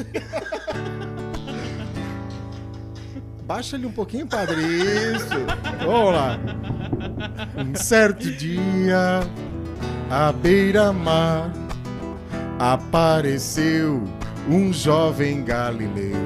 [3.50, 4.62] Baixa ele um pouquinho, padre.
[4.62, 5.34] Isso.
[5.84, 6.38] Vamos lá.
[7.56, 9.20] Um certo dia,
[10.08, 11.50] à beira-mar,
[12.60, 14.04] apareceu
[14.48, 16.16] um jovem galileu.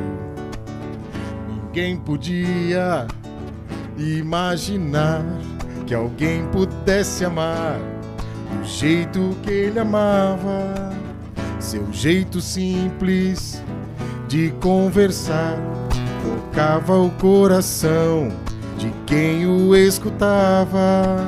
[1.49, 3.07] Ninguém podia
[3.97, 5.25] imaginar
[5.87, 7.79] que alguém pudesse amar
[8.51, 11.04] do jeito que ele amava.
[11.65, 13.61] Seu jeito simples
[14.29, 15.57] de conversar
[16.23, 18.29] tocava o coração
[18.77, 21.25] de quem o escutava.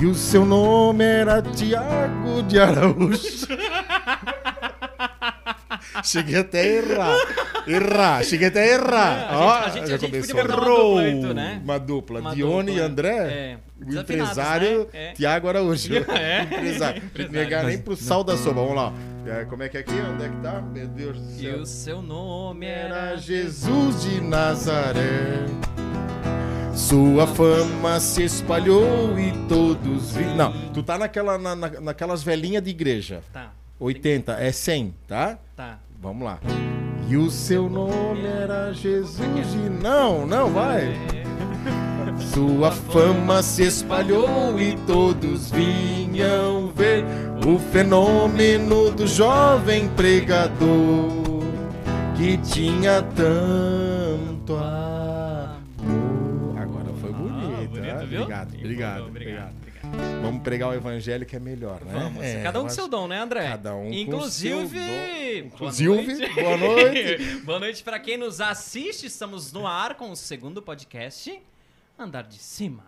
[0.00, 3.46] E o seu nome era Tiago de Araújo.
[6.04, 7.16] Cheguei até a errar.
[7.66, 9.18] Errar, cheguei até a errar.
[9.18, 10.36] É, a Ó, gente- a gente- já a gente começou.
[10.36, 11.60] podia botar uma dupla né?
[11.62, 12.20] Uma dupla.
[12.20, 13.16] Uma Dione dupla, e André.
[13.16, 13.56] é.
[13.86, 14.86] O empresário né?
[14.92, 15.12] É.
[15.12, 15.92] Tiago Araújo.
[16.10, 16.42] É.
[16.42, 17.02] Empresário.
[17.04, 17.32] Empresário.
[17.32, 18.54] Negar nem pro sal da sopa.
[18.60, 18.92] Vamos lá.
[19.26, 19.92] É, Como é que é aqui?
[19.92, 20.60] Onde é que tá?
[20.60, 21.60] Meu Deus do E céu.
[21.60, 25.46] o seu nome Era Jesus de Nazaré.
[26.74, 30.24] Sua fama se espalhou e todos vi...
[30.24, 33.22] Não, tu tá naquela, na, na- naquelas velhinhas de igreja.
[33.32, 35.38] Tá, 80, é 100, tá?
[35.54, 35.78] tá.
[36.00, 36.38] Vamos lá.
[37.08, 39.68] E o seu nome era Jesus de...
[39.68, 40.94] Não, não, vai.
[42.32, 47.04] Sua fama se espalhou e todos vinham ver
[47.46, 51.42] o fenômeno do jovem pregador
[52.16, 56.58] que tinha tanto amor.
[56.58, 58.22] Agora foi bonito, Ah, bonito, viu?
[58.22, 59.62] Obrigado, obrigado, Obrigado.
[60.22, 61.92] Vamos pregar o evangelho que é melhor, né?
[61.92, 63.48] Vamos, É, cada um com seu dom, né, André?
[63.48, 64.78] Cada um com Inclusive, seu dom.
[64.78, 66.34] boa Inclusive, noite.
[66.40, 67.34] boa noite.
[67.44, 69.06] boa noite para quem nos assiste.
[69.06, 71.42] Estamos no ar com o segundo podcast,
[72.02, 72.84] Andar de Cima.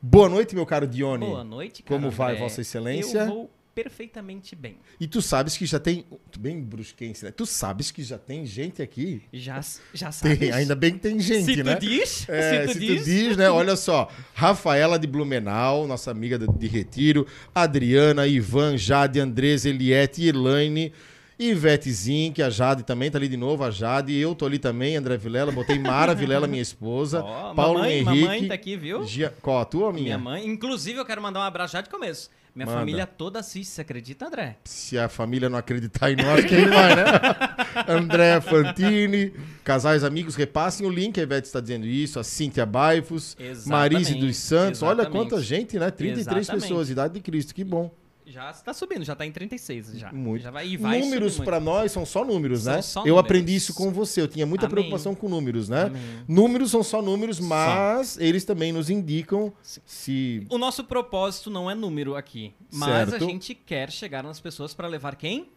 [0.00, 1.24] Boa noite, meu caro Dione.
[1.26, 2.36] Boa noite, cara Como vai.
[2.36, 3.20] Vossa Excelência?
[3.20, 4.78] Eu vou perfeitamente bem.
[4.98, 6.06] E tu sabes que já tem.
[6.38, 7.30] Bem brusquense, né?
[7.30, 9.22] Tu sabes que já tem gente aqui?
[9.32, 9.60] Já,
[9.92, 10.38] já sabes?
[10.38, 11.76] Tem, ainda bem que tem gente, se né?
[11.76, 13.50] tu diz, É, se tu diz, né?
[13.50, 14.10] Olha só.
[14.34, 17.26] Rafaela de Blumenau, nossa amiga de, de Retiro.
[17.54, 20.92] Adriana, Ivan, Jade, Andrés, Eliette, Elaine.
[21.38, 24.14] Ivete Zink, a Jade também tá ali de novo, a Jade.
[24.16, 25.52] Eu tô ali também, André Vilela.
[25.52, 27.20] Botei Mara Vilela, minha esposa.
[27.24, 28.20] Ó, Paulo mamãe, Henrique.
[28.22, 29.04] mamãe tá aqui, viu?
[29.04, 29.28] Gia...
[29.42, 30.18] Qual, a tua ou a Minha minha?
[30.18, 30.46] mãe.
[30.46, 32.30] Inclusive, eu quero mandar um abraço já de começo.
[32.54, 32.78] Minha Manda.
[32.78, 34.56] família toda assiste, você acredita, André?
[34.64, 37.04] Se a família não acreditar em nós, quem vai, né?
[37.86, 43.36] André Fantini, casais amigos, repassem o link, a Ivete está dizendo isso, a Cíntia Baifos,
[43.66, 45.12] Marise dos Santos, olha exatamente.
[45.30, 45.90] quanta gente, né?
[45.90, 46.62] 33 Exatamente.
[46.62, 47.90] pessoas, idade de Cristo, que bom.
[48.28, 50.12] Já está subindo, já tá em 36 já.
[50.12, 50.42] Muito.
[50.42, 52.82] Já vai, e vai números para nós são só números, São né?
[52.82, 53.24] só Eu números.
[53.24, 54.72] aprendi isso com você, eu tinha muita Amém.
[54.74, 55.82] preocupação com números, né?
[55.84, 56.02] Amém.
[56.26, 61.74] Números são só números, mas eles também nos indicam se O nosso propósito não é
[61.74, 63.24] número aqui, mas Certo.
[63.24, 65.48] a gente quer chegar nas pessoas para levar quem?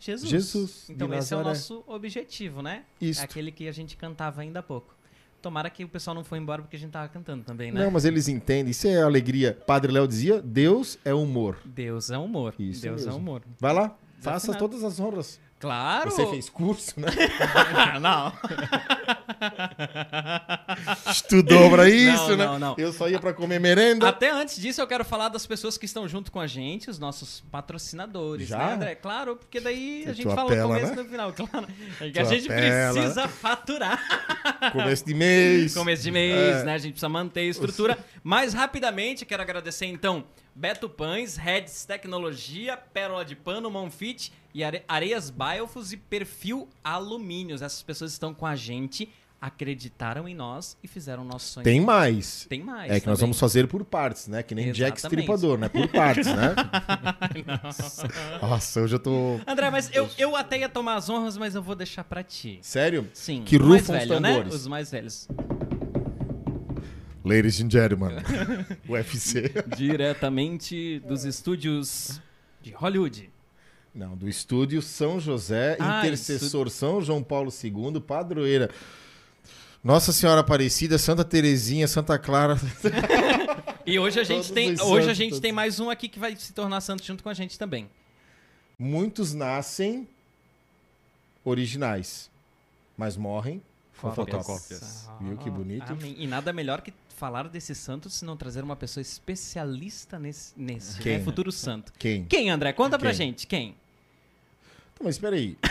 [0.00, 0.30] Jesus.
[0.30, 1.56] Jesus Então esse é o Nazaré.
[1.58, 2.84] nosso objetivo, né?
[3.00, 3.20] Isto.
[3.20, 4.94] É aquele que a gente cantava ainda há pouco.
[5.40, 7.84] Tomara que o pessoal não foi embora porque a gente tava cantando também, né?
[7.84, 9.58] Não, mas eles entendem, isso é alegria.
[9.66, 11.58] Padre Léo dizia, Deus é humor.
[11.64, 12.54] Deus é humor.
[12.58, 13.20] Isso Deus é mesmo.
[13.20, 13.42] humor.
[13.58, 15.40] Vai lá, faça todas as honras.
[15.60, 16.10] Claro!
[16.10, 17.08] Você fez curso, né?
[18.00, 18.32] não.
[21.10, 22.46] Estudou pra isso, Não, né?
[22.46, 22.74] não, não.
[22.78, 24.08] Eu só ia pra comer merenda.
[24.08, 26.98] Até antes disso, eu quero falar das pessoas que estão junto com a gente, os
[26.98, 28.56] nossos patrocinadores, Já?
[28.58, 28.94] né, André?
[28.94, 31.00] Claro, porque daí a gente fala apela, no começo né?
[31.00, 31.68] e no final, claro.
[32.00, 32.92] É que a gente apela.
[32.94, 34.70] precisa faturar.
[34.72, 35.74] Começo de mês.
[35.80, 36.64] Começo de mês, É.
[36.64, 36.74] né?
[36.74, 37.98] A gente precisa manter a estrutura.
[38.22, 40.24] Mais rapidamente, quero agradecer então
[40.60, 47.62] Beto Pães, Reds Tecnologia, Pérola de Pano, Monfit e Are- Areias Biofos e Perfil Alumínios.
[47.62, 49.08] Essas pessoas estão com a gente,
[49.40, 51.64] acreditaram em nós e fizeram o nosso sonho.
[51.64, 52.44] Tem mais.
[52.46, 52.92] Tem mais.
[52.92, 53.28] É que nós também.
[53.28, 54.42] vamos fazer por partes, né?
[54.42, 55.20] Que nem Jack Exatamente.
[55.22, 55.70] Stripador, né?
[55.70, 56.54] Por partes, né?
[58.42, 59.40] Nossa, hoje eu tô...
[59.46, 62.58] André, mas eu, eu até ia tomar as honras, mas eu vou deixar pra ti.
[62.60, 63.08] Sério?
[63.14, 63.44] Sim.
[63.46, 64.06] Que rufam os né?
[64.06, 64.52] tambores.
[64.54, 65.26] Os mais velhos.
[67.24, 68.16] Ladies and gentlemen,
[68.88, 69.52] UFC.
[69.76, 72.20] Diretamente dos estúdios
[72.62, 73.30] de Hollywood.
[73.94, 78.70] Não, do estúdio São José, Ah, Intercessor São João Paulo II, Padroeira.
[79.82, 82.56] Nossa Senhora Aparecida, Santa Terezinha, Santa Clara.
[83.86, 85.40] E hoje a gente Todos tem, hoje a santos, gente todos.
[85.40, 87.90] tem mais um aqui que vai se tornar santo junto com a gente também.
[88.78, 90.06] Muitos nascem
[91.44, 92.30] originais,
[92.96, 93.60] mas morrem
[93.94, 95.08] fotocópias.
[95.20, 95.90] Viu que bonito?
[95.90, 96.14] Amém.
[96.18, 100.98] E nada melhor que falar desse santo se não trazer uma pessoa especialista nesse, nesse
[101.00, 101.18] Quem?
[101.18, 101.24] né?
[101.24, 101.92] futuro santo.
[101.98, 102.24] Quem?
[102.24, 102.72] Quem, André?
[102.72, 103.16] Conta pra Quem?
[103.18, 103.46] gente.
[103.46, 103.76] Quem?
[104.94, 105.56] Então, mas espera aí.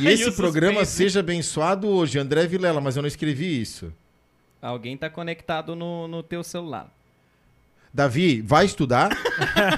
[0.00, 0.96] E E esse programa suspense?
[0.96, 3.92] seja abençoado hoje, André Vilela, mas eu não escrevi isso.
[4.60, 6.90] Alguém tá conectado no, no teu celular.
[7.94, 9.10] Davi, vai estudar.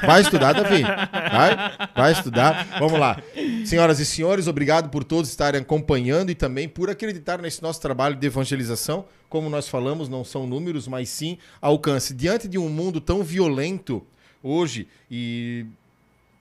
[0.06, 0.82] Vai estudar, Davi.
[0.82, 2.78] Vai, vai estudar.
[2.78, 3.20] Vamos lá.
[3.66, 8.14] Senhoras e senhores, obrigado por todos estarem acompanhando e também por acreditar nesse nosso trabalho
[8.14, 9.04] de evangelização.
[9.28, 12.14] Como nós falamos, não são números, mas sim alcance.
[12.14, 14.06] Diante de um mundo tão violento
[14.42, 15.66] hoje e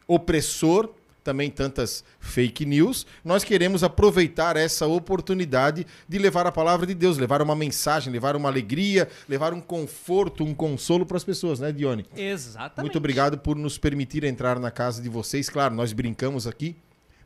[0.07, 0.89] opressor,
[1.23, 7.17] também tantas fake news, nós queremos aproveitar essa oportunidade de levar a palavra de Deus,
[7.17, 11.71] levar uma mensagem, levar uma alegria, levar um conforto, um consolo para as pessoas, né,
[11.71, 12.05] Dione?
[12.15, 12.81] Exatamente.
[12.81, 15.49] Muito obrigado por nos permitir entrar na casa de vocês.
[15.49, 16.75] Claro, nós brincamos aqui,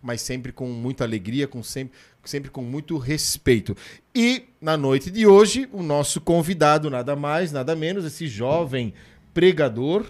[0.01, 3.75] mas sempre com muita alegria, com sempre, sempre com muito respeito.
[4.13, 8.93] E na noite de hoje, o nosso convidado, nada mais, nada menos, esse jovem
[9.33, 10.05] pregador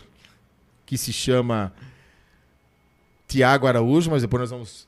[0.86, 1.74] que se chama
[3.28, 4.88] Tiago Araújo, mas depois nós vamos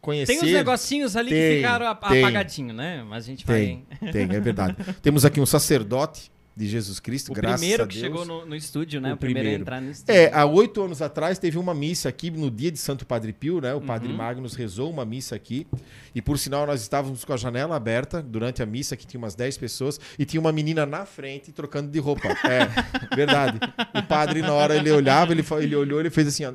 [0.00, 0.32] conhecer.
[0.38, 3.04] Tem uns negocinhos ali Tem, que ficaram apagadinhos, né?
[3.08, 4.12] Mas a gente Tem, vai.
[4.12, 4.76] tem, é verdade.
[5.02, 8.02] Temos aqui um sacerdote de Jesus Cristo, O graças primeiro a que Deus.
[8.06, 9.10] chegou no, no estúdio, né?
[9.10, 9.60] O O, primeiro, primeiro.
[9.60, 10.14] a entrar no estúdio.
[10.18, 13.60] É, há oito anos atrás teve uma missa aqui no dia de Santo Padre Pio,
[13.60, 13.74] né?
[13.74, 14.16] O Padre Uhum.
[14.16, 15.66] Magnus rezou uma missa aqui.
[16.14, 19.34] E por sinal, nós estávamos com a janela aberta durante a missa, que tinha umas
[19.34, 22.28] 10 pessoas, e tinha uma menina na frente trocando de roupa.
[22.28, 22.70] É,
[23.14, 23.58] verdade.
[23.94, 26.54] O padre, na hora, ele olhava, ele, ele olhou, ele fez assim, ó.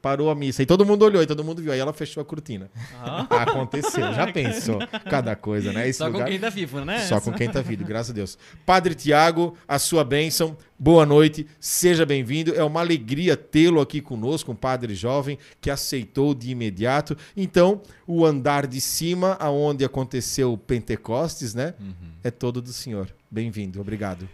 [0.00, 0.62] Parou a missa.
[0.62, 1.72] E todo mundo olhou, e todo mundo viu.
[1.72, 2.70] Aí ela fechou a cortina.
[3.02, 3.26] Ah.
[3.42, 4.78] Aconteceu, já pensou.
[5.10, 5.88] Cada coisa, né?
[5.88, 6.28] Esse Só com lugar...
[6.28, 7.00] quem tá vivo, né?
[7.00, 8.38] Só com quem tá vindo, graças a Deus.
[8.64, 12.54] Padre Tiago, a sua bênção, boa noite, seja bem-vindo.
[12.54, 17.16] É uma alegria tê-lo aqui conosco, um padre jovem que aceitou de imediato.
[17.36, 21.74] Então, o andar de cima, aonde aconteceu o Pentecostes, né?
[22.22, 23.08] É todo do senhor.
[23.30, 24.28] Bem-vindo, obrigado.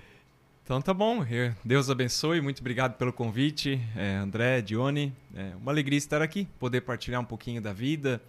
[0.65, 5.13] Então tá bom, Eu- Deus abençoe, muito obrigado pelo convite, é, André, Dione.
[5.35, 8.21] É uma alegria estar aqui, poder partilhar um pouquinho da vida,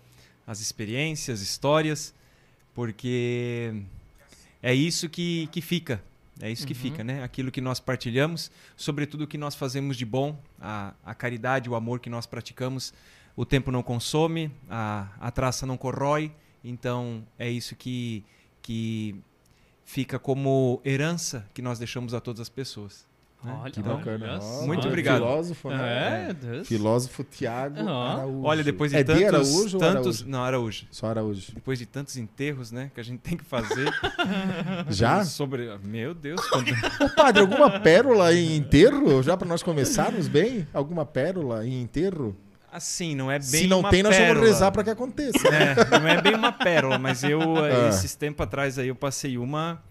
[0.45, 2.13] as experiências, histórias,
[2.73, 3.73] porque
[4.61, 6.03] é isso que, que fica,
[6.41, 7.23] é isso que fica, né?
[7.23, 11.75] Aquilo que nós partilhamos, sobretudo o que nós fazemos de bom, a, a caridade, o
[11.75, 12.93] amor que nós praticamos,
[13.33, 16.33] o tempo não consome, a, a traça não corrói,
[16.63, 18.25] então é isso que,
[18.61, 19.15] que
[19.85, 23.05] fica como herança que nós deixamos a todas as pessoas.
[23.43, 23.55] né?
[23.61, 24.39] Olha, Que olha bacana.
[24.41, 25.17] Ó, Muito é obrigado.
[25.17, 26.27] Filósofo, né?
[26.29, 26.67] É, Deus.
[26.67, 28.03] Filósofo Tiago Ó.
[28.07, 28.41] Araújo.
[28.43, 30.25] Olha, depois de é tantos, de Araújo ou tantos, Araújo?
[30.27, 30.87] não Araújo.
[30.89, 31.51] Só Araújo.
[31.53, 33.87] Depois de tantos enterros, né, que a gente tem que fazer
[34.89, 35.23] Já?
[35.23, 36.71] sobre, meu Deus, quando-
[37.05, 39.21] Ô, padre, alguma pérola em enterro?
[39.21, 40.67] Já para nós começarmos bem?
[40.73, 42.35] Alguma pérola em enterro?
[42.75, 44.33] Assim, não é bem Se não uma tem, nós pérola.
[44.35, 45.47] vamos rezar para que aconteça.
[45.47, 47.89] É, não é bem uma pérola, mas eu Ah.
[47.89, 49.81] esses tempos atrás aí eu passei uma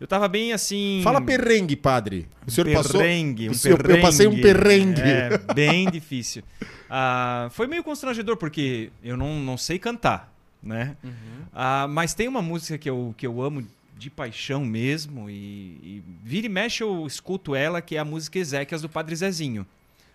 [0.00, 2.28] eu tava bem assim Fala perrengue, padre.
[2.44, 3.00] O senhor passou.
[3.00, 5.00] perrengue, um senhor- eu passei um perrengue.
[5.00, 6.42] É, bem difícil.
[6.90, 10.32] Ah, foi meio constrangedor porque eu não, não sei cantar,
[10.62, 10.96] né?
[11.04, 11.12] Uhum.
[11.54, 13.64] Ah, mas tem uma música que eu, que eu amo
[13.96, 18.40] de paixão mesmo e, e vira e mexe eu escuto ela, que é a música
[18.40, 19.64] Ezequias do Padre Zezinho.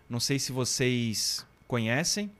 [0.09, 2.31] Não sei se vocês conhecem.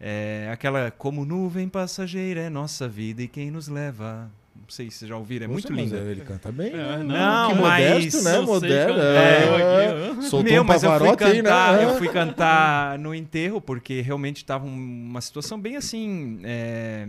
[0.00, 4.30] É aquela Como nuvem passageira é nossa vida e quem nos leva.
[4.54, 5.98] Não sei se vocês já ouviram, é muito mas linda.
[5.98, 6.94] Ele canta bem, né?
[6.94, 8.32] É, não, que mas modesto, né?
[8.32, 8.94] não sei Moderno.
[8.94, 9.48] cantar, É.
[9.48, 11.84] eu aqui, Soltou Meu, um mas eu fui pavarote aí, cantar, né?
[11.84, 17.06] eu fui cantar no enterro porque realmente estava uma situação bem assim é,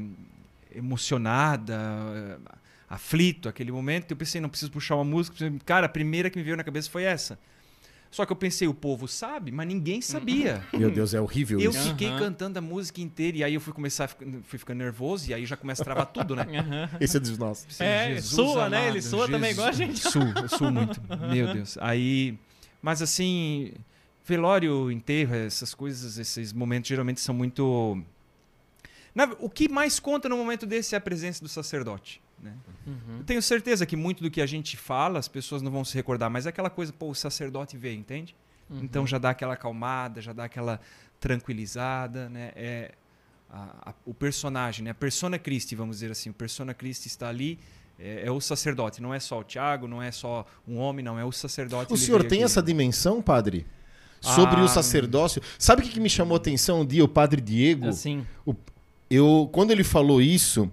[0.75, 2.39] emocionada,
[2.89, 4.11] aflito aquele momento.
[4.11, 5.35] Eu pensei, não preciso puxar uma música.
[5.65, 7.39] Cara, a primeira que me veio na cabeça foi essa.
[8.09, 10.63] Só que eu pensei, o povo sabe, mas ninguém sabia.
[10.73, 11.89] Meu Deus, é horrível Eu isso.
[11.89, 12.19] fiquei Aham.
[12.19, 15.33] cantando a música inteira e aí eu fui começar, a ficar- fui ficando nervoso e
[15.33, 16.45] aí já começa a travar tudo, né?
[17.01, 17.79] Esse é dos nossos.
[17.81, 18.87] É, sua, né?
[18.87, 19.99] Ele sua também igual a gente.
[19.99, 21.01] Suo, eu suo muito.
[21.31, 21.77] Meu Deus.
[21.81, 22.37] Aí,
[22.81, 23.73] mas assim,
[24.25, 28.01] velório, enterro, essas coisas, esses momentos geralmente são muito.
[29.39, 32.21] O que mais conta no momento desse é a presença do sacerdote.
[32.41, 32.53] Né?
[32.85, 33.17] Uhum.
[33.19, 35.95] Eu tenho certeza que muito do que a gente fala, as pessoas não vão se
[35.95, 38.35] recordar, mas é aquela coisa, pô, o sacerdote veio, entende?
[38.69, 38.79] Uhum.
[38.83, 40.79] Então já dá aquela acalmada, já dá aquela
[41.19, 42.51] tranquilizada, né?
[42.55, 42.91] É
[43.49, 44.91] a- a- o personagem, né?
[44.91, 46.29] A persona Christi, vamos dizer assim.
[46.29, 47.57] O persona Christi está ali,
[47.99, 49.01] é, é o sacerdote.
[49.01, 51.17] Não é só o Tiago, não é só um homem, não.
[51.17, 51.93] É o sacerdote.
[51.93, 52.43] O senhor tem aqui.
[52.45, 53.65] essa dimensão, padre?
[54.19, 54.63] Sobre Ah.
[54.63, 55.41] o sacerdócio.
[55.59, 57.03] Sabe o que, que me chamou a atenção um dia?
[57.03, 57.87] O padre Diego.
[57.87, 58.25] Assim.
[59.09, 60.69] Eu, quando ele falou isso,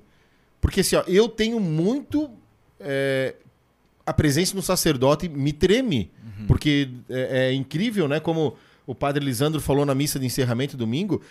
[0.65, 2.31] porque assim, ó, eu tenho muito.
[2.81, 3.35] é,
[4.07, 6.11] a presença do sacerdote me treme.
[6.25, 6.47] Uhum.
[6.47, 8.19] Porque é, é incrível, né?
[8.19, 8.57] Como
[8.87, 11.23] o padre Lisandro falou na missa de encerramento domingo.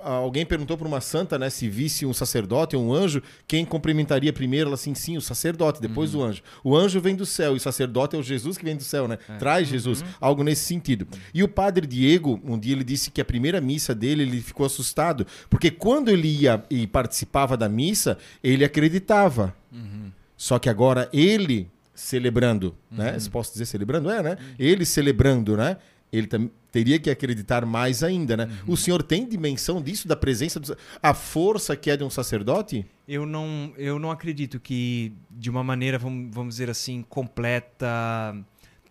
[0.00, 1.48] Alguém perguntou para uma santa, né?
[1.50, 4.68] Se visse um sacerdote ou um anjo, quem cumprimentaria primeiro?
[4.68, 6.20] Ela assim, sim, o sacerdote, depois Uhum.
[6.20, 6.42] o anjo.
[6.64, 9.06] O anjo vem do céu e o sacerdote é o Jesus que vem do céu,
[9.06, 9.18] né?
[9.28, 9.36] É.
[9.36, 10.04] Traz Jesus.
[10.20, 11.06] Algo nesse sentido.
[11.32, 14.66] E o padre Diego, um dia ele disse que a primeira missa dele, ele ficou
[14.66, 15.26] assustado.
[15.48, 19.54] Porque quando ele ia e participava da missa, ele acreditava.
[19.72, 20.10] Uhum.
[20.36, 23.18] Só que agora ele celebrando, né?
[23.18, 24.36] Se posso dizer celebrando, é, né?
[24.58, 25.78] Ele celebrando, né?
[26.12, 26.28] Ele
[26.70, 28.50] teria que acreditar mais ainda, né?
[28.66, 30.76] O senhor tem dimensão disso, da presença do...
[31.02, 32.86] A força que é de um sacerdote?
[33.08, 38.36] Eu não, eu não acredito que de uma maneira, vamos, vamos dizer assim, completa,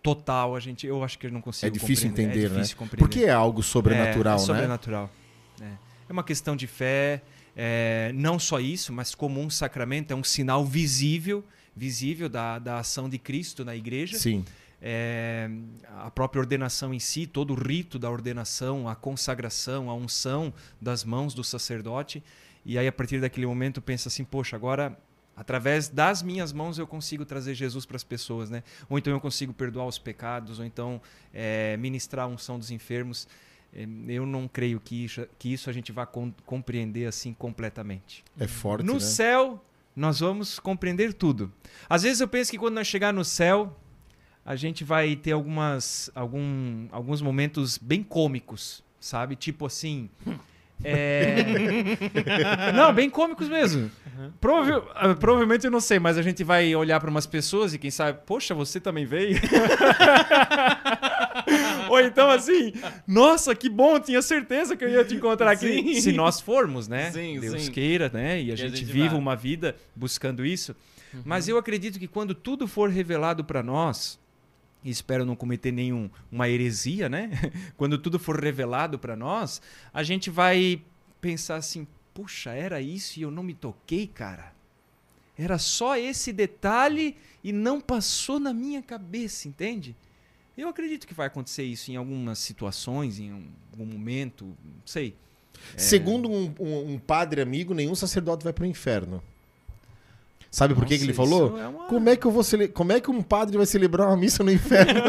[0.02, 2.32] total, a gente, eu acho que eu não consigo É difícil compreender.
[2.32, 2.78] entender, é difícil né?
[2.78, 3.08] compreender.
[3.08, 4.46] Porque é algo sobrenatural, é, é né?
[4.46, 5.10] sobrenatural.
[5.60, 5.64] É.
[6.08, 7.22] É uma questão de fé,
[7.56, 11.44] é, não só isso, mas como um sacramento, é um sinal visível,
[11.74, 14.18] visível da, da ação de Cristo na igreja.
[14.18, 14.44] Sim.
[14.80, 15.48] É,
[15.98, 21.02] a própria ordenação em si, todo o rito da ordenação, a consagração, a unção das
[21.04, 22.22] mãos do sacerdote.
[22.64, 24.96] E aí, a partir daquele momento, pensa assim: poxa, agora,
[25.34, 28.62] através das minhas mãos, eu consigo trazer Jesus para as pessoas, né?
[28.88, 31.00] Ou então eu consigo perdoar os pecados, ou então
[31.32, 33.26] é, ministrar a unção dos enfermos.
[33.74, 38.22] É, Eu não creio que isso, que isso a gente vá com- compreender assim completamente.
[38.38, 39.00] É forte, No né?
[39.00, 39.64] céu,
[39.94, 41.50] nós vamos compreender tudo.
[41.88, 43.74] Às vezes eu penso que quando nós chegar no céu,
[44.46, 49.34] a gente vai ter algumas, algum, alguns momentos bem cômicos, sabe?
[49.34, 50.08] Tipo assim.
[50.84, 51.42] é,
[52.72, 53.90] não, bem cômicos mesmo.
[54.94, 57.90] Ah, provavelmente eu não sei, mas a gente vai olhar para umas pessoas e quem
[57.90, 59.36] sabe, poxa, você também veio?
[61.90, 62.72] Ou então assim,
[63.06, 65.94] nossa, que bom, tinha certeza que eu ia te encontrar aqui.
[65.94, 66.00] Sim.
[66.00, 67.10] Se nós formos, né?
[67.10, 67.72] Sim, Deus sim.
[67.72, 68.40] queira, né?
[68.40, 70.74] E a a gente, gente viva uma vida buscando isso.
[71.24, 74.18] Mas eu acredito que quando tudo for revelado para nós,
[74.86, 77.30] e espero não cometer nenhuma uma heresia, né?
[77.76, 79.60] quando tudo for revelado para nós,
[79.92, 80.80] a gente vai
[81.20, 84.54] pensar assim: puxa, era isso e eu não me toquei, cara.
[85.36, 89.94] Era só esse detalhe e não passou na minha cabeça, entende?
[90.56, 95.14] Eu acredito que vai acontecer isso em algumas situações, em um- algum momento, não sei.
[95.76, 99.22] Segundo um, um- um padre amigo, nenhum sacerdote vai pro inferno.
[100.56, 101.60] Sabe por que, que ele falou?
[101.60, 102.66] é uma- Como é que eu vou cele...
[102.66, 105.02] Como é que um padre vai celebrar uma missa no inferno?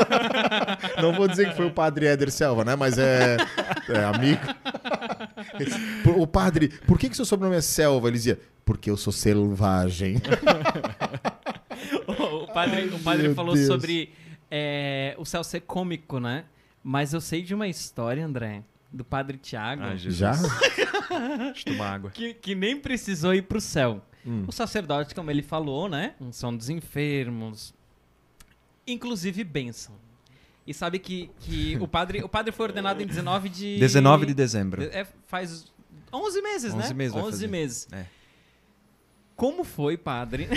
[1.02, 2.76] Não vou dizer que foi o padre Éder Selva, né?
[2.76, 3.38] Mas é,
[3.88, 4.42] é amigo.
[6.18, 8.10] O padre, por que, que seu sobrenome é Selva?
[8.10, 10.18] Ele dizia, porque eu sou selvagem.
[12.20, 13.68] O padre, o padre falou Deus.
[13.68, 14.12] sobre
[14.52, 16.44] é, o céu ser cômico, né?
[16.84, 20.16] Mas eu sei de uma história, André, do padre Tiago, Ai, Jesus.
[20.18, 20.32] Já?
[20.32, 22.12] Deixa eu tomar água.
[22.12, 24.02] que, que nem precisou ir pro céu.
[24.28, 24.44] Hum.
[24.46, 26.16] O sacerdote, como ele falou, né?
[26.32, 27.74] São dos enfermos.
[28.86, 29.96] Inclusive bênção.
[30.66, 33.80] E sabe que, que o, padre, o padre foi ordenado em 19 de...
[33.80, 34.84] 19 de dezembro.
[34.84, 35.72] É, faz
[36.12, 36.94] 11 meses, 11 né?
[36.94, 37.48] meses vai 11 fazer.
[37.48, 37.88] meses.
[37.92, 38.06] É.
[39.38, 40.50] Como foi, padre?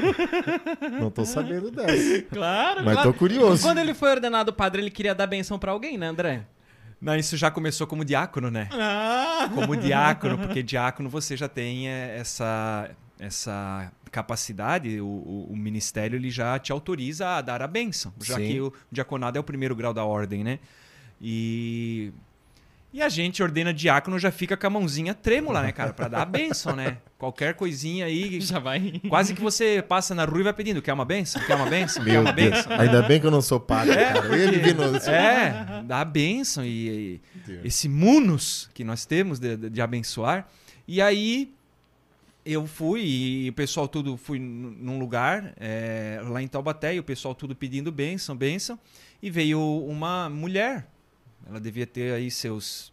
[1.00, 2.22] Não tô sabendo dessa.
[2.22, 3.12] claro, Mas claro.
[3.12, 3.62] tô curioso.
[3.62, 6.44] Quando ele foi ordenado padre, ele queria dar benção pra alguém, né, André?
[7.02, 8.68] Não, isso já começou como diácono, né?
[8.72, 9.50] Ah!
[9.52, 16.16] Como diácono, porque diácono você já tem é, essa, essa capacidade, o, o- o ministério
[16.16, 18.46] ele já te autoriza a dar a bênção, já Sim.
[18.46, 20.60] que o diaconado é o primeiro grau da ordem, né?
[21.20, 22.12] E,
[22.92, 25.92] e a gente ordena diácono já fica com a mãozinha trêmula, né, cara?
[25.92, 26.98] Pra dar a bênção, né?
[27.18, 29.00] Qualquer coisinha aí, Já vai.
[29.08, 31.40] quase que você passa na rua e vai pedindo, quer uma bênção?
[31.46, 32.04] Quer uma bênção?
[32.04, 32.50] Quer Meu uma Deus.
[32.56, 32.72] bênção?
[32.80, 34.28] Ainda bem que eu não sou padre, É, cara.
[34.74, 34.96] No...
[35.08, 40.48] É, dá a bênção e, e esse munus que nós temos de, de- de abençoar.
[40.86, 41.52] E aí
[42.44, 47.02] eu fui e o pessoal tudo fui num lugar é, lá em Taubaté e o
[47.04, 48.78] pessoal tudo pedindo bênção, bênção.
[49.22, 50.88] E veio uma mulher,
[51.48, 52.92] ela devia ter aí seus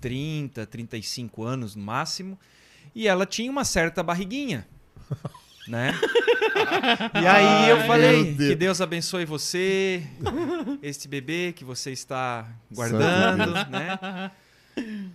[0.00, 2.38] 30, 35 anos no máximo,
[2.94, 4.66] e ela tinha uma certa barriguinha.
[5.68, 5.94] Né?
[7.22, 8.48] E aí eu Ai, falei Deus.
[8.50, 10.02] que Deus abençoe você,
[10.82, 14.30] este bebê que você está guardando, né?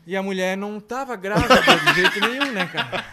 [0.06, 3.04] E a mulher não tava grávida de jeito nenhum, né, cara?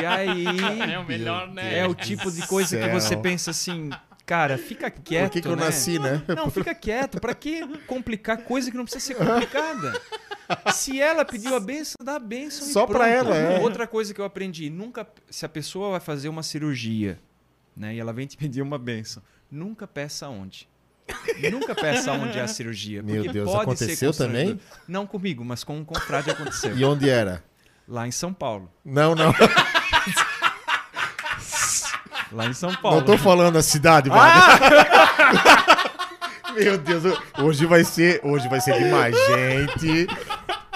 [0.00, 0.44] E aí
[0.92, 1.76] É o melhor, né?
[1.80, 3.90] é o tipo de coisa que você pensa assim,
[4.26, 5.64] cara, fica quieto, Por que, que eu né?
[5.64, 6.20] nasci, né?
[6.28, 7.20] Não, fica quieto.
[7.20, 9.98] Pra que complicar coisa que não precisa ser complicada?
[10.74, 12.66] Se ela pediu a benção, dá a benção.
[12.68, 13.32] Só pra pronto.
[13.32, 13.60] ela, é.
[13.60, 17.18] Outra coisa que eu aprendi: nunca, se a pessoa vai fazer uma cirurgia,
[17.76, 20.68] né, e ela vem te pedir uma benção, nunca peça onde.
[21.52, 23.02] Nunca peça onde é a cirurgia.
[23.02, 24.58] Meu Deus, pode aconteceu também?
[24.88, 26.76] Não comigo, mas com um confrade aconteceu.
[26.76, 27.44] E onde era?
[27.86, 28.68] Lá em São Paulo.
[28.84, 29.32] Não, não.
[32.32, 32.98] Lá em São Paulo.
[32.98, 34.30] Não tô falando a cidade, vai.
[36.54, 37.02] Meu Deus,
[37.38, 40.06] hoje vai ser, hoje vai ser demais, gente.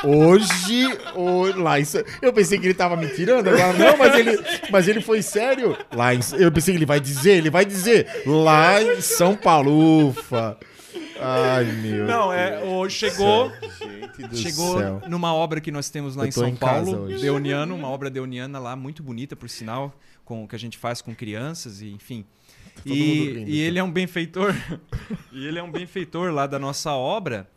[0.04, 1.84] Hoje, o- lá em
[2.22, 4.38] eu pensei que ele tava me tirando, agora não, mas ele,
[4.70, 5.76] mas ele foi sério.
[5.94, 10.08] Lá em, eu pensei que ele vai dizer, ele vai dizer lá em São Paulo.
[10.08, 10.56] Ufa.
[11.22, 13.52] Ai, meu Não, é, o, chegou,
[14.18, 15.02] Gente do chegou céu.
[15.08, 17.06] numa obra que nós temos lá em São em Paulo.
[17.08, 21.14] Deoniano, uma obra deoniana lá, muito bonita, por sinal, com que a gente faz com
[21.14, 22.24] crianças e enfim.
[22.74, 24.54] Tá E, rindo, e ele é um benfeitor,
[25.32, 27.48] e ele é um benfeitor lá da nossa obra.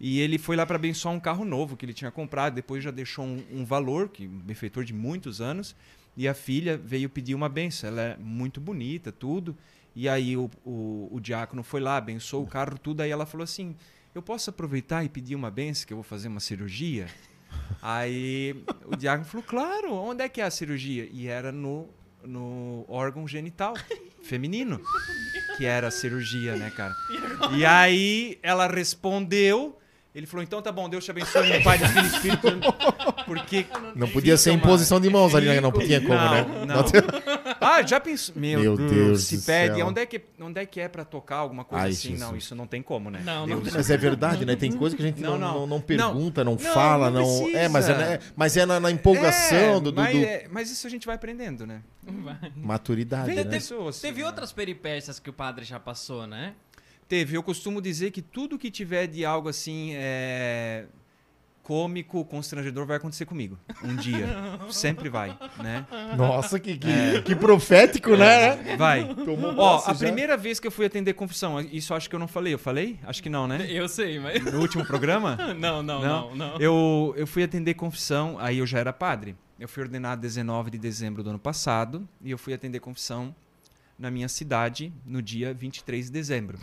[0.00, 2.54] E ele foi lá para abençoar um carro novo que ele tinha comprado.
[2.54, 5.76] Depois já deixou um, um valor, que um benfeitor de muitos anos.
[6.16, 7.88] E a filha veio pedir uma benção.
[7.88, 9.56] Ela é muito bonita, tudo.
[9.94, 13.00] E aí o, o, o diácono foi lá, abençoou o carro, tudo.
[13.00, 13.76] Aí ela falou assim:
[14.14, 17.06] Eu posso aproveitar e pedir uma benção, que eu vou fazer uma cirurgia?
[17.80, 18.54] Aí
[18.84, 21.08] o diácono falou: Claro, onde é que é a cirurgia?
[21.10, 21.88] E era no,
[22.22, 23.74] no órgão genital
[24.22, 24.80] feminino,
[25.56, 26.94] que era a cirurgia, né, cara?
[27.56, 29.78] E aí ela respondeu.
[30.14, 32.48] Ele falou: Então tá bom, Deus te abençoe, meu Pai, do Filho e Espírito.
[33.24, 33.66] Porque.
[33.94, 35.58] Não podia ser em posição de mãos ali, né?
[35.58, 36.46] não tinha como, não, né?
[36.66, 37.21] Não.
[37.62, 38.34] Ah, já pensou?
[38.36, 39.76] Meu, Meu Deus, Deus se do pede.
[39.76, 39.86] céu.
[39.86, 42.10] Onde é, que, onde é que é pra tocar alguma coisa Ai, assim?
[42.10, 42.44] Não, Jesus.
[42.44, 43.22] isso não tem como, né?
[43.24, 44.56] Não, não Mas é verdade, né?
[44.56, 45.54] Tem coisa que a gente não, Não, não.
[45.60, 45.66] não.
[45.66, 47.38] não, pergunta, não, Não, fala, não não.
[47.38, 47.58] precisa.
[47.58, 50.46] É, mas é, né, mas é na, na empolgação É, do, do, mas, do- é,
[50.50, 51.82] mas isso a gente vai aprendendo, né?
[52.56, 53.50] maturidade, Vem né?
[53.50, 54.26] pessoas, Teve né?
[54.26, 56.54] outras peripécias que o padre já passou, né?
[57.08, 60.86] Teve, eu costumo dizer que tudo que tiver de algo assim é,
[61.62, 63.58] cômico, constrangedor, vai acontecer comigo.
[63.82, 64.26] Um dia.
[64.70, 65.86] Sempre vai, né?
[66.16, 68.76] Nossa, que, que, que profético, né?
[68.76, 69.14] Vai.
[69.14, 69.98] Tomou Ó, a já.
[70.00, 72.54] primeira vez que eu fui atender confissão, isso acho que eu não falei.
[72.54, 72.98] Eu falei?
[73.04, 73.66] Acho que não, né?
[73.68, 74.44] Eu sei, mas.
[74.44, 75.36] No último programa?
[75.62, 76.56] Não, não, não, não.
[76.58, 79.36] Eu, eu fui atender confissão, aí eu já era padre.
[79.58, 83.34] Eu fui ordenado 19 de dezembro do ano passado e eu fui atender confissão
[83.98, 86.58] na minha cidade no dia 23 de dezembro.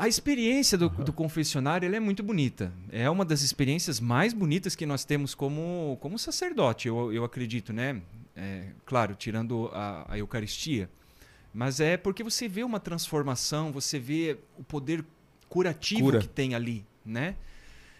[0.00, 2.72] A experiência do, do confessionário é muito bonita.
[2.88, 7.72] É uma das experiências mais bonitas que nós temos como, como sacerdote, eu, eu acredito,
[7.72, 8.00] né?
[8.36, 10.88] É, claro, tirando a, a Eucaristia.
[11.52, 15.04] Mas é porque você vê uma transformação, você vê o poder
[15.48, 16.20] curativo Cura.
[16.20, 17.34] que tem ali, né?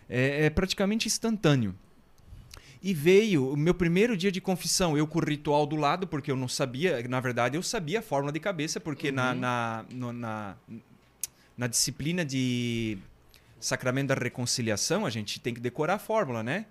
[0.09, 1.75] É, é praticamente instantâneo.
[2.81, 6.31] E veio o meu primeiro dia de confissão, eu com o ritual do lado, porque
[6.31, 10.13] eu não sabia, na verdade eu sabia a fórmula de cabeça, porque na, na, no-
[10.13, 10.54] na,
[11.58, 12.97] na disciplina de
[13.58, 16.66] sacramento da reconciliação, a gente tem que decorar a fórmula, né?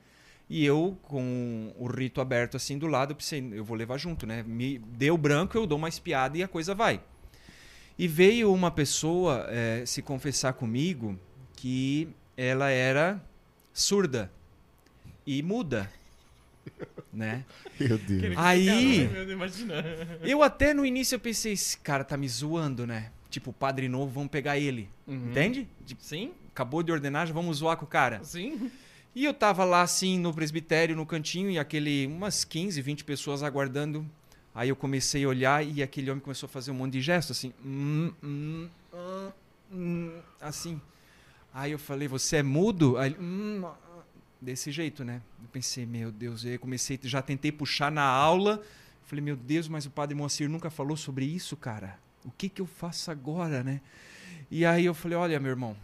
[0.50, 4.26] E eu, com o rito aberto assim do lado, eu pensei, eu vou levar junto,
[4.26, 4.44] né?
[4.44, 7.02] Me deu branco, eu dou uma espiada e a coisa vai.
[8.00, 11.20] E veio uma pessoa eh, se confessar comigo
[11.54, 13.22] que ela era
[13.74, 14.32] surda
[15.26, 15.92] e muda,
[17.12, 17.44] né?
[17.78, 18.38] Meu Deus.
[18.38, 19.84] Aí, imagina.
[20.22, 23.12] eu até no início eu pensei, esse cara tá me zoando, né?
[23.30, 24.90] Tipo, padre novo, vamos pegar ele.
[25.06, 25.30] Uhum.
[25.32, 25.68] Entende?
[26.00, 28.24] Sim, acabou de ordenar, já vamos zoar com o cara.
[28.24, 28.72] sim.
[29.16, 33.42] E eu tava lá assim no presbitério, no cantinho, e aquele umas 15, 20 pessoas
[33.42, 34.06] aguardando.
[34.54, 37.36] Aí eu comecei a olhar e aquele homem começou a fazer um monte de gestos
[37.36, 38.70] assim, hum, hum,
[39.72, 40.80] hum, assim.
[41.52, 42.96] Aí eu falei, você é mudo?
[42.98, 43.18] Aí ele,
[44.40, 45.22] desse jeito, né?
[45.42, 48.62] Eu pensei, meu Deus, aí eu comecei, já tentei puxar na aula.
[49.04, 51.98] Falei, meu Deus, mas o padre Moacir nunca falou sobre isso, cara.
[52.28, 53.80] O que que eu faço agora, né?
[54.52, 55.76] E aí eu falei, olha, meu irmão,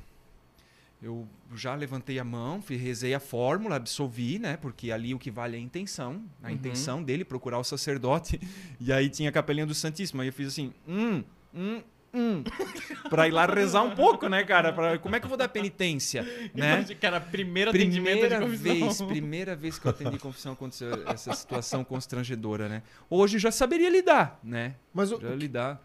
[1.02, 4.58] eu já levantei a mão, fui- rezei a fórmula, absolvi, né?
[4.58, 6.24] Porque ali o que vale é a intenção.
[6.42, 6.54] A Uhum.
[6.54, 8.40] intenção dele, procurar o sacerdote.
[8.80, 10.22] E aí tinha a capelinha do Santíssimo.
[10.22, 11.82] Aí eu fiz assim, hum, hum,
[12.14, 12.44] hum.
[13.10, 14.72] pra ir lá rezar um pouco, né, cara?
[14.74, 16.76] Pra, como é que eu vou dar penitência, né?
[16.76, 21.84] Imagina, Cara, primeiro atendimento Primeira vez, primeira vez que eu atendi confissão aconteceu essa situação
[21.84, 22.82] constrangedora, né?
[23.10, 24.76] Hoje já saberia lidar, né?
[24.94, 25.82] Mas o- Já lidar.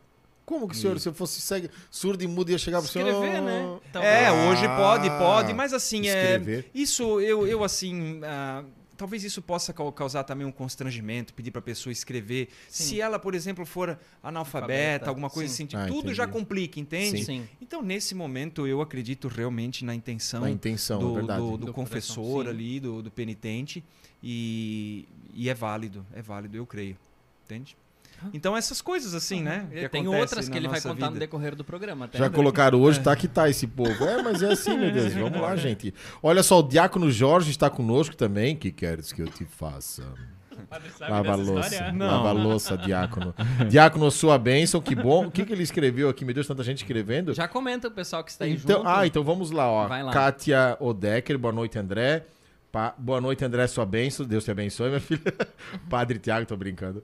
[0.48, 3.06] Como que o senhor, se eu fosse cego, surdo e mudo, ia chegar pro senhor?
[3.08, 3.78] Escrever, né?
[3.92, 4.14] Talvez.
[4.14, 8.64] É, Ah, hoje pode, pode, mas assim, é, isso eu, eu assim, ah,
[8.96, 12.48] talvez isso possa cau- causar também um constrangimento, pedir para a pessoa escrever.
[12.66, 12.84] Sim.
[12.84, 13.90] Se ela, por exemplo, for
[14.22, 15.64] analfabeta, Analfabeta, alguma coisa sim.
[15.64, 16.38] assim, Ah, tudo já entendi.
[16.38, 17.24] complica, entende?
[17.26, 17.46] Sim.
[17.60, 21.42] Então, nesse momento, eu acredito realmente na intenção Na intenção, do, é verdade.
[21.42, 23.84] do- do Do confessor ali, do, do penitente,
[24.22, 26.96] e, e é válido, é válido, eu creio.
[27.44, 27.76] Entende?
[28.32, 29.66] Então, essas coisas assim, né?
[29.72, 29.88] que Ah.
[29.88, 31.20] Tem outras que ele vai contar no vida.
[31.20, 32.06] decorrer do programa.
[32.06, 32.18] Até.
[32.18, 34.04] Já colocaram hoje, tá que tá esse povo.
[34.04, 35.12] É, mas é assim, meu Deus.
[35.14, 35.94] Vamos lá, gente.
[36.22, 38.56] Olha só, o Diácono Jorge está conosco também.
[38.56, 40.02] que queres que eu te faça?
[41.00, 41.92] Lava a louça.
[41.96, 43.34] Lava a louça, Diácono.
[43.68, 45.26] Diácono, sua bênção, que bom.
[45.26, 46.24] O que, que ele escreveu aqui?
[46.24, 47.32] Meu Deus, tanta gente escrevendo.
[47.32, 48.88] Já comenta o pessoal que está aí Então, junto.
[48.88, 49.86] ah, então vamos lá, ó.
[49.86, 50.12] Vai lá.
[50.12, 52.24] Kátia Odecker, boa noite, André.
[52.70, 54.26] Pa- boa noite, André, sua bênção.
[54.26, 55.22] Deus te abençoe, minha filha.
[55.88, 57.02] Padre Tiago, tô brincando.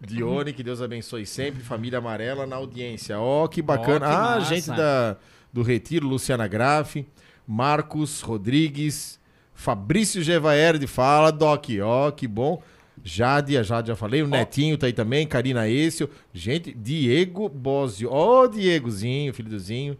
[0.00, 1.62] Dione, que Deus abençoe sempre.
[1.62, 3.18] Família Amarela na audiência.
[3.18, 4.06] Ó, que bacana.
[4.06, 4.54] Ó, que ah, massa.
[4.54, 5.16] gente da,
[5.52, 7.06] do Retiro, Luciana Graff,
[7.46, 9.20] Marcos Rodrigues,
[9.54, 11.66] Fabrício Gevaerde, fala, Doc.
[11.82, 12.60] Ó, que bom.
[13.04, 16.10] Jade, a Jade já falei, o Netinho tá aí também, Karina Essio.
[16.34, 18.08] Gente, Diego Bosio.
[18.10, 19.96] Ó, Diegozinho, filho do Zinho.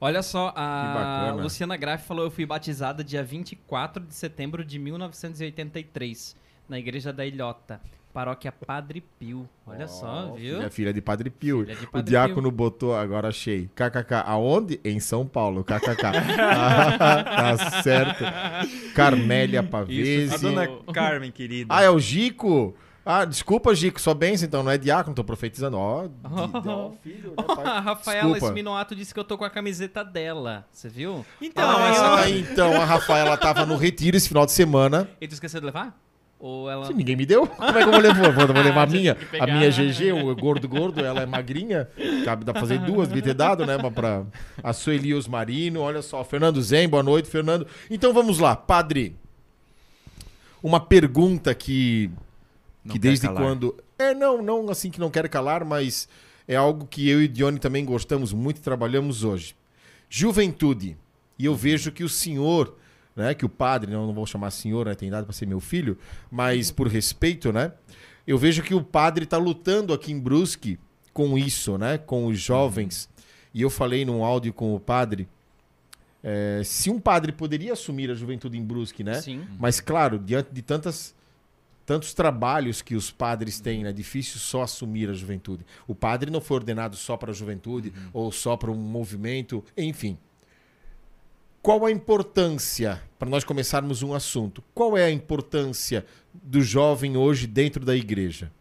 [0.00, 1.36] Olha só, a.
[1.40, 6.36] Luciana Graff falou: eu fui batizada dia 24 de setembro de 1983,
[6.68, 7.80] na igreja da Ilhota,
[8.12, 9.48] paróquia Padre Pio.
[9.66, 10.56] Olha só, viu?
[10.56, 11.64] Filha, filha de Padre Pio.
[11.64, 13.68] De o Padre diácono botou, agora achei.
[13.74, 14.22] KKK.
[14.26, 14.80] Aonde?
[14.84, 15.64] Em São Paulo.
[15.64, 16.06] KKK.
[16.98, 18.24] Ah, tá certo.
[18.94, 20.34] Carmélia Pavese.
[20.34, 21.74] A dona Carmen, querida.
[21.74, 22.74] Ah, é o Gico?
[23.08, 24.00] Ah, desculpa, Gico.
[24.00, 24.64] Só benção, então.
[24.64, 25.78] Não é diácono, tô profetizando.
[25.78, 26.12] Ó, de-
[26.68, 27.80] ó, filho, né, pai?
[27.80, 28.94] Rafaela Desculpa.
[28.96, 30.66] Disse que eu tô com a camiseta dela.
[30.72, 31.24] Você viu?
[31.40, 35.08] Então, ah, essa- então a Rafaela tava no retiro esse final de semana.
[35.20, 35.96] E tu esqueceu de levar?
[36.38, 36.84] Ou ela.
[36.86, 38.30] Se ninguém me deu, como é que eu vou levar?
[38.32, 39.14] Vou, vou levar a minha.
[39.14, 41.88] Tive que A minha GG, o gordo gordo, ela é magrinha.
[42.24, 43.78] Cabe dá pra fazer duas, devia ter dado, né?
[43.82, 44.24] Mas pra
[44.62, 46.22] a Sueli Osmarino, olha só.
[46.24, 47.66] Fernando Zen, boa noite, Fernando.
[47.88, 49.16] Então vamos lá, padre.
[50.62, 52.10] Uma pergunta que,
[52.86, 53.42] Não que desde calar.
[53.42, 53.76] quando.
[53.98, 56.08] É, não, não assim que não quero calar, mas
[56.46, 59.56] é algo que eu e Dione também gostamos muito e trabalhamos hoje.
[60.08, 60.96] Juventude.
[61.38, 62.76] E eu vejo que o senhor,
[63.14, 65.60] né, que o padre, não, não vou chamar senhor, né, tem idade para ser meu
[65.60, 65.98] filho,
[66.30, 67.72] mas por respeito, né,
[68.26, 70.78] eu vejo que o padre está lutando aqui em Brusque
[71.12, 73.08] com isso, né, com os jovens.
[73.52, 75.28] E eu falei num áudio com o padre,
[76.22, 79.46] é, se um padre poderia assumir a juventude em Brusque, né, Sim.
[79.58, 81.14] mas claro, diante de tantas
[81.86, 85.64] tantos trabalhos que os padres têm, é difícil só assumir a juventude.
[85.86, 90.18] O padre não foi ordenado só para a juventude ou só para um movimento, enfim.
[91.62, 97.46] Qual a importância, para nós começarmos um assunto, qual é a importância do jovem hoje
[97.46, 98.52] dentro da igreja?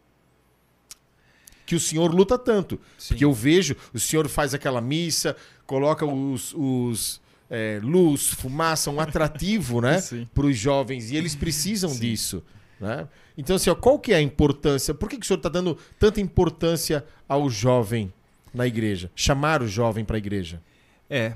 [1.66, 2.80] Que o senhor luta tanto.
[2.98, 3.10] Sim.
[3.10, 5.36] Porque eu vejo, o senhor faz aquela missa,
[5.66, 9.98] coloca os, os é, luz, fumaça, um atrativo, né?
[10.02, 10.28] Sim.
[10.32, 11.10] Para os jovens.
[11.10, 12.44] E eles precisam disso.
[12.80, 13.08] Né?
[13.38, 14.94] Então, assim, ó, qual que é a importância?
[14.94, 18.14] Por que, que o senhor está dando tanta importância ao jovem
[18.54, 19.12] na igreja?
[19.16, 20.62] Chamar o jovem para a igreja?
[21.10, 21.36] É,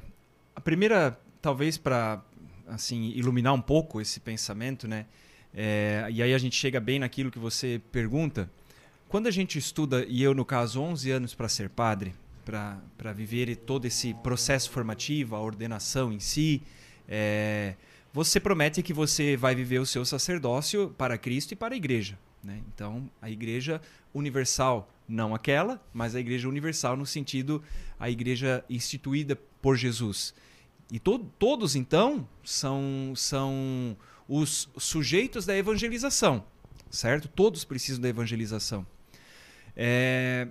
[0.56, 2.21] a primeira, talvez para
[2.67, 5.06] assim iluminar um pouco esse pensamento, né?
[5.54, 8.49] É, e aí a gente chega bem naquilo que você pergunta.
[9.08, 12.13] Quando a gente estuda, e eu no caso 11 anos para ser padre,
[12.45, 16.62] para viver todo esse processo formativo, a ordenação em si,
[17.08, 17.75] é,
[18.19, 22.19] você promete que você vai viver o seu sacerdócio para Cristo e para a igreja.
[22.43, 22.62] Né?
[22.67, 23.82] Então, a igreja
[24.13, 27.63] universal, não aquela, mas a igreja universal no sentido
[27.97, 30.34] a igreja instituída por Jesus.
[30.91, 33.95] E to todos, então, são, são
[34.27, 36.43] os sujeitos da evangelização,
[36.89, 37.29] certo?
[37.29, 38.86] Todos precisam da evangelização.
[39.77, 40.45] É,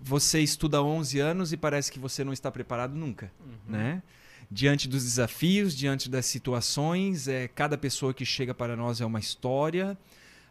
[0.00, 3.30] você estuda há 11 anos e parece que você não está preparado nunca,
[3.68, 4.02] né?
[4.50, 9.18] Diante dos desafios, diante das situações, é, cada pessoa que chega para nós é uma
[9.18, 9.96] história.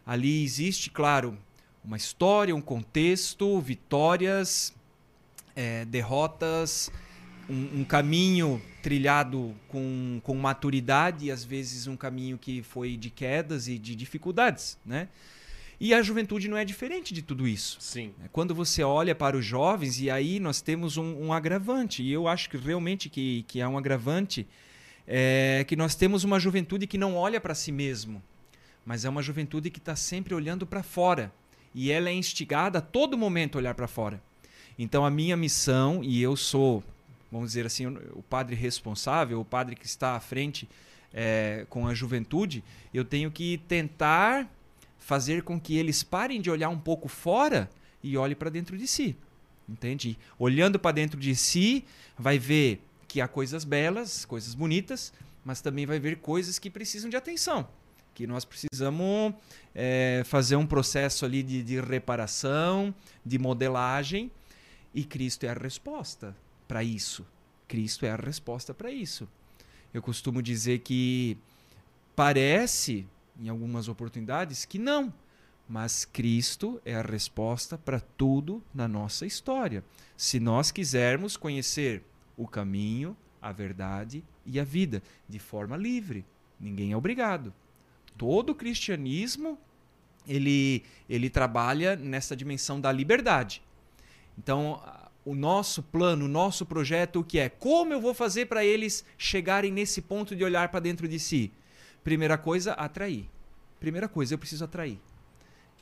[0.06, 1.38] Ali existe, claro,
[1.84, 4.74] uma história, um contexto, vitórias,
[5.54, 6.90] é, derrotas,
[7.48, 13.10] um, um caminho trilhado com, com maturidade e às vezes um caminho que foi de
[13.10, 15.08] quedas e de dificuldades, né?
[15.80, 17.76] E a juventude não é diferente de tudo isso.
[17.80, 18.14] Sim.
[18.24, 22.12] É Quando você olha para os jovens, e aí nós temos um, um agravante, e
[22.12, 24.46] eu acho que realmente que, que é um agravante,
[25.06, 28.22] é que nós temos uma juventude que não olha para si mesmo,
[28.84, 31.32] mas é uma juventude que está sempre olhando para fora.
[31.74, 34.22] E ela é instigada a todo momento a olhar para fora.
[34.78, 36.82] Então a minha missão, e eu sou,
[37.30, 40.68] vamos dizer assim, o padre responsável, o padre que está à frente
[41.12, 44.48] é, com a juventude, eu tenho que tentar
[45.04, 47.68] fazer com que eles parem de olhar um pouco fora
[48.02, 49.14] e olhem para dentro de si.
[49.68, 50.18] Entende?
[50.38, 51.84] Olhando para dentro de si,
[52.18, 55.12] vai ver que há coisas belas, coisas bonitas,
[55.44, 57.68] mas também vai ver coisas que precisam de atenção.
[58.14, 59.34] Que nós precisamos
[59.74, 64.30] é, fazer um processo ali de, de reparação, de modelagem,
[64.94, 66.34] e Cristo é a resposta
[66.66, 67.26] para isso.
[67.68, 69.28] Cristo é a resposta para isso.
[69.92, 71.36] Eu costumo dizer que
[72.16, 73.06] parece,
[73.38, 75.12] em algumas oportunidades, que não.
[75.68, 79.82] Mas Cristo é a resposta para tudo na nossa história.
[80.16, 82.02] Se nós quisermos conhecer
[82.36, 86.24] o caminho, a verdade e a vida de forma livre,
[86.60, 87.52] ninguém é obrigado.
[88.16, 89.58] Todo o cristianismo
[90.26, 93.62] ele, ele trabalha nessa dimensão da liberdade.
[94.38, 94.82] Então,
[95.24, 97.48] o nosso plano, o nosso projeto, o que é?
[97.48, 101.52] Como eu vou fazer para eles chegarem nesse ponto de olhar para dentro de si?
[102.04, 103.28] Primeira coisa, atrair.
[103.80, 104.98] Primeira coisa, eu preciso atrair.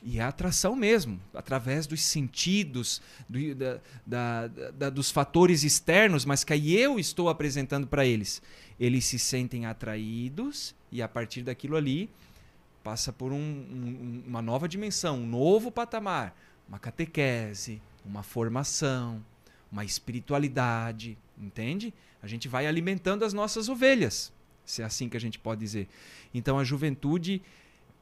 [0.01, 6.43] E é atração mesmo, através dos sentidos, do- da- da- da- dos fatores externos, mas
[6.43, 8.41] que aí eu estou apresentando para eles.
[8.79, 12.09] Eles se sentem atraídos e a partir daquilo ali
[12.83, 16.35] passa por um- um- uma nova dimensão, um novo patamar,
[16.67, 19.23] uma catequese, uma formação,
[19.71, 21.93] uma espiritualidade, entende?
[22.21, 24.33] A gente vai alimentando as nossas ovelhas,
[24.65, 25.87] se é assim que a gente pode dizer.
[26.33, 27.41] Então a juventude,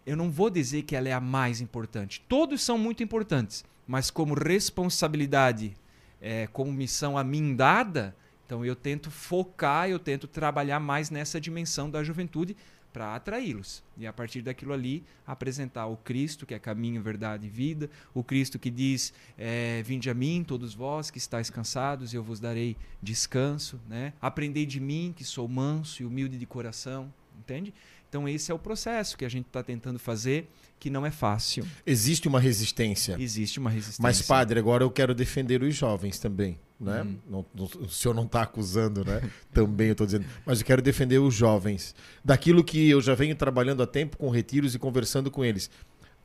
[0.06, 2.24] eu não vou dizer que ela é a mais importante.
[2.28, 5.74] Todos são muito importantes, mas como responsabilidade,
[6.21, 11.39] é, como missão a mim dada, então eu tento focar, eu tento trabalhar mais nessa
[11.39, 12.56] dimensão da juventude
[12.92, 13.84] para atraí-los.
[13.98, 18.24] E a partir daquilo ali, apresentar o Cristo, que é caminho, verdade e vida, o
[18.24, 22.76] Cristo que diz: é, Vinde a mim, todos vós que estáis cansados, eu vos darei
[23.02, 23.80] descanso.
[23.88, 24.14] Né?
[24.22, 27.12] Aprendei de mim, que sou manso e humilde de coração.
[27.40, 27.74] Entende?
[28.12, 31.66] Então, esse é o processo que a gente está tentando fazer, que não é fácil.
[31.86, 33.16] Existe uma resistência.
[33.18, 34.02] Existe uma resistência.
[34.02, 36.60] Mas, padre, agora eu quero defender os jovens também.
[36.82, 37.04] Né?
[37.04, 37.17] Hum.
[37.30, 39.22] Não, não, o senhor não está acusando, né?
[39.54, 40.26] também eu estou dizendo.
[40.46, 41.94] Mas eu quero defender os jovens.
[42.26, 45.70] Daquilo que eu já venho trabalhando há tempo com retiros e conversando com eles.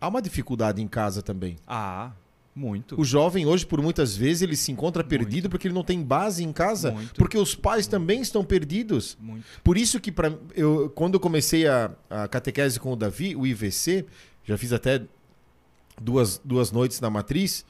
[0.00, 1.56] Há uma dificuldade em casa também.
[1.66, 2.12] Ah,
[2.56, 2.98] muito.
[2.98, 5.50] O jovem hoje, por muitas vezes, ele se encontra perdido Muito.
[5.50, 7.14] porque ele não tem base em casa, Muito.
[7.14, 7.90] porque os pais Muito.
[7.90, 9.18] também estão perdidos.
[9.62, 13.46] Por isso que pra, eu, quando eu comecei a, a catequese com o Davi, o
[13.46, 14.06] IVC,
[14.42, 15.02] já fiz até
[16.00, 17.62] duas, duas noites na matriz,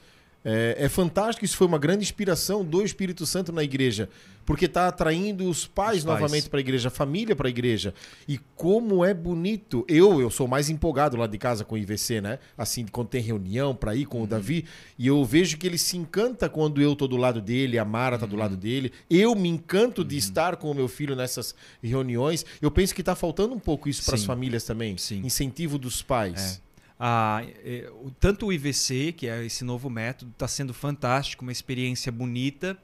[0.48, 4.08] é, é, fantástico, isso foi uma grande inspiração do Espírito Santo na igreja,
[4.44, 6.20] porque está atraindo os pais, os pais.
[6.20, 7.92] novamente para a igreja, a família para a igreja.
[8.28, 9.84] E como é bonito.
[9.88, 12.38] Eu eu sou mais empolgado lá de casa com o IVC, né?
[12.56, 14.22] Assim, quando tem reunião para ir com uhum.
[14.22, 14.64] o Davi,
[14.96, 18.14] e eu vejo que ele se encanta quando eu tô do lado dele, a Mara
[18.14, 18.30] está uhum.
[18.30, 18.92] do lado dele.
[19.10, 20.06] Eu me encanto uhum.
[20.06, 22.46] de estar com o meu filho nessas reuniões.
[22.62, 24.96] Eu penso que está faltando um pouco isso para as famílias também.
[24.96, 25.22] Sim.
[25.24, 26.60] Incentivo dos pais.
[26.62, 26.65] É.
[26.98, 32.10] Ah, é, tanto o IVC, que é esse novo método, está sendo fantástico, uma experiência
[32.10, 32.76] bonita.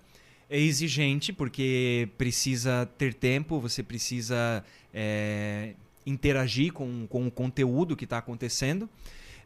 [0.51, 8.05] É exigente, porque precisa ter tempo, você precisa é, interagir com, com o conteúdo que
[8.05, 8.88] está acontecendo.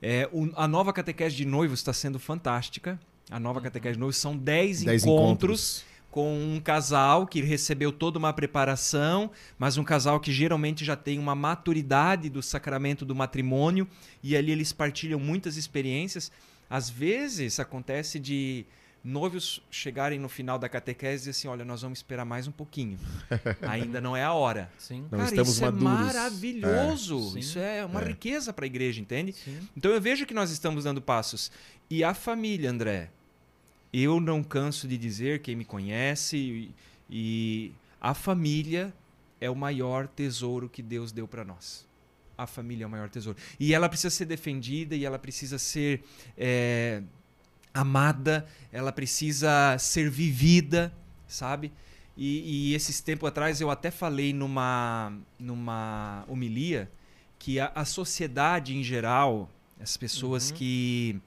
[0.03, 2.99] É, o, a nova catequese de noivos está sendo fantástica.
[3.31, 3.65] A nova uhum.
[3.65, 5.05] catequese de noivos são 10 encontros.
[5.05, 5.85] encontros
[6.17, 11.19] com um casal que recebeu toda uma preparação, mas um casal que geralmente já tem
[11.19, 13.87] uma maturidade do sacramento do matrimônio
[14.23, 16.33] e ali eles partilham muitas experiências.
[16.71, 18.65] Às vezes acontece de
[19.05, 22.53] noivos chegarem no final da catequese e dizer assim, olha, nós vamos esperar mais um
[22.53, 22.99] pouquinho.
[23.69, 24.71] Ainda não é a hora.
[24.79, 25.03] Sim.
[25.03, 25.87] Não Cara, estamos isso maduros.
[25.87, 27.37] é maravilhoso.
[27.37, 27.41] É.
[27.41, 28.07] Isso é uma é.
[28.07, 29.35] riqueza para a igreja, entende?
[29.35, 29.69] Sim.
[29.77, 31.53] Então eu vejo que nós estamos dando passos.
[31.91, 33.11] E a família, André,
[33.93, 36.75] eu não canso de dizer, quem me conhece, e,
[37.09, 38.93] e a família
[39.41, 41.87] é o maior tesouro que Deus deu para nós.
[42.37, 43.39] A família é o maior tesouro.
[43.59, 46.05] E ela precisa ser defendida e ela precisa ser
[46.37, 47.03] é,
[47.73, 50.93] amada, ela precisa ser vivida,
[51.27, 51.73] sabe?
[52.17, 56.91] E, e, esses tempos atrás eu até falei numa, numa homilia
[57.39, 60.57] que a, a sociedade em geral, as pessoas uhum.
[60.57, 61.21] que.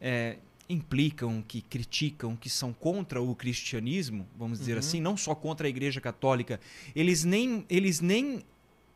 [0.00, 0.36] É,
[0.70, 4.78] implicam, que criticam, que são contra o cristianismo, vamos dizer uhum.
[4.78, 6.60] assim, não só contra a Igreja Católica,
[6.94, 8.42] eles nem, eles nem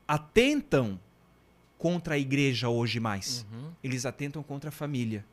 [0.06, 1.00] atentam
[1.76, 3.44] contra a igreja hoje mais.
[3.52, 3.70] Uhum.
[3.82, 5.24] Eles atentam contra a família.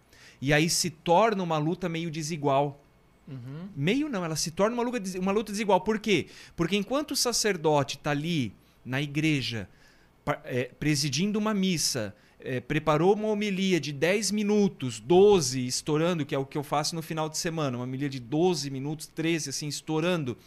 [0.42, 2.84] E aí se torna uma luta meio desigual.
[3.28, 3.70] Uhum.
[3.76, 5.80] Meio não, ela se torna uma luta, uma luta desigual.
[5.82, 6.28] Por quê?
[6.56, 9.70] Porque enquanto o sacerdote está ali na igreja,
[10.44, 16.38] é, presidindo uma missa, é, preparou uma homilia de 10 minutos, 12, estourando, que é
[16.38, 19.68] o que eu faço no final de semana, uma homilia de 12 minutos, 13, assim,
[19.68, 20.38] estourando.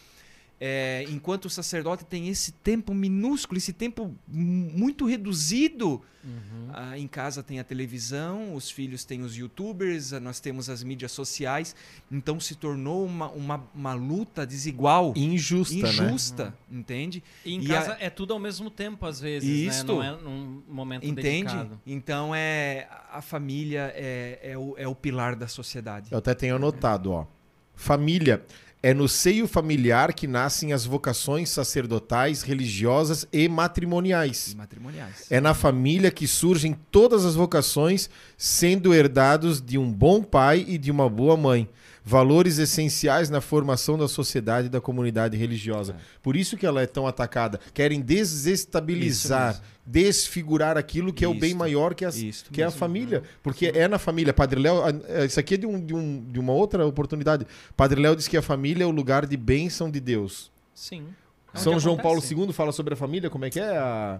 [0.59, 6.01] É, enquanto o sacerdote tem esse tempo minúsculo, esse tempo muito reduzido.
[6.23, 6.69] Uhum.
[6.73, 10.81] Ah, em casa tem a televisão, os filhos têm os youtubers, ah, nós temos as
[10.81, 11.75] mídias sociais.
[12.09, 15.13] Então se tornou uma, uma, uma luta desigual.
[15.15, 15.89] Injusta, né?
[15.89, 16.53] Injusta, né?
[16.79, 17.21] entende?
[17.43, 18.03] E em e casa a...
[18.03, 20.11] é tudo ao mesmo tempo, às vezes, Isto, né?
[20.11, 21.43] Não é num momento entende?
[21.43, 21.81] dedicado.
[21.85, 26.11] Então é, a família é, é, o, é o pilar da sociedade.
[26.11, 27.27] Eu até tenho anotado, ó.
[27.75, 28.43] Família
[28.85, 34.51] é no seio familiar que nascem as vocações sacerdotais, religiosas e matrimoniais.
[34.51, 35.25] E matrimoniais.
[35.27, 40.77] É na família que surgem todas as vocações, sendo herdados de um bom pai e
[40.77, 41.67] de uma boa mãe
[42.05, 45.93] valores essenciais na formação da sociedade e da comunidade religiosa.
[45.93, 45.95] É.
[46.21, 47.59] Por isso que ela é tão atacada.
[47.73, 52.15] Querem desestabilizar, desfigurar aquilo que é o bem maior que, as,
[52.51, 53.23] que é a família.
[53.43, 54.33] Porque é na família.
[54.33, 54.81] Padre Léo,
[55.25, 57.45] isso aqui é de, um, de, um, de uma outra oportunidade.
[57.77, 60.51] Padre Léo diz que a família é o lugar de bênção de Deus.
[60.73, 61.07] Sim.
[61.53, 64.19] É São João Paulo II fala sobre a família, como é que é a...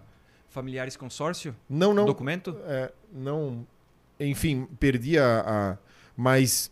[0.55, 1.53] Familiares consórcio?
[1.69, 2.05] Não, não.
[2.05, 2.57] Documento?
[2.65, 3.67] É, não.
[4.17, 5.43] Enfim, perdi a.
[5.45, 5.77] a
[6.15, 6.71] mas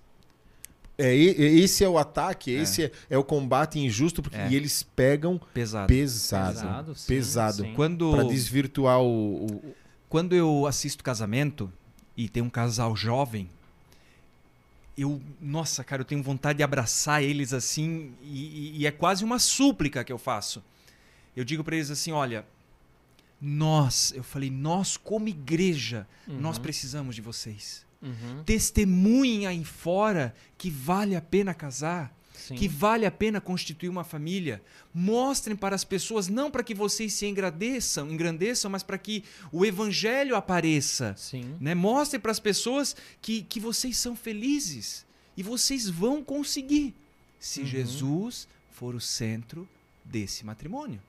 [0.97, 2.62] é, esse é o ataque, é.
[2.62, 4.53] esse é, é, o combate injusto, porque é.
[4.53, 5.88] eles pegam pesado.
[5.88, 6.53] Pesado.
[6.53, 6.95] Pesado.
[6.95, 7.73] Sim, pesado sim.
[7.73, 9.75] Quando, pra desvirtuar o, o,
[10.08, 11.71] Quando eu assisto casamento
[12.15, 13.49] e tem um casal jovem,
[14.95, 19.39] eu, nossa, cara, eu tenho vontade de abraçar eles assim e, e é quase uma
[19.39, 20.63] súplica que eu faço.
[21.36, 22.45] Eu digo para eles assim, olha,
[23.41, 26.39] nós, eu falei, nós como igreja, uhum.
[26.39, 27.84] nós precisamos de vocês.
[28.04, 28.44] Uhum.
[28.44, 32.13] Testemunhem aí fora que vale a pena casar.
[32.34, 32.56] Sim.
[32.56, 34.62] que vale a pena constituir uma família.
[34.94, 39.66] Mostrem para as pessoas, não para que vocês se engrandeçam, engrandeçam mas para que o
[39.66, 41.16] evangelho apareça.
[41.18, 41.56] Sim.
[41.58, 41.74] Né?
[41.74, 45.06] Mostrem para as pessoas que, que vocês são felizes.
[45.38, 46.94] E vocês vão conseguir,
[47.39, 47.66] se uhum.
[47.66, 49.68] Jesus for o centro
[50.04, 51.02] desse matrimônio.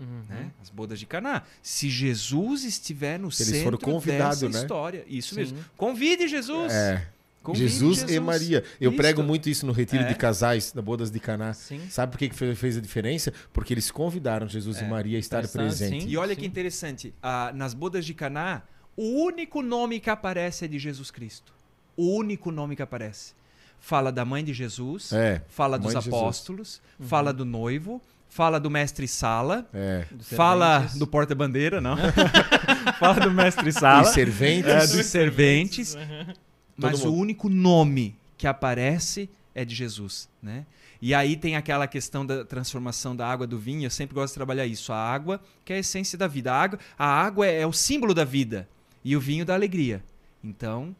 [0.00, 0.22] Uhum.
[0.28, 0.50] Né?
[0.60, 1.42] As bodas de Caná.
[1.62, 4.58] Se Jesus estiver no Eles centro dessa né?
[4.58, 5.04] história.
[5.06, 5.40] Isso Sim.
[5.40, 5.58] mesmo.
[5.76, 6.72] Convide Jesus.
[6.72, 7.06] É.
[7.54, 8.64] Jesus, Jesus, e Maria.
[8.78, 8.98] Eu Isto.
[8.98, 10.08] prego muito isso no retiro é.
[10.08, 11.54] de casais, da Bodas de Caná.
[11.54, 11.80] Sim.
[11.88, 13.32] Sabe por que fez a diferença?
[13.52, 14.84] Porque eles convidaram Jesus é.
[14.84, 16.06] e Maria a estar presentes.
[16.06, 16.40] E olha sim.
[16.42, 18.62] que interessante, ah, nas Bodas de Caná,
[18.94, 21.54] o único nome que aparece é de Jesus Cristo.
[21.96, 23.32] O único nome que aparece.
[23.78, 27.06] Fala da mãe de Jesus, é, fala dos apóstolos, uhum.
[27.06, 30.06] fala do noivo, fala do mestre Sala, é.
[30.22, 31.96] fala do porta-bandeira, não?
[32.98, 34.04] fala do mestre Sala.
[34.04, 34.70] Dos serventes.
[34.70, 35.94] É, dos serventes.
[35.94, 36.34] Uhum.
[36.76, 40.64] Mas o único nome que aparece é de Jesus, né?
[41.02, 43.84] E aí tem aquela questão da transformação da água do vinho.
[43.84, 44.92] Eu sempre gosto de trabalhar isso.
[44.92, 46.52] A água, que é a essência da vida.
[46.52, 48.68] A água, a água é, é o símbolo da vida
[49.02, 50.02] e o vinho da alegria.
[50.44, 50.94] Então,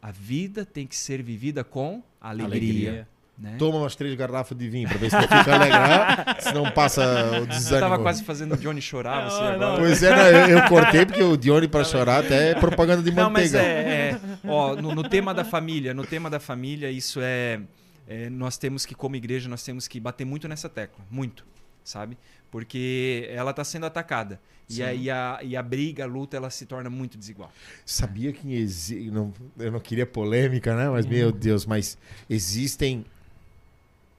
[0.00, 2.46] a vida tem que ser vivida com alegria.
[2.46, 3.08] alegria.
[3.38, 3.56] Né?
[3.58, 6.06] Toma umas três garrafas de vinho pra ver se tu fica legal,
[6.38, 7.76] senão passa o desânimo.
[7.76, 9.58] Eu tava quase fazendo o Johnny chorar, você agora.
[9.58, 9.76] Não.
[9.78, 13.24] Pois é, não, eu, cortei porque o Johnny pra chorar até é propaganda de manteiga.
[13.24, 17.20] Não, mas é, é ó, no, no, tema da família, no tema da família, isso
[17.22, 17.60] é,
[18.06, 21.44] é, nós temos que, como igreja, nós temos que bater muito nessa tecla, muito,
[21.82, 22.18] sabe?
[22.50, 24.38] Porque ela está sendo atacada.
[24.68, 27.52] E aí a, e a briga, a luta, ela se torna muito desigual.
[27.84, 29.10] Sabia que existe.
[29.10, 30.88] Não, eu não queria polêmica, né?
[30.88, 31.10] Mas, hum.
[31.10, 33.04] meu Deus, mas existem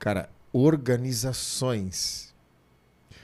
[0.03, 2.35] Cara, organizações.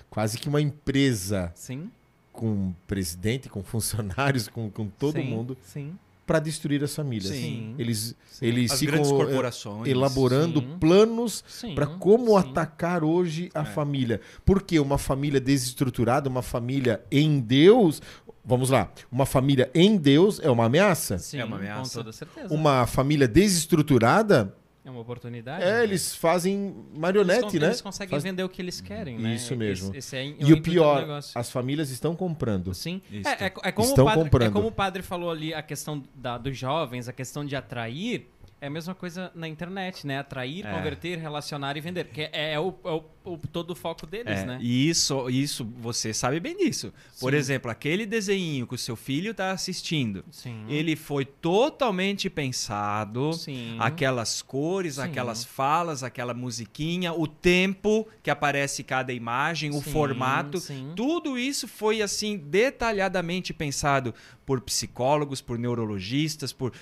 [0.10, 1.52] Quase que uma empresa.
[1.54, 1.92] Sim.
[2.32, 5.58] Com presidente, com funcionários, com, com todo sim, mundo.
[5.62, 6.00] Sim.
[6.26, 7.34] Para destruir as famílias.
[7.34, 7.76] Sim.
[7.78, 8.46] Eles, sim.
[8.46, 10.78] eles as ficam eh, elaborando sim.
[10.80, 11.44] planos
[11.76, 13.66] para como atacar hoje a é.
[13.66, 14.22] família.
[14.46, 18.02] Porque uma família desestruturada, uma família em Deus,
[18.42, 18.92] Vamos lá.
[19.12, 21.20] Uma família em Deus é uma ameaça?
[21.20, 22.00] Sim, é uma ameaça.
[22.00, 22.52] Com toda certeza.
[22.52, 24.56] Uma família desestruturada
[24.90, 25.64] é uma oportunidade.
[25.64, 25.84] É, né?
[25.84, 27.68] eles fazem marionete, eles né?
[27.68, 28.24] Eles conseguem Faz...
[28.24, 29.36] vender o que eles querem, né?
[29.36, 29.90] Isso mesmo.
[29.90, 32.74] Esse, esse é, e o pior, as famílias estão comprando.
[32.74, 33.02] Sim.
[33.12, 34.50] É, é, é, como estão padre, comprando.
[34.50, 38.28] é como o padre falou ali, a questão da, dos jovens, a questão de atrair
[38.62, 40.20] é a mesma coisa na internet, né?
[40.20, 40.72] Atrair, é.
[40.72, 42.08] converter, relacionar e vender.
[42.10, 44.46] Que é, é, o, é o, o, todo o foco deles, é.
[44.46, 44.58] né?
[44.62, 46.94] E isso, isso, você sabe bem disso.
[47.14, 47.22] Sim.
[47.22, 50.66] Por exemplo, aquele desenho que o seu filho está assistindo, Sim.
[50.68, 53.32] ele foi totalmente pensado.
[53.32, 53.78] Sim.
[53.80, 60.60] Aquelas cores, aquelas falas, aquela musiquinha, o tempo que aparece cada imagem, o formato.
[60.96, 64.14] Tudo isso foi assim detalhadamente pensado
[64.46, 66.74] por psicólogos, por neurologistas, por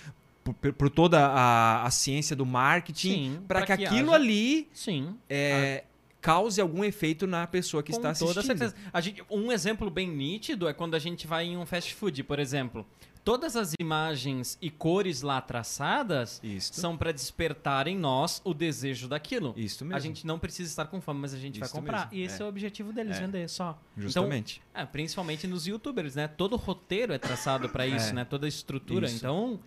[0.54, 4.16] por, por toda a, a, ciência do marketing, para que, que, aquilo haja...
[4.16, 5.16] ali Sim.
[5.30, 6.26] É, a...
[6.26, 8.34] cause algum efeito na pessoa que Com está assistindo.
[8.34, 8.76] Toda certeza.
[9.02, 12.40] Gente, um exemplo bem nítido é quando a gente vai em um fast food, por
[12.40, 12.86] exemplo.
[13.28, 16.80] Todas as imagens e cores lá traçadas Isto.
[16.80, 19.54] são para despertar em nós o desejo daquilo.
[19.58, 19.98] Isso mesmo.
[19.98, 22.06] A gente não precisa estar com fome, mas a gente vai comprar.
[22.06, 22.14] Mesmo.
[22.14, 22.44] E esse é.
[22.44, 22.46] é.
[22.46, 23.20] o objetivo deles, é.
[23.20, 23.78] vender só.
[23.98, 24.62] Justamente.
[24.72, 26.26] Então, é, principalmente nos youtubers, né?
[26.26, 28.14] Todo roteiro é traçado para isso, é.
[28.14, 28.24] né?
[28.24, 29.08] Toda a estrutura.
[29.08, 29.18] Isso.
[29.18, 29.60] Então,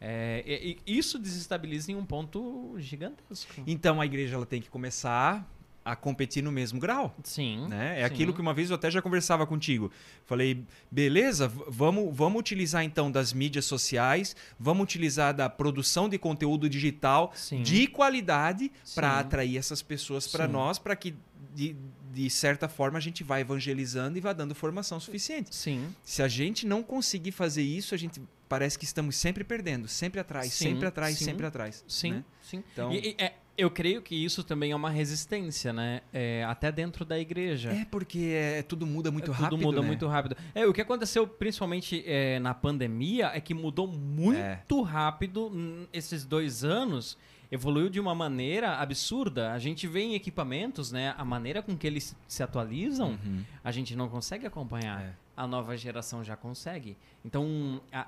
[0.00, 3.62] é, e, e isso desestabiliza em um ponto gigantesco.
[3.66, 5.48] Então a igreja ela tem que começar
[5.84, 7.14] a competir no mesmo grau.
[7.22, 7.68] Sim.
[7.68, 8.00] Né?
[8.00, 8.14] É sim.
[8.14, 9.92] aquilo que uma vez eu até já conversava contigo.
[10.24, 16.68] Falei, beleza, vamos, vamos utilizar então das mídias sociais, vamos utilizar da produção de conteúdo
[16.70, 17.62] digital sim.
[17.62, 21.14] de qualidade para atrair essas pessoas para nós, para que
[21.54, 21.76] de,
[22.12, 25.54] de certa forma a gente vai evangelizando e vai dando formação suficiente.
[25.54, 25.94] Sim.
[26.02, 28.22] Se a gente não conseguir fazer isso, a gente
[28.54, 31.84] parece que estamos sempre perdendo, sempre atrás, sim, sempre atrás, sim, sempre atrás.
[31.88, 32.24] Sim, né?
[32.40, 32.64] sim.
[32.72, 36.02] Então, e, e, é, eu creio que isso também é uma resistência, né?
[36.12, 37.70] É, até dentro da igreja.
[37.70, 39.50] É porque é, tudo muda muito é, rápido.
[39.50, 39.86] Tudo muda né?
[39.88, 40.36] muito rápido.
[40.54, 44.88] É, o que aconteceu principalmente é, na pandemia é que mudou muito é.
[44.88, 45.50] rápido
[45.92, 47.18] esses dois anos
[47.50, 49.52] evoluiu de uma maneira absurda.
[49.52, 53.44] A gente vê em equipamentos, né, a maneira com que eles se atualizam, uhum.
[53.62, 55.02] a gente não consegue acompanhar.
[55.02, 55.14] É.
[55.36, 56.96] A nova geração já consegue.
[57.24, 58.06] Então, a,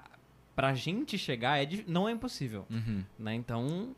[0.57, 2.67] pra gente chegar é, não é impossível.
[2.71, 3.05] Uhum.
[3.19, 3.35] Né?
[3.35, 3.95] Então,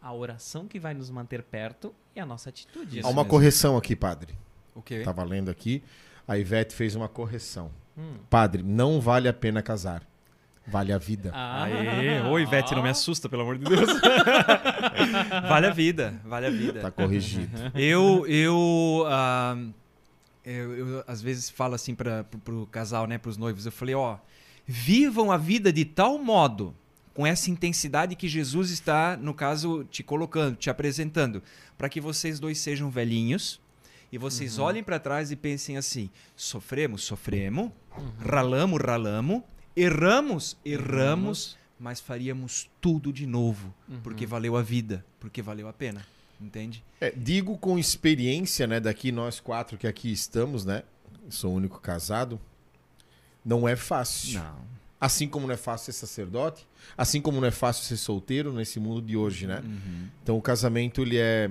[0.00, 3.00] a oração que vai nos manter perto é a nossa atitude.
[3.00, 3.28] Há uma mesmo.
[3.28, 4.32] correção aqui, padre.
[4.72, 5.02] O quê?
[5.02, 5.82] Tava lendo aqui.
[6.26, 7.70] A Ivete fez uma correção.
[7.98, 8.14] Hum.
[8.30, 10.06] Padre, não vale a pena casar.
[10.68, 11.30] Vale a vida.
[11.32, 11.64] Ah.
[11.64, 13.88] Aê, Ivete, não me assusta, pelo amor de Deus.
[15.48, 16.80] vale a vida, vale a vida.
[16.80, 17.56] Tá corrigido.
[17.72, 19.56] Eu, eu, ah,
[20.44, 23.94] eu, eu, às vezes falo assim para pro, pro casal, né, pros noivos, eu falei,
[23.94, 24.18] ó,
[24.66, 26.74] vivam a vida de tal modo,
[27.14, 31.42] com essa intensidade que Jesus está, no caso, te colocando, te apresentando,
[31.78, 33.60] para que vocês dois sejam velhinhos
[34.12, 37.70] e vocês olhem para trás e pensem assim: sofremos, sofremos,
[38.18, 39.42] ralamos, ralamos,
[39.74, 46.04] erramos, erramos, mas faríamos tudo de novo, porque valeu a vida, porque valeu a pena.
[46.38, 46.84] Entende?
[47.00, 48.78] É, digo com experiência, né?
[48.78, 50.82] Daqui nós quatro que aqui estamos, né?
[51.30, 52.38] Sou o único casado.
[53.46, 54.40] Não é fácil.
[54.40, 54.66] Não.
[55.00, 56.66] Assim como não é fácil ser sacerdote,
[56.98, 59.62] assim como não é fácil ser solteiro nesse mundo de hoje, né?
[59.64, 60.08] Uhum.
[60.22, 61.50] Então o casamento ele é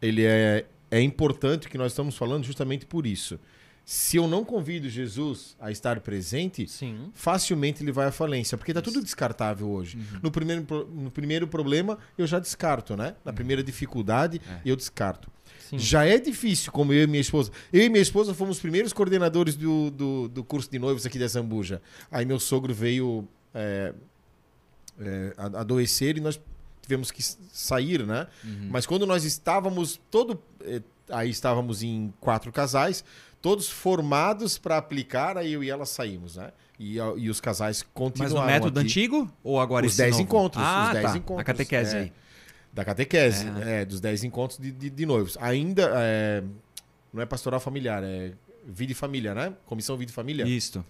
[0.00, 3.38] ele é é importante que nós estamos falando justamente por isso.
[3.84, 7.10] Se eu não convido Jesus a estar presente, Sim.
[7.12, 9.98] facilmente ele vai à falência, porque tá tudo descartável hoje.
[10.22, 10.64] No, primeiro,
[10.94, 13.16] no primeiro problema, eu já descarto, né?
[13.24, 15.28] Na primeira dificuldade, eu descarto.
[15.70, 15.78] Sim.
[15.78, 17.50] Já é difícil, como eu e minha esposa.
[17.72, 21.18] Eu e minha esposa fomos os primeiros coordenadores do, do, do curso de noivos aqui
[21.18, 21.80] da Zambuja.
[22.10, 23.92] Aí meu sogro veio é,
[25.00, 26.40] é, adoecer e nós
[26.82, 28.26] tivemos que sair, né?
[28.68, 33.04] Mas quando nós estávamos todo eh, aí estávamos em quatro casais,
[33.40, 36.50] todos formados para aplicar, aí eu e ela saímos, né?
[36.78, 38.88] E, e os casais Mas continuaram no método aqui.
[38.88, 40.22] antigo ou agora Os esse 10 novo?
[40.24, 41.16] encontros, Ah, os 10 tá.
[41.18, 41.98] encontros, A catequese é.
[42.00, 42.12] aí.
[42.72, 45.36] Da catequese, é, dos 10 encontros de, de- de noivos.
[45.40, 46.42] Ainda é,
[47.12, 48.32] não é pastoral familiar, é
[48.66, 49.52] vida e família, né?
[49.66, 50.44] Comissão vida e família.
[50.46, 50.84] Isto.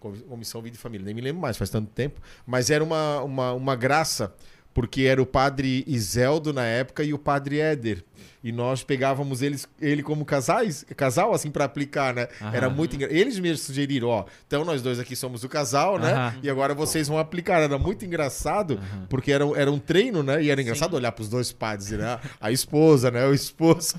[0.00, 2.20] Comi- Comissão Vida e Família, nem me lembro mais, faz tanto tempo.
[2.46, 4.32] Mas era uma, uma, uma graça,
[4.76, 8.04] porque era o padre Iseldo na época e o padre Éder.
[8.44, 12.28] E nós pegávamos eles, ele como casais, casal, assim, para aplicar, né?
[12.42, 12.54] Aham.
[12.54, 13.10] Era muito engra...
[13.10, 16.12] Eles mesmos sugeriram, ó, então nós dois aqui somos o casal, né?
[16.12, 16.34] Aham.
[16.42, 17.60] E agora vocês vão aplicar.
[17.62, 20.42] Era muito engraçado, porque era, um- era um treino, né?
[20.42, 20.96] E era engraçado Sim.
[20.96, 22.20] olhar pros dois padres, né?
[22.38, 23.24] A esposa, né?
[23.26, 23.94] O esposo.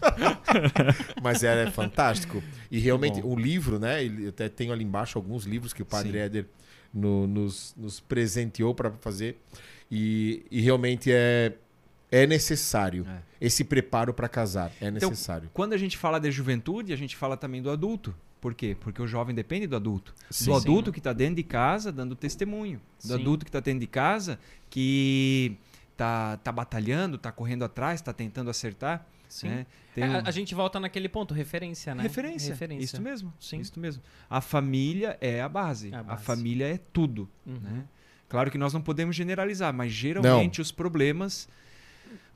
[1.22, 2.42] Mas era fantástico.
[2.70, 4.04] E realmente, o livro, né?
[4.04, 6.18] Ele, até tenho ali embaixo alguns livros que o padre Sim.
[6.20, 6.46] Éder
[6.94, 9.38] no- nos, nos presenteou para fazer.
[9.90, 11.54] E, e realmente é,
[12.12, 13.22] é necessário É.
[13.40, 14.72] esse preparo para casar.
[14.82, 15.50] É Então, necessário.
[15.54, 18.16] Quando a gente fala de juventude, a gente fala também do adulto.
[18.42, 18.76] Por quê?
[18.80, 20.14] Porque o jovem depende do adulto.
[20.30, 20.46] Sim.
[20.46, 20.94] do adulto Sim.
[20.94, 22.80] que está dentro de casa dando testemunho.
[23.02, 23.14] Do Sim.
[23.16, 25.58] adulto que está dentro de casa que
[25.96, 29.06] tá, tá batalhando, tá correndo atrás, tá tentando acertar.
[29.28, 29.50] Sim.
[29.50, 29.66] né?
[29.96, 32.04] Tem É, um- a, a gente volta naquele ponto, referência, né?
[32.04, 32.54] Referência.
[32.54, 32.86] Referência.
[32.86, 33.34] Isso mesmo.
[33.40, 33.60] Sim.
[33.60, 34.02] Isso mesmo.
[34.30, 35.92] A família é a base.
[35.92, 36.24] É a A, base.
[36.24, 37.28] família é tudo.
[37.46, 37.60] Uhum.
[37.60, 37.84] né?
[38.30, 41.48] Claro que nós não podemos generalizar, mas geralmente os problemas,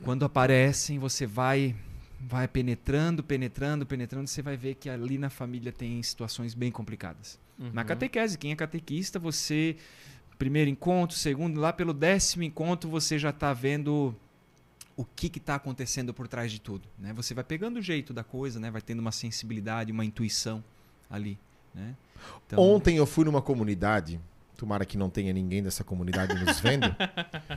[0.03, 1.75] quando aparecem, você vai
[2.23, 7.39] vai penetrando, penetrando, penetrando, você vai ver que ali na família tem situações bem complicadas.
[7.57, 7.87] Na Uhum.
[7.87, 9.75] catequese, quem é catequista, você
[10.37, 14.15] primeiro encontro, segundo, lá pelo décimo encontro você já está vendo
[14.97, 17.13] o que está acontecendo por trás de tudo, né?
[17.13, 18.69] Você vai pegando o jeito da coisa, né?
[18.71, 20.63] Vai tendo uma sensibilidade, uma intuição
[21.09, 21.37] ali,
[21.73, 21.95] né?
[22.45, 24.19] Então, Ontem eu fui numa comunidade,
[24.61, 26.85] tomara que não tenha ninguém dessa comunidade nos vendo,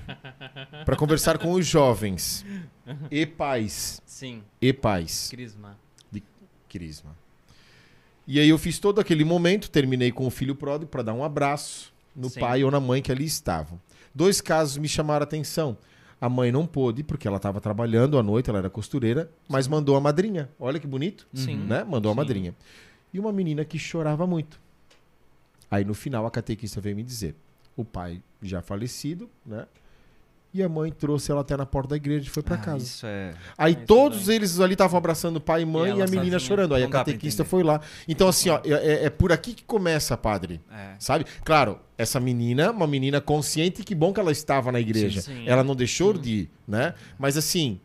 [0.86, 2.46] para conversar com os jovens
[3.10, 4.00] e pais.
[4.06, 5.28] Sim, E pais.
[5.30, 5.76] Crisma.
[6.66, 7.14] Crisma.
[8.26, 11.22] E aí eu fiz todo aquele momento, terminei com o filho pródigo para dar um
[11.22, 12.40] abraço no Sim.
[12.40, 13.78] pai ou na mãe que ali estavam.
[14.14, 15.76] Dois casos me chamaram a atenção.
[16.18, 19.94] A mãe não pôde, porque ela estava trabalhando à noite, ela era costureira, mas mandou
[19.94, 20.48] a madrinha.
[20.58, 21.56] Olha que bonito, Sim.
[21.58, 21.84] né?
[21.84, 22.20] Mandou a Sim.
[22.20, 22.54] madrinha.
[23.12, 24.58] E uma menina que chorava muito.
[25.74, 27.34] Aí no final a catequista veio me dizer:
[27.76, 29.66] o pai já falecido, né?
[30.56, 32.84] E a mãe trouxe ela até na porta da igreja e foi para ah, casa.
[32.84, 33.34] Isso é.
[33.58, 36.38] Aí É, todos eles ali estavam abraçando pai e mãe E e, a menina sozinha.
[36.38, 36.74] chorando.
[36.76, 37.80] Aí Não a catequista foi lá.
[38.06, 40.60] Então, assim, ó, é, é- é por aqui que começa, padre.
[40.70, 40.94] é.
[41.00, 41.24] Sabe?
[41.44, 45.20] Claro, essa menina, uma menina consciente, que bom que ela estava na igreja.
[45.22, 45.48] Sim, sim.
[45.48, 46.20] Ela não deixou Sim.
[46.20, 46.94] de ir, né?
[47.18, 47.80] Mas assim,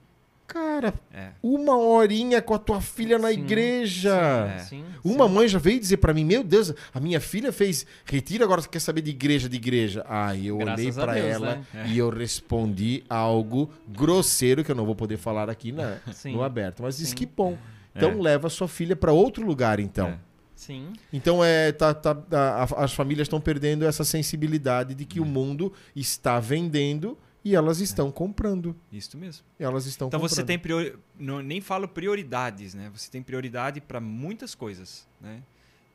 [0.54, 1.30] cara, É.
[1.44, 3.34] uma horinha com a tua filha na Sim.
[3.40, 4.16] igreja.
[4.56, 4.60] É.
[4.60, 5.34] Sim, Uma sim.
[5.34, 8.68] mãe já veio dizer pra mim, meu Deus, a minha filha fez retiro, agora você
[8.68, 10.04] quer saber de igreja, de igreja.
[10.10, 11.86] Ai, eu Graças olhei a pra Deus, ela né?
[11.88, 16.82] e eu respondi algo grosseiro que eu não vou poder falar aqui na, no aberto.
[16.82, 17.16] Mas disse Sim.
[17.16, 17.58] que bom.
[17.96, 18.16] Então É.
[18.16, 20.08] leva sua filha pra outro lugar, então.
[20.10, 20.18] É.
[20.56, 20.92] Sim.
[21.14, 25.08] Então é, tá, tá- a- a- as famílias estão perdendo essa sensibilidade de É.
[25.08, 27.18] que o mundo está vendendo
[27.50, 28.76] e elas estão comprando.
[28.92, 29.44] Isso mesmo.
[29.58, 30.36] Elas estão Então comprando.
[30.36, 30.96] você tem priori...
[31.18, 32.92] não, nem falo prioridades, né?
[32.94, 35.42] Você tem prioridade para muitas coisas, né?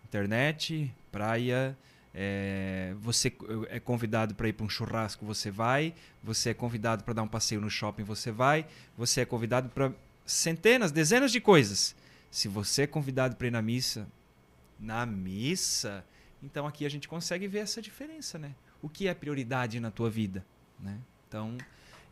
[0.04, 1.76] Internet, praia,
[2.12, 3.32] é, você
[3.68, 5.94] é convidado para ir para um churrasco, você vai.
[6.22, 8.66] Você é convidado para dar um passeio no shopping, você vai.
[8.98, 9.92] Você é convidado para
[10.26, 11.94] centenas, dezenas de coisas.
[12.30, 14.08] Se você é convidado para ir na missa,
[14.78, 16.04] na missa,
[16.42, 18.56] então aqui a gente consegue ver essa diferença, né?
[18.82, 20.44] O que é prioridade na tua vida?
[20.80, 20.98] Né?
[21.34, 21.58] Então,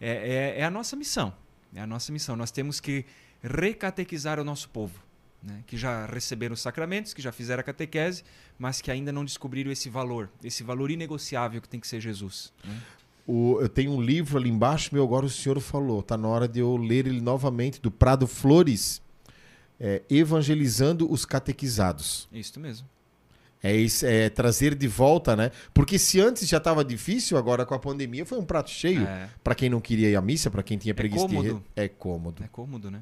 [0.00, 1.32] é, é, é a nossa missão.
[1.72, 2.34] É a nossa missão.
[2.34, 3.04] Nós temos que
[3.40, 5.00] recatequizar o nosso povo.
[5.40, 5.62] Né?
[5.64, 8.24] Que já receberam os sacramentos, que já fizeram a catequese,
[8.58, 12.52] mas que ainda não descobriram esse valor, esse valor inegociável que tem que ser Jesus.
[12.64, 12.80] Né?
[13.24, 16.02] O, eu tenho um livro ali embaixo, meu, agora o senhor falou.
[16.02, 19.00] Tá na hora de eu ler ele novamente, do Prado Flores,
[19.78, 22.28] é, Evangelizando os Catequizados.
[22.32, 22.88] Isso mesmo.
[23.62, 25.50] É, isso, é trazer de volta, né?
[25.72, 29.02] Porque se antes já estava difícil, agora com a pandemia foi um prato cheio.
[29.06, 29.28] É.
[29.44, 31.62] Para quem não queria ir à missa, para quem tinha preguiça de cômodo.
[31.76, 32.42] re- É cômodo.
[32.44, 33.00] É cômodo, né?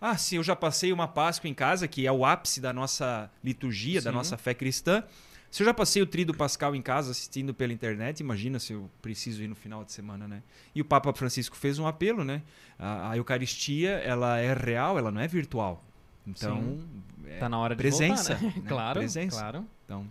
[0.00, 3.30] Ah, sim, eu já passei uma Páscoa em casa, que é o ápice da nossa
[3.44, 4.16] liturgia, da Sim.
[4.16, 5.04] nossa fé cristã.
[5.48, 8.90] Se eu já passei o Tríduo Pascal em casa assistindo pela internet, imagina se eu
[9.00, 10.42] preciso ir no final de semana, né?
[10.74, 12.42] E o Papa Francisco fez um apelo, né?
[12.78, 15.84] A, a Eucaristia, ela é real, ela não é virtual.
[16.26, 16.78] Então,
[17.26, 18.62] é Tá na hora de presença, voltar, né?
[18.62, 18.68] né?
[18.68, 19.38] Claro, Presença.
[19.40, 19.64] claro.
[19.84, 20.06] então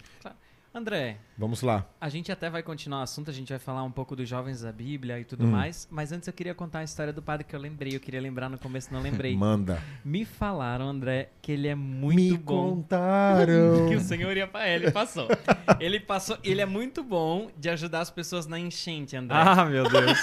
[0.74, 1.86] André, Vamos lá.
[2.00, 4.62] a gente até vai continuar o assunto, a gente vai falar um pouco dos jovens
[4.62, 5.52] da Bíblia e tudo Hum.
[5.52, 8.22] mais, mas antes eu queria contar a história do padre que eu lembrei, eu queria
[8.22, 9.36] lembrar no começo, não lembrei.
[9.36, 9.82] Manda.
[10.06, 12.76] Me falaram, André, que ele é muito Me bom.
[12.76, 13.88] contaram.
[13.90, 15.28] Que o senhor ia pra ele, passou.
[15.80, 19.38] Ele passou, ele é muito bom de ajudar as pessoas na enchente, André.
[19.38, 20.18] Ah, meu Deus.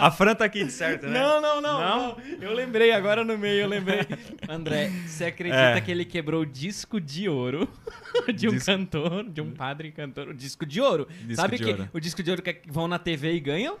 [0.00, 1.18] a Fran tá aqui de certo, né?
[1.20, 1.98] Não, não, não, Não?
[2.08, 2.16] não.
[2.40, 4.00] Eu lembrei agora no meio, eu lembrei.
[4.48, 5.80] André, você acredita É.
[5.80, 7.68] que ele quebrou o disco de ouro
[8.34, 11.06] de um Disco- cantor, de um padre cantor, o disco de ouro?
[11.22, 11.88] Disco Sabe de que ouro.
[11.92, 13.76] o disco de ouro que vão na TV e ganham?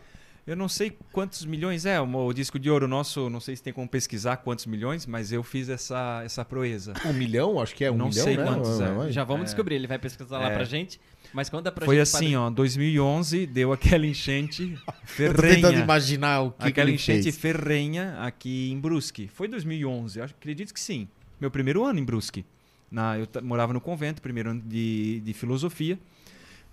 [0.46, 3.72] Eu não sei quantos milhões é o disco de ouro nosso, não sei se tem
[3.72, 6.92] como pesquisar quantos milhões, mas eu fiz essa, essa proeza.
[7.06, 7.60] Um milhão?
[7.60, 8.44] Acho que é um Não milhão, sei né?
[8.44, 8.88] quantos é.
[8.90, 9.44] Mas- Já vamos É.
[9.44, 10.54] descobrir, ele vai pesquisar lá É.
[10.54, 10.98] pra gente.
[11.32, 12.02] Mas conta pra Foi gente.
[12.16, 15.78] assim, ó, 2011 deu aquela enchente tô tentando ferrenha.
[15.82, 17.38] imaginar o que, que aquela ele enchente fez.
[17.38, 19.28] ferrenha aqui em Brusque.
[19.32, 21.06] Foi 2011, eu acho- acredito que sim.
[21.40, 22.44] Meu primeiro ano em Brusque.
[22.90, 25.96] Na, eu morava no convento, primeiro ano de, de filosofia.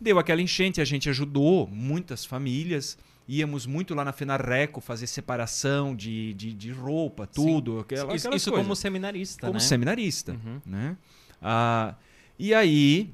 [0.02, 2.98] Deu aquela enchente, a gente ajudou muitas famílias.
[3.28, 7.80] Íamos muito lá na Fenarreco fazer separação de, de, de roupa, tudo.
[7.80, 9.60] Aquela, Isso, isso como seminarista, como né?
[9.60, 10.32] seminarista.
[10.32, 10.62] Uhum.
[10.66, 10.96] né?
[11.42, 11.96] Ah,
[12.40, 13.14] e aí,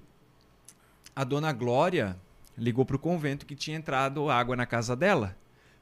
[1.16, 2.16] a dona Glória
[2.58, 5.36] ligou para o convento que tinha entrado água na casa dela,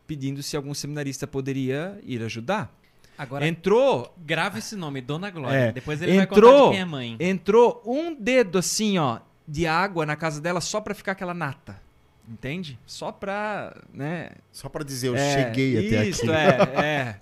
[0.07, 2.73] pedindo se algum seminarista poderia ir ajudar.
[3.17, 5.55] Agora, Entrou, grava esse nome, Dona Glória.
[5.57, 5.71] É.
[5.73, 7.17] Depois ele vai Entrou- contar de quem é mãe.
[7.19, 11.79] entrou um dedo assim, ó, de água na casa dela só para ficar aquela nata.
[12.27, 12.79] Entende?
[12.85, 16.31] Só pra, né, Só pra dizer, eu É, cheguei até isso, aqui.
[16.79, 17.15] é, é.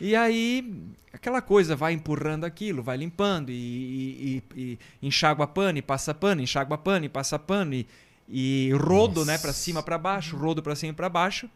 [0.00, 0.74] E aí,
[1.12, 6.12] aquela coisa, vai empurrando aquilo, vai limpando e, e, e, e enxágua pano e passa
[6.12, 7.86] pano, enxágua pano e passa pano e,
[8.28, 9.32] e rodo, Nossa.
[9.32, 11.48] né, pra cima pra baixo, rodo pra cima e pra baixo.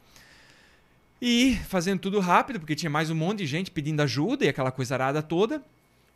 [1.20, 4.70] E fazendo tudo rápido, porque tinha mais um monte de gente pedindo ajuda e aquela
[4.70, 5.62] coisa arada toda.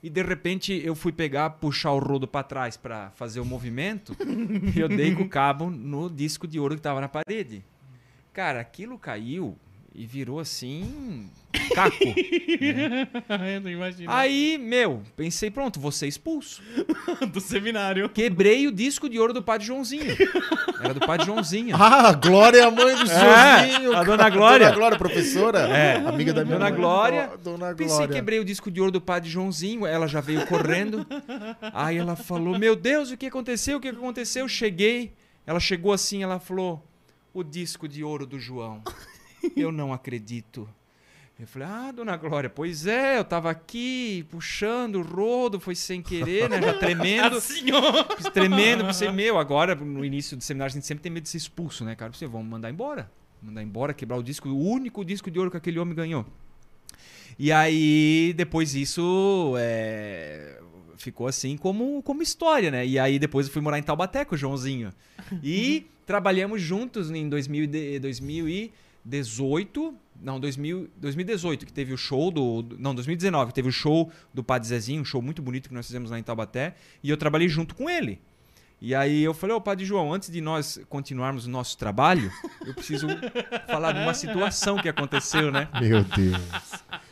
[0.02, 4.16] E de repente eu fui pegar, puxar o rodo pra trás pra fazer o movimento
[4.74, 7.62] e eu dei com o cabo no disco de ouro que tava na parede.
[8.32, 9.58] Cara, aquilo caiu
[9.94, 11.28] e virou assim.
[11.74, 11.96] caco.
[13.52, 14.10] Eu não imagino.
[14.10, 16.62] Aí, meu, pensei, pronto, vou ser expulso.
[17.32, 18.08] do seminário.
[18.08, 20.04] Quebrei o disco de ouro do padre Joãozinho.
[20.82, 21.76] Era do padre Joãozinho.
[21.80, 23.96] Ah, Glória é a mãe do Joãozinho.
[23.96, 24.66] a dona Glória.
[24.66, 25.58] Dona Glória, professora.
[25.60, 25.96] É.
[25.96, 26.78] Amiga da minha Dona mãe.
[26.78, 27.30] Glória.
[27.42, 28.14] Dona Pensei, Glória.
[28.14, 29.86] quebrei o disco de ouro do padre Joãozinho.
[29.86, 31.04] Ela já veio correndo.
[31.74, 33.78] Aí ela falou: Meu Deus, o que aconteceu?
[33.78, 34.48] O que aconteceu?
[34.48, 35.12] Cheguei.
[35.46, 36.84] Ela chegou assim, ela falou:
[37.34, 38.82] O disco de ouro do João.
[39.56, 40.68] Eu não acredito.
[41.38, 46.02] Eu falei, ah, dona Glória, pois é, eu tava aqui puxando o rodo, foi sem
[46.02, 46.60] querer, né?
[46.60, 47.36] Já tremendo.
[47.38, 48.02] Assim, ó.
[48.30, 51.38] tremendo, pensei, meu, agora no início do seminário a gente sempre tem medo de ser
[51.38, 52.12] expulso, né, cara?
[52.12, 53.10] Você vamos mandar embora.
[53.40, 56.26] Mandar embora, quebrar o disco, o único disco de ouro que aquele homem ganhou.
[57.38, 60.60] E aí, depois isso é,
[60.98, 62.86] ficou assim como, como história, né?
[62.86, 64.92] E aí depois eu fui morar em Taubaté com o Joãozinho.
[65.42, 68.70] E trabalhamos juntos em 2000, e de-
[69.04, 69.94] 2018.
[70.22, 72.76] Não, 2000, 2018, que teve o show do.
[72.78, 75.86] Não, 2019, que teve o show do Padre Zezinho, um show muito bonito que nós
[75.86, 76.74] fizemos lá em Taubaté.
[77.02, 78.20] E eu trabalhei junto com ele.
[78.82, 82.32] E aí eu falei, ô Padre João, antes de nós continuarmos o nosso trabalho,
[82.64, 83.06] eu preciso
[83.66, 85.68] falar de uma situação que aconteceu, né?
[85.78, 86.40] Meu Deus.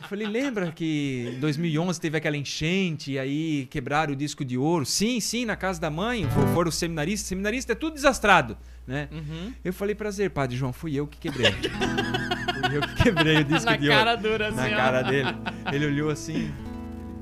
[0.01, 4.57] Eu falei, lembra que em 2011 teve aquela enchente e aí quebraram o disco de
[4.57, 4.87] ouro?
[4.87, 7.29] Sim, sim, na casa da mãe, for- foram os seminaristas.
[7.29, 8.57] Seminarista é tudo desastrado,
[8.89, 9.09] né?
[9.13, 9.53] Uhum.
[9.65, 11.53] Eu falei, prazer, Padre João, fui eu que quebrei.
[12.67, 14.23] fui eu que quebrei o disco Na de cara ouro.
[14.23, 14.71] dura, assim, Na ó.
[14.77, 15.37] cara dele.
[15.73, 16.51] Ele olhou assim,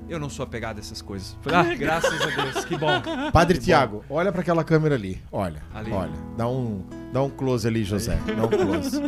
[0.09, 1.37] eu não sou apegado a essas coisas.
[1.43, 3.03] Falei, ah, graças a Deus, que bom.
[3.33, 5.21] Padre Tiago, olha pra aquela câmera ali.
[5.33, 5.91] Olha, Ali.
[5.91, 6.13] olha.
[6.37, 8.17] Dá um, dá um close ali, José.
[8.25, 9.01] Dá um close.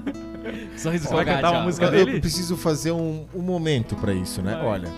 [0.77, 2.17] Sorriso Você vai cantar uma música Eu, dele?
[2.17, 4.55] eu preciso fazer um, um momento pra isso, né?
[4.57, 4.65] Vai.
[4.65, 4.89] Olha.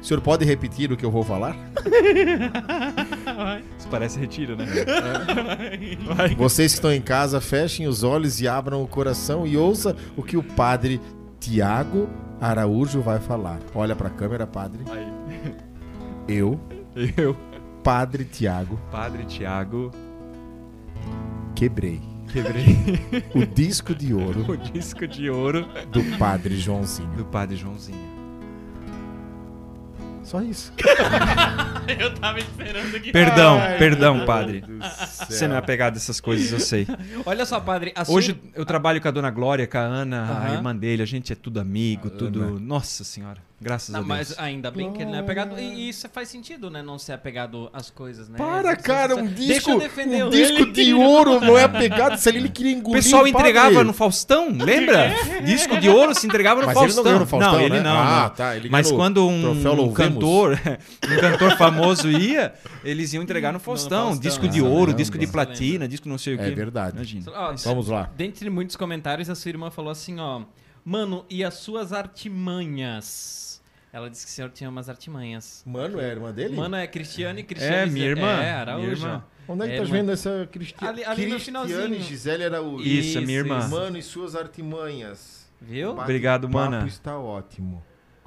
[0.00, 1.56] O senhor pode repetir o que eu vou falar?
[3.94, 4.66] Parece retiro, né?
[6.36, 10.22] Vocês que estão em casa, fechem os olhos e abram o coração e ouça o
[10.22, 11.00] que o padre
[11.38, 12.08] Tiago
[12.40, 13.60] Araújo vai falar.
[13.74, 14.82] Olha pra câmera, padre.
[14.90, 15.54] Aí.
[16.26, 16.58] Eu,
[17.16, 17.36] Eu,
[17.82, 19.90] padre Tiago, Padre Tiago,
[21.54, 22.00] quebrei
[22.32, 22.76] quebrei
[23.34, 27.10] o disco de ouro o disco de ouro do padre Joãozinho.
[27.10, 28.13] do Padre Joãozinho.
[30.34, 30.72] Só isso.
[31.96, 33.12] Eu tava esperando que.
[33.12, 34.62] Perdão, Ai, perdão, padre.
[34.62, 34.78] Do
[35.28, 36.88] Você não é apegado a essas coisas, eu sei.
[37.24, 37.92] Olha só, padre.
[38.04, 41.02] sua- Hoje eu trabalho com a dona Glória, com a Ana, a irmã dele.
[41.02, 42.42] A gente é tudo amigo, A tudo.
[42.42, 42.58] Ana.
[42.58, 44.08] Nossa senhora, graças Não, a Deus.
[44.08, 45.58] mas ainda bem que ele não é apegado.
[45.58, 46.82] E isso faz sentido, né?
[46.82, 48.36] Não ser apegado às coisas, né?
[48.38, 50.72] Para, Você- cara, um Deixa disco, um disco ele.
[50.72, 52.16] de ouro não é apegado.
[52.16, 53.48] Se ele ele queria O engolir pessoal o padre.
[53.48, 55.08] entregava no Faustão, lembra?
[55.44, 56.96] Disco de ouro se entregava no Mas ele Faustão.
[56.96, 57.80] não ganhou no Faustão, ele né?
[57.82, 57.98] não.
[57.98, 58.30] Ah, não.
[58.36, 60.58] tá, ele Mas quando um, cantor,
[61.08, 62.52] um cantor famoso ia,
[62.84, 64.08] eles iam entregar no Faustão.
[64.08, 64.96] Faustão, disco ah, de ouro, caramba.
[64.98, 65.88] disco de platina, lembra.
[65.88, 66.44] disco não sei o quê.
[66.44, 66.96] É verdade.
[66.96, 67.24] Imagina.
[67.34, 68.10] Ó, Vamos lá.
[68.16, 70.42] Dentre muitos comentários, a sua irmã falou assim, ó.
[70.84, 73.62] Mano, e as suas artimanhas?
[73.92, 75.62] Ela disse que o senhor tinha umas artimanhas.
[75.64, 76.56] Mano, é a irmã dele?
[76.56, 77.76] Mano, é Cristiane e Cristiane.
[77.76, 78.82] É, minha irmã, É, Araújo.
[78.86, 79.24] minha irmã.
[79.46, 79.96] Onde é que É, tá irmã.
[79.98, 80.84] vendo essa Cristi...
[80.84, 82.00] Ali- ali no Cristiane finalzinho.
[82.02, 82.84] Gisele Araújo?
[82.88, 83.58] Isso, é minha irmã.
[83.60, 83.70] isso.
[83.70, 85.46] Mano e suas artimanhas.
[85.60, 85.90] Viu?
[85.92, 86.84] O Obrigado, mana.
[86.86, 87.82] está ótimo.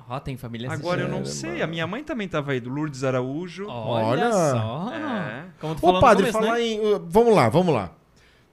[0.10, 3.04] Ó, tem família Agora eu não sei, a minha mãe também tava aí, do Lourdes
[3.04, 3.68] Araújo.
[3.68, 4.32] Olha, Olha.
[4.32, 4.90] só.
[4.94, 5.46] É.
[5.60, 6.62] Como tu Ô, falou no padre, começo, falar né?
[6.66, 6.80] em...
[6.80, 7.92] uh, Vamos lá, vamos lá.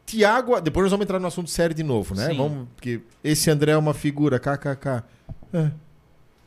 [0.07, 0.61] Tiago...
[0.61, 2.29] Depois nós vamos entrar no assunto sério de novo, né?
[2.29, 2.37] Sim.
[2.37, 2.69] Vamos...
[2.75, 5.03] Porque esse André é uma figura, kkk.
[5.53, 5.71] É.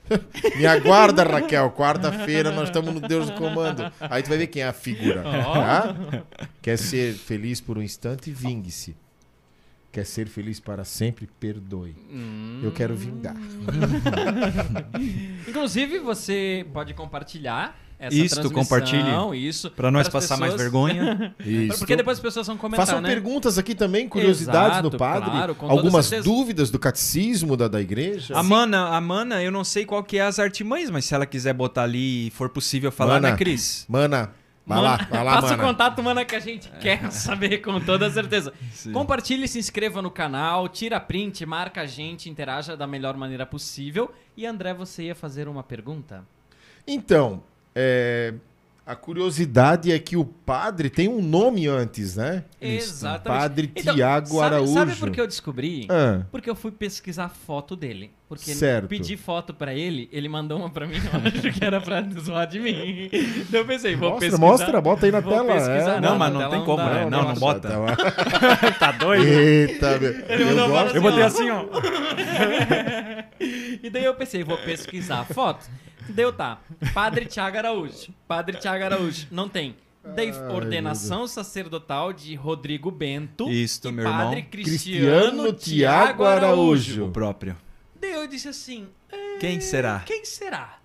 [0.57, 1.71] Me aguarda, Raquel.
[1.71, 3.91] Quarta-feira nós estamos no Deus do Comando.
[3.99, 5.23] Aí tu vai ver quem é a figura.
[5.23, 5.95] Tá?
[6.61, 8.31] Quer ser feliz por um instante?
[8.31, 8.95] Vingue-se.
[9.91, 11.27] Quer ser feliz para sempre?
[11.39, 11.95] Perdoe.
[12.11, 12.61] Hum.
[12.63, 13.35] Eu quero vingar.
[15.47, 19.03] Inclusive, você pode compartilhar essa Isto, compartilhe.
[19.47, 19.71] isso.
[19.71, 21.35] Pra nós para as passar mais pessoas- vergonha.
[21.43, 21.79] Isso.
[21.79, 23.09] Porque depois as pessoas vão comentar, Façam né?
[23.09, 25.31] perguntas aqui também, curiosidades Exato, do padre.
[25.31, 26.29] claro, Algumas certeza.
[26.29, 28.37] dúvidas do catecismo da, da igreja.
[28.37, 31.25] A Mana, a Mana, eu não sei qual que é as artimanhas, mas se ela
[31.25, 33.31] quiser botar ali e for possível falar, Mana.
[33.31, 33.85] né, Cris?
[33.89, 34.31] Mana,
[34.65, 35.63] vai lá, vai lá, Faça mana.
[35.63, 38.53] o contato, mana, que a gente quer saber com toda certeza.
[38.73, 38.91] Sim.
[38.91, 44.11] Compartilhe, se inscreva no canal, tira print, marca a gente, interaja da melhor maneira possível.
[44.35, 46.23] E André, você ia fazer uma pergunta?
[46.85, 47.41] Então,
[47.79, 48.33] é,
[48.85, 52.45] a curiosidade é que o padre tem um nome antes, né?
[52.61, 53.39] Exatamente.
[53.41, 54.73] Padre Então, Tiago sabe, Araújo.
[54.73, 55.85] Sabe por que eu descobri?
[55.89, 58.11] Ah, Porque eu fui pesquisar a foto dele.
[58.29, 58.87] Porque Certo.
[58.87, 62.45] pedi foto pra ele, ele mandou uma pra mim, eu acho que era pra zoar
[62.47, 63.09] de mim.
[63.11, 64.45] Então eu pensei, vou mostra, pesquisar.
[64.47, 65.53] mostra, bota aí na Vou tela.
[65.53, 65.85] é.
[66.01, 67.01] Não, Não, mas não tem como, né?
[67.03, 67.69] não Não, não bota.
[68.79, 69.25] Tá, doido?
[69.25, 70.11] Eita, meu.
[70.27, 70.95] eu mandou gosto.
[70.95, 71.65] Eu botei assim, ó.
[73.83, 75.65] E daí eu pensei, vou pesquisar a foto.
[76.09, 76.59] Deu tá.
[76.93, 78.13] Padre Tiago Araújo.
[78.27, 79.27] Padre Tiago Araújo.
[79.31, 79.75] Não tem.
[80.15, 83.49] Daí, Ai, ordenação sacerdotal de Rodrigo Bento.
[83.49, 84.51] Isto, e meu Padre irmão.
[84.51, 85.03] Cristiano,
[85.43, 87.05] Cristiano Tiago Araújo.
[87.07, 87.57] O próprio.
[87.99, 89.99] Daí eu disse assim: "É, Quem será?
[90.05, 90.79] Quem será?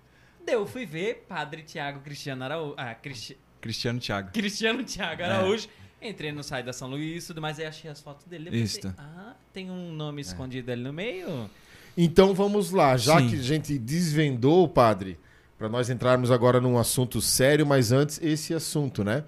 [0.45, 2.73] Daí eu fui ver Padre Tiago Cristiano Araújo.
[2.77, 4.31] Ah, Cristi- Cristiano Thiago.
[4.33, 5.25] Cristiano Tiago É.
[5.25, 5.69] Araújo.
[6.01, 8.51] Entrei no site da São Luís e tudo mais, aí achei as fotos dele.
[8.51, 8.93] Pensei, Isto.
[8.97, 11.49] ah, tem um nome escondido ali no meio?
[11.97, 13.29] Então vamos lá, já Sim.
[13.29, 15.17] que a gente desvendou, padre,
[15.57, 19.23] para nós entrarmos agora num assunto sério, mas antes esse assunto, né?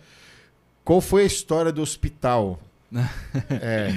[0.83, 2.59] Qual foi a história do hospital?
[3.61, 3.93] é,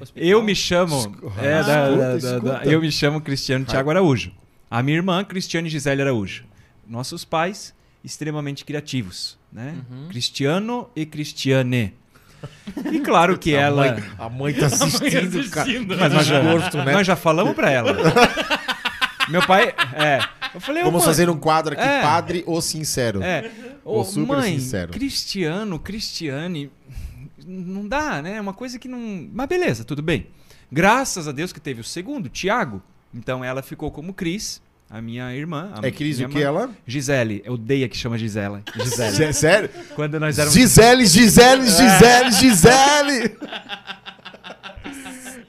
[0.00, 0.28] Hospital?
[0.28, 0.98] Eu me chamo.
[0.98, 2.40] Escuta, É, da- da- da- escuta.
[2.40, 4.32] da- eu me chamo Cristiano Thiago Araújo.
[4.70, 6.44] A minha irmã, Cristiane Gisele Araújo.
[6.86, 9.76] Nossos pais, extremamente criativos, né?
[9.90, 10.08] Uhum.
[10.08, 11.94] Cristiano e Cristiane.
[12.90, 13.92] E claro que a, ela.
[13.92, 15.62] mãe, a mãe tá assistindo, cara.
[15.62, 15.96] assistindo.
[15.98, 16.92] Mas nós já, Desgosto, né?
[16.92, 17.96] nós já falamos pra ela.
[19.28, 19.74] Meu pai.
[19.94, 20.18] É.
[20.54, 22.02] Eu falei, Vamos mãe, fazer um quadro aqui, É.
[22.02, 23.22] padre ou sincero.
[23.22, 23.50] É.
[23.84, 24.92] Ou super mãe, sincero.
[24.92, 26.70] Cristiano, Cristiane,
[27.46, 28.36] não dá, né?
[28.36, 29.28] É uma coisa que não.
[29.32, 30.26] Mas beleza, tudo bem.
[30.70, 32.82] Graças a Deus que teve o segundo, Tiago.
[33.14, 34.60] Então ela ficou como Cris,
[34.92, 35.72] a minha irmã.
[35.82, 36.42] a É Cris o que mãe.
[36.42, 36.70] ela?
[36.86, 37.42] Gisele.
[37.44, 38.62] Eu odeio que chama Gisela.
[38.76, 39.10] Gisele.
[39.12, 39.70] Sé- Sério?
[39.94, 40.54] Quando nós éramos.
[40.54, 43.36] Gisele, Gisele, Gisele, Gisele!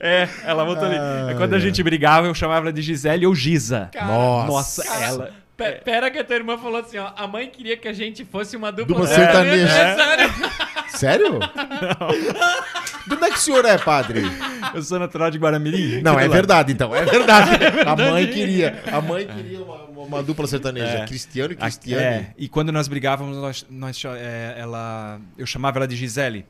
[0.05, 0.97] É, ela botou ali.
[0.97, 1.59] Ah, É quando a é.
[1.61, 3.89] gente brigava, eu chamava ela de Gisele ou Giza.
[3.95, 4.83] Nossa.
[4.83, 5.31] Nossa, ela.
[5.55, 7.11] Pe- Pera que a tua irmã falou assim, ó.
[7.15, 9.71] A mãe queria que a gente fosse uma dupla, Dupla sertaneja.
[9.71, 9.95] É,
[10.97, 11.39] sério.
[11.39, 11.39] Sério?
[13.07, 14.21] De onde é que o senhor é, padre?
[14.73, 16.01] Eu sou natural de Guaramirim.
[16.01, 16.31] Não, é lado.
[16.31, 16.93] verdade, então.
[16.95, 17.51] É verdade.
[17.85, 18.81] A mãe queria.
[18.91, 20.99] A mãe queria uma, uma dupla sertaneja.
[20.99, 21.05] É.
[21.05, 22.03] Cristiano e Cristiane.
[22.03, 26.45] É, e quando nós brigávamos, nós, nós é, ela, eu chamava ela de Gisele.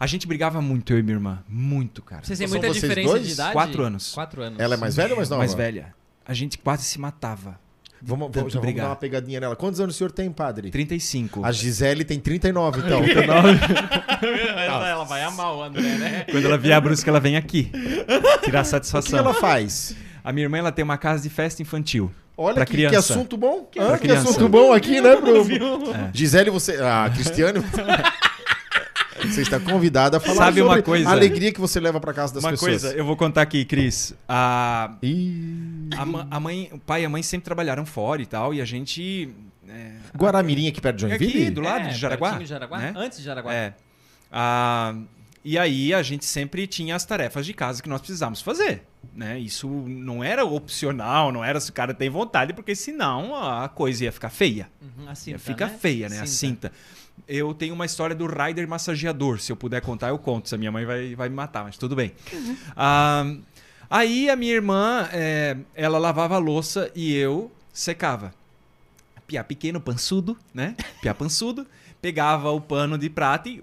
[0.00, 1.44] A gente brigava muito, eu e minha irmã.
[1.48, 2.24] Muito, cara.
[2.24, 3.26] Vocês têm São muita vocês diferença dois?
[3.26, 3.52] de idade?
[3.52, 4.12] Quatro anos.
[4.12, 4.58] Quatro anos.
[4.58, 5.40] Ela é mais velha ou mais nova?
[5.40, 5.94] Mais velha.
[6.26, 7.60] A gente quase se matava.
[8.04, 9.54] Vamos, vamos, já vamos dar uma pegadinha nela.
[9.54, 10.70] Quantos anos o senhor tem, padre?
[10.70, 11.44] 35.
[11.44, 13.00] A Gisele tem 39, então.
[14.58, 16.26] ela, ela vai amar o André, né?
[16.28, 17.70] Quando ela vier a brusca, ela vem aqui.
[18.42, 19.18] Tirar O que satisfação.
[19.20, 19.94] ela faz?
[20.24, 22.10] A minha irmã ela tem uma casa de festa infantil.
[22.36, 23.68] Olha Pra que, que assunto bom.
[23.72, 23.92] Pra Hã?
[23.92, 24.28] que criança.
[24.30, 25.40] assunto bom aqui, né, pro...
[25.42, 26.10] É.
[26.12, 26.78] Gisele, você...
[26.82, 27.62] Ah, Cristiano...
[29.34, 31.08] você está convidada a falar Sabe uma sobre coisa?
[31.08, 32.82] a alegria que você leva para casa das uma pessoas.
[32.82, 34.14] coisa, eu vou contar aqui, Cris.
[34.28, 34.94] A,
[35.96, 38.64] a, a mãe, o pai e a mãe sempre trabalharam fora e tal, e a
[38.64, 39.28] gente.
[39.68, 41.42] É, Guaramirim aqui perto de é Joinville?
[41.44, 42.38] aqui, do lado de Jaraguá.
[42.38, 42.78] de Jaraguá?
[42.78, 42.92] né?
[42.96, 43.54] Antes de Jaraguá.
[43.54, 43.74] É.
[44.30, 44.94] Ah,
[45.44, 48.82] e aí a gente sempre tinha as tarefas de casa que nós precisávamos fazer.
[49.14, 49.38] Né?
[49.38, 54.04] Isso não era opcional, não era se o cara tem vontade, porque senão a coisa
[54.04, 54.68] ia ficar feia.
[54.80, 55.76] Uhum, a cinta, Fica né?
[55.80, 56.20] feia, né?
[56.20, 56.70] A cinta.
[57.28, 59.40] Eu tenho uma história do rider massageador.
[59.40, 60.48] Se eu puder contar, eu conto.
[60.48, 62.12] Se a minha mãe vai, vai me matar, mas tudo bem.
[62.76, 63.24] Ah,
[63.88, 68.34] aí a minha irmã, é, ela lavava a louça e eu secava.
[69.26, 70.76] Piá pequeno, pançudo, né?
[71.00, 71.66] Piá pançudo.
[72.02, 73.62] Pegava o pano de prata e...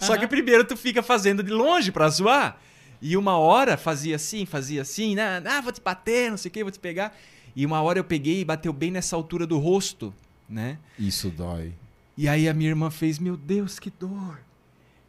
[0.00, 2.58] Só que primeiro tu fica fazendo de longe pra zoar.
[3.02, 5.42] E uma hora fazia assim, fazia assim, né?
[5.44, 7.14] Ah, vou te bater, não sei o que, vou te pegar.
[7.54, 10.12] E uma hora eu peguei e bateu bem nessa altura do rosto,
[10.48, 10.78] né?
[10.98, 11.72] Isso dói.
[12.16, 14.38] E aí a minha irmã fez, meu Deus, que dor.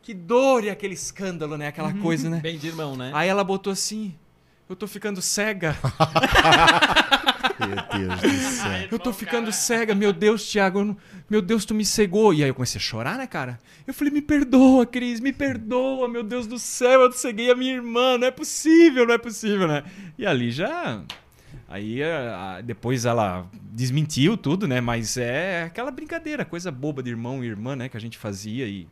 [0.01, 1.67] Que dor e aquele escândalo, né?
[1.67, 2.39] Aquela coisa, né?
[2.39, 3.11] Bem de irmão, né?
[3.13, 4.13] Aí ela botou assim,
[4.69, 5.75] eu tô ficando cega.
[7.57, 8.87] Meu Deus do céu.
[8.91, 10.97] Eu tô ficando cega, meu Deus, Thiago, eu não-
[11.29, 12.33] meu Deus, tu me cegou.
[12.33, 13.59] E aí eu comecei a chorar, né, cara?
[13.87, 17.73] Eu falei, me perdoa, Cris, me perdoa, meu Deus do céu, eu ceguei a minha
[17.73, 19.83] irmã, não é possível, não é possível, né?
[20.17, 21.01] E ali já.
[21.67, 24.79] Aí a- a- depois ela desmentiu tudo, né?
[24.81, 27.89] Mas é aquela brincadeira, coisa boba de irmão e irmã, né?
[27.89, 28.67] Que a gente fazia.
[28.67, 28.87] E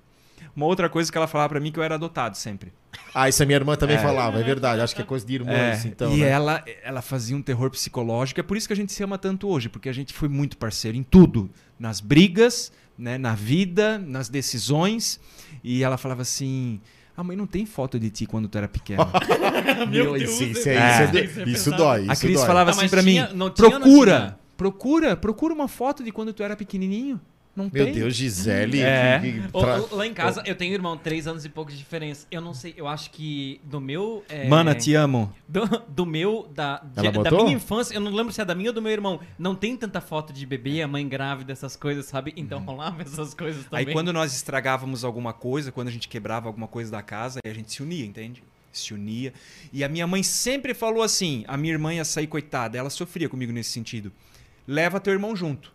[0.55, 2.73] uma outra coisa que ela falava pra mim que eu era adotado sempre.
[3.13, 3.99] Ah, isso a minha irmã também É.
[3.99, 4.81] falava, é verdade.
[4.81, 6.11] Acho que é coisa de irmãs, É, então.
[6.13, 6.27] e né?
[6.29, 8.39] ela, ela fazia um terror psicológico.
[8.39, 10.57] É por isso que a gente se ama tanto hoje, porque a gente foi muito
[10.57, 11.49] parceiro em tudo.
[11.79, 15.19] Nas brigas, né, na vida, nas decisões.
[15.63, 16.81] E ela falava assim:
[17.15, 19.05] A mãe não tem foto de ti quando tu era pequeno.
[19.89, 21.05] Meu isso, isso, é- É.
[21.05, 22.07] isso, é- Isso é isso dói.
[22.09, 22.47] a Cris dói.
[22.47, 26.41] falava Ah, assim tinha- mim: não tinha procura, procura, procura uma foto de quando tu
[26.43, 27.19] era pequenininho.
[27.55, 27.93] Não Meu tem.
[27.93, 28.81] Deus, Gisele.
[28.81, 29.19] É.
[29.19, 31.71] que- que Ô, tra- ô, lá em casa, eu tenho irmão, três anos e pouco
[31.71, 32.25] de diferença.
[32.31, 34.23] Eu não sei, eu acho que do meu.
[34.27, 35.31] é, Mana, te amo.
[35.47, 38.71] Do, do meu, da, de- da minha infância, eu não lembro se é da minha
[38.71, 39.19] ou do meu irmão.
[39.37, 42.33] Não tem tanta foto de bebê, a mãe grávida, essas coisas, sabe?
[42.35, 43.85] Então rolava essas coisas também.
[43.85, 47.51] Aí quando nós estragávamos alguma coisa, quando a gente quebrava alguma coisa da casa, aí
[47.51, 48.41] a gente se unia, entende?
[48.71, 49.31] Se unia.
[49.71, 53.29] E a minha mãe sempre falou assim: a minha irmã ia sair, coitada, ela sofria
[53.29, 54.11] comigo nesse sentido.
[54.65, 55.73] Leva teu irmão junto.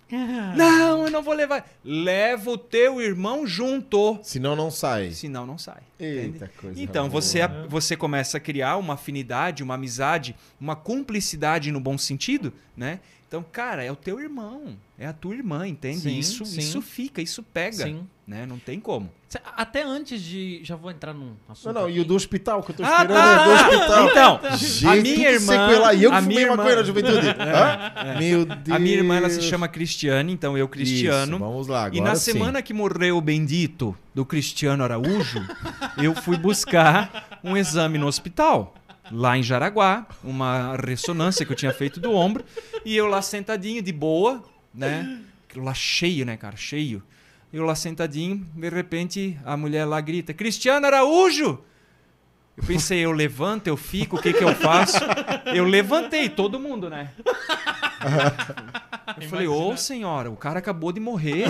[0.57, 1.69] Não, eu não vou levar.
[1.85, 4.19] Leva o teu irmão junto.
[4.23, 5.11] Senão não sai.
[5.11, 5.83] Senão não sai.
[6.01, 6.35] entende?
[6.35, 6.81] Eita coisa.
[6.81, 7.21] Então, boa.
[7.21, 13.01] você, você começa a criar uma afinidade, uma amizade, uma cumplicidade no bom sentido, né?
[13.29, 16.01] Então, cara, é o teu irmão, é a tua irmã, entende?
[16.01, 16.61] Sim, isso, sim.
[16.61, 18.07] isso fica, isso pega, Sim.
[18.27, 18.47] né?
[18.47, 19.11] Não tem como.
[19.55, 20.61] Até antes de.
[20.65, 21.75] Já vou entrar num assunto.
[21.75, 22.01] Não, não, e aqui.
[22.01, 23.31] o do hospital que eu tô Ah, esperando tá.
[23.31, 24.09] é do hospital.
[24.09, 25.93] Então, Gente, a minha irmã, sequela.
[25.93, 27.27] E eu que a fumei minha maconha irmã- na juventude.
[27.39, 28.19] Hã?
[28.19, 28.77] Meu Deus.
[28.77, 31.33] a minha irmã ela se chama Cristiane, então eu Cristiano.
[31.37, 32.33] Isso, vamos lá, agora e na sim.
[32.33, 35.47] semana que morreu o bendito do Cristiano Araújo,
[36.03, 38.75] eu fui buscar um exame no hospital.
[39.11, 42.45] Lá em Jaraguá, uma ressonância que eu tinha feito do ombro,
[42.85, 44.43] e eu lá sentadinho, de boa,
[44.75, 45.21] né?
[45.49, 46.57] Aquilo lá cheio, né, cara?
[46.57, 47.03] Cheio.
[47.53, 51.59] Eu lá sentadinho, de repente a mulher lá grita: Cristiano Araújo!
[52.57, 54.99] Eu pensei, eu levanto, eu fico, o que que eu faço?
[55.55, 57.13] Eu levantei, todo mundo, né?
[59.17, 61.47] Eu falei, ô senhora, o cara acabou de morrer.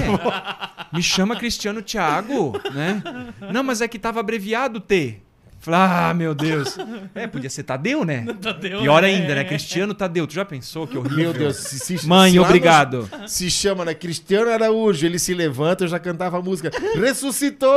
[0.92, 3.02] Me chama Cristiano Thiago, né?
[3.50, 5.22] Não, mas é que tava abreviado T.
[5.60, 6.76] Falei, ah, meu Deus.
[7.14, 8.24] É, podia ser Tadeu, né?
[8.40, 9.08] Tadeu, Pior né?
[9.08, 9.44] ainda, né?
[9.44, 10.26] Cristiano Tadeu.
[10.26, 11.16] Tu já pensou que horrível?
[11.18, 13.08] Meu Deus, se, se, Mãe, se obrigado.
[13.20, 13.92] no- se chama, né?
[13.92, 16.70] Cristiano Araújo, ele se levanta, eu já cantava a música.
[16.96, 17.74] Ressuscitou!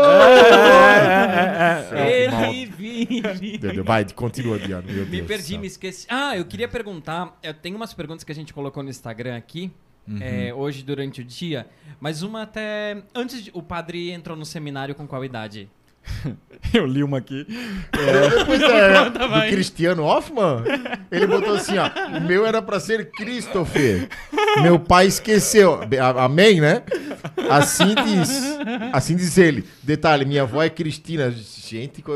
[1.91, 3.21] É, Ele vive.
[3.61, 4.83] Meu Deus, Vai, continua, Diana.
[4.85, 6.05] Meu Me Deus do perdi, me esqueci.
[6.09, 7.37] Ah, eu queria perguntar.
[7.41, 9.71] Eu tenho umas perguntas que a gente colocou no Instagram aqui.
[10.07, 10.17] Uhum.
[10.19, 11.67] é, hoje durante o dia,
[11.99, 13.03] mas uma até.
[13.13, 13.51] Antes de.
[13.53, 15.69] O padre entrou no seminário com qual idade?
[16.73, 17.45] Eu li uma aqui.
[18.45, 19.49] Pois é, do.
[19.49, 20.63] Cristiano Hoffman,
[21.11, 24.07] ele botou assim, ó, o meu era pra ser Christopher,
[24.61, 26.83] meu pai esqueceu, A- amém, né?
[27.49, 28.57] Assim diz,
[28.93, 29.65] assim diz ele.
[29.83, 32.01] Detalhe, minha avó é Cristina, gente...
[32.01, 32.15] co-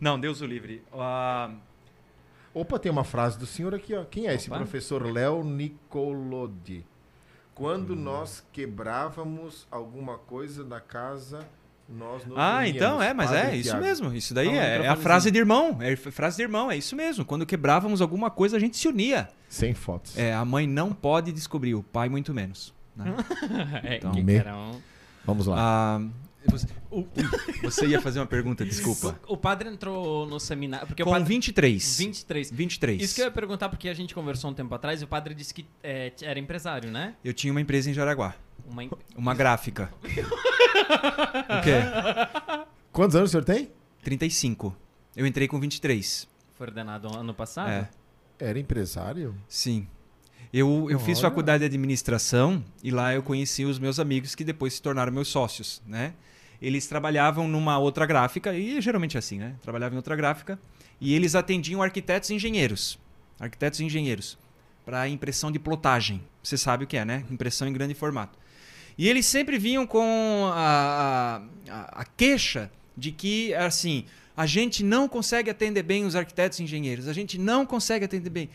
[0.00, 0.82] Não, Deus o livre.
[0.92, 1.50] Ah,
[2.52, 4.04] Opa, tem uma frase do senhor aqui, ó.
[4.04, 4.58] Quem é esse Opa.
[4.58, 6.84] professor Léo Nicolodi?
[7.54, 11.40] Quando nós quebrávamos alguma coisa da casa,
[12.36, 14.14] Ah, então é, mas é isso mesmo.
[14.14, 15.78] Isso daí no é, é a frase de irmão.
[15.80, 17.24] É a frase de irmão, é isso mesmo.
[17.24, 19.28] Quando quebrávamos alguma coisa, a gente se unia.
[19.48, 20.16] Sem fotos.
[20.18, 22.74] É, a mãe não pode descobrir, o pai muito menos.
[22.94, 23.14] né?
[23.84, 24.42] é, Então, que me-
[25.24, 25.56] Vamos lá.
[25.58, 26.00] Ah,
[26.46, 26.66] você,
[27.62, 29.18] você ia fazer uma pergunta, desculpa.
[29.26, 30.86] O, o padre entrou no seminário.
[30.86, 31.28] Porque Com o padre.
[31.28, 31.98] 23.
[31.98, 32.50] 23.
[32.50, 33.02] 23.
[33.02, 35.34] Isso que eu ia perguntar, porque a gente conversou um tempo atrás e o padre
[35.34, 37.14] disse que é, era empresário, né?
[37.24, 38.34] Eu tinha uma empresa em Jaraguá.
[38.68, 39.92] Uma Uma gráfica.
[40.04, 42.66] o quê?
[42.92, 43.70] Quantos anos o senhor tem?
[44.02, 44.76] 35.
[45.16, 46.28] Eu entrei com 23.
[46.54, 47.70] Foi ordenado ano passado?
[47.70, 47.88] É.
[48.38, 49.34] Era empresário?
[49.48, 49.86] Sim.
[50.52, 54.74] Eu, eu fiz faculdade de administração e lá eu conheci os meus amigos que depois
[54.74, 56.14] se tornaram meus sócios, né?
[56.60, 59.54] Eles trabalhavam numa outra gráfica, e geralmente é assim, né?
[59.62, 60.58] Trabalhavam em outra gráfica,
[61.00, 62.98] e eles atendiam arquitetos e engenheiros.
[63.38, 64.36] Arquitetos e engenheiros.
[64.84, 66.20] Para impressão de plotagem.
[66.42, 67.24] Você sabe o que é, né?
[67.30, 68.38] Impressão em grande formato.
[68.98, 71.40] E eles sempre vinham com a,
[71.70, 74.04] a, a queixa de que, assim,
[74.36, 78.28] a gente não consegue atender bem os arquitetos e engenheiros, a gente não consegue atender
[78.28, 78.50] bem.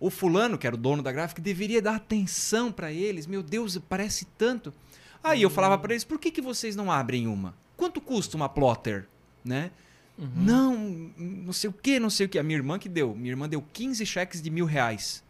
[0.00, 3.26] O fulano, que era o dono da gráfica, deveria dar atenção para eles.
[3.26, 4.74] Meu Deus, parece tanto.
[5.22, 7.54] Aí eu falava para eles, por que, que vocês não abrem uma?
[7.76, 9.06] Quanto custa uma plotter?
[9.44, 9.70] Né?
[10.18, 10.28] Uhum.
[10.36, 10.76] Não,
[11.16, 12.38] não sei o que, não sei o que.
[12.38, 13.14] A minha irmã que deu.
[13.14, 15.22] Minha irmã deu 15 cheques de mil reais.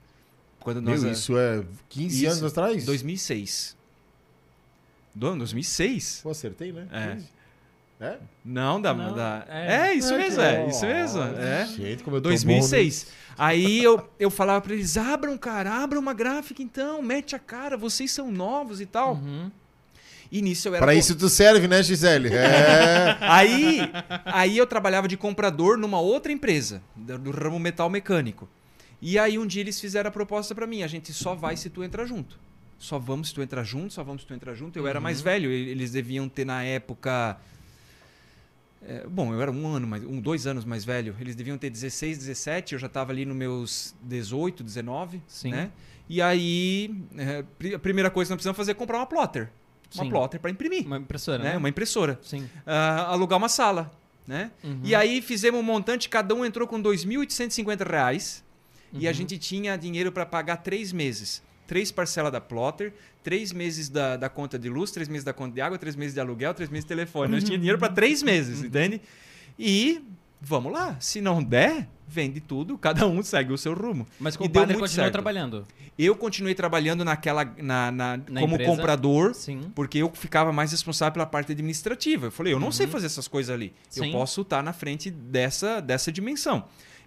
[0.59, 2.33] Quando nós, Meu, isso é 15 Isso.
[2.33, 2.85] anos atrás?
[2.85, 3.77] 2006.
[5.15, 6.21] Do ano 2006?
[6.23, 6.87] Pô, acertei, né?
[6.93, 7.15] É.
[7.15, 7.29] 15.
[8.01, 8.19] É?
[8.45, 8.93] Não, da.
[8.93, 9.89] Não, da- é.
[9.91, 9.95] é.
[9.95, 10.69] isso É, mesmo, que- é.
[10.69, 11.23] Isso mesmo.
[11.23, 11.67] É.
[11.67, 13.07] Gente, como eu tô 2006.
[13.39, 17.77] Aí eu, eu falava pra eles: abram, cara, abram uma gráfica então, mete a cara,
[17.77, 19.15] vocês são novos e tal.
[19.15, 19.51] Uhum.
[20.33, 20.77] E nisso eu bom.
[20.79, 20.87] era.
[20.87, 22.31] Pra isso tu serve, né, Gisele?
[22.35, 23.17] É.
[23.23, 23.81] Aí,
[24.25, 28.49] aí eu trabalhava de comprador numa outra empresa, do do ramo metal mecânico.
[29.01, 31.71] E aí um dia eles fizeram a proposta pra mim: a gente só vai se
[31.71, 32.39] tu entrar junto.
[32.85, 34.79] Só vamos se tu entrar junto, só vamos se tu entrar junto.
[34.79, 37.39] Eu era mais velho, eles deviam ter na época.
[38.87, 41.17] é, bom, eu era um ano, mais, um, dois anos mais velho.
[41.19, 42.75] Eles deviam ter 16, 17.
[42.75, 45.23] Eu já estava ali nos meus 18, 19.
[45.27, 45.51] Sim.
[45.53, 45.71] Né?
[46.09, 49.49] E aí, é, a primeira coisa que nós precisamos fazer é comprar uma plotter.
[49.95, 50.11] Uma Sim.
[50.11, 50.85] plotter para imprimir.
[50.87, 51.53] Uma impressora, né?
[51.53, 51.57] né?
[51.57, 52.47] Uma impressora Sim.
[52.67, 53.91] ah, alugar uma sala,
[54.27, 54.51] né?
[54.63, 54.81] Uhum.
[54.85, 58.45] E aí fizemos um montante, cada um entrou com 2.850 reais
[58.93, 59.15] e a Uhum.
[59.17, 61.43] gente tinha dinheiro para pagar três meses.
[61.67, 62.93] Três parcelas da plotter,
[63.23, 66.13] três meses da, da conta de luz, três meses da conta de água, três meses
[66.15, 67.33] de aluguel, três meses de telefone.
[67.33, 69.01] Nós tinha dinheiro para três meses, entende?
[69.59, 70.03] E
[70.41, 74.07] vamos lá, se não der, vende tudo, cada um segue o seu rumo.
[74.21, 75.13] Mas com o padre continuou certo.
[75.13, 75.67] trabalhando.
[75.99, 78.71] Eu continuei trabalhando naquela na, na- Na como empresa?
[78.71, 79.71] comprador Sim.
[79.75, 82.27] porque eu ficava mais responsável pela parte administrativa.
[82.27, 83.73] Eu falei, eu não sei fazer essas coisas ali.
[83.89, 84.07] Sim.
[84.07, 86.65] Eu posso estar na frente dessa, dessa dimensão.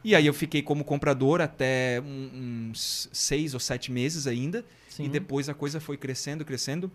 [0.08, 4.64] E aí eu fiquei como comprador até uns seis ou sete meses ainda.
[4.88, 5.04] Sim.
[5.04, 6.90] E depois a coisa foi crescendo, crescendo.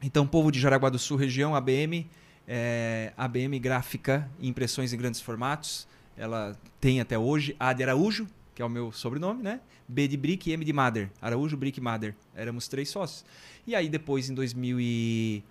[0.00, 2.08] Então, povo de Jaraguá do Sul, região, ABM,
[2.46, 5.88] é, ABM Gráfica e Impressões em Grandes Formatos.
[6.16, 7.56] Ela tem até hoje.
[7.58, 9.60] A de Araújo, que é o meu sobrenome, né?
[9.88, 11.10] B de Brick e M de Mother.
[11.20, 12.14] Araújo, Brick e Mother.
[12.36, 13.24] Éramos três sócios.
[13.66, 15.42] E aí depois, em 2000 e...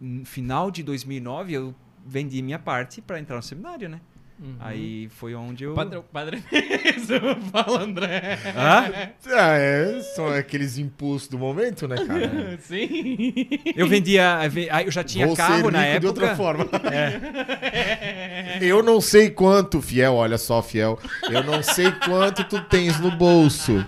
[0.00, 1.74] no final de 2009, eu
[2.06, 4.00] vendi minha parte para entrar no seminário, né?
[4.44, 4.56] Uhum.
[4.60, 5.72] Aí foi onde eu...
[5.72, 7.40] O padre, o padre mesmo.
[7.50, 8.38] Fala, André.
[8.54, 8.92] Hã?
[9.32, 12.58] Ah, é, são aqueles impulsos do momento, né, cara?
[12.60, 13.46] Sim.
[13.74, 14.38] Eu vendia...
[14.38, 16.00] aí Eu já tinha Vou carro ser na época.
[16.00, 16.68] de outra forma.
[18.60, 20.98] Eu não sei quanto, fiel, olha só, fiel.
[21.30, 23.84] Eu não sei quanto tu tens no bolso.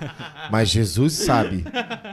[0.50, 1.64] Mas Jesus sabe.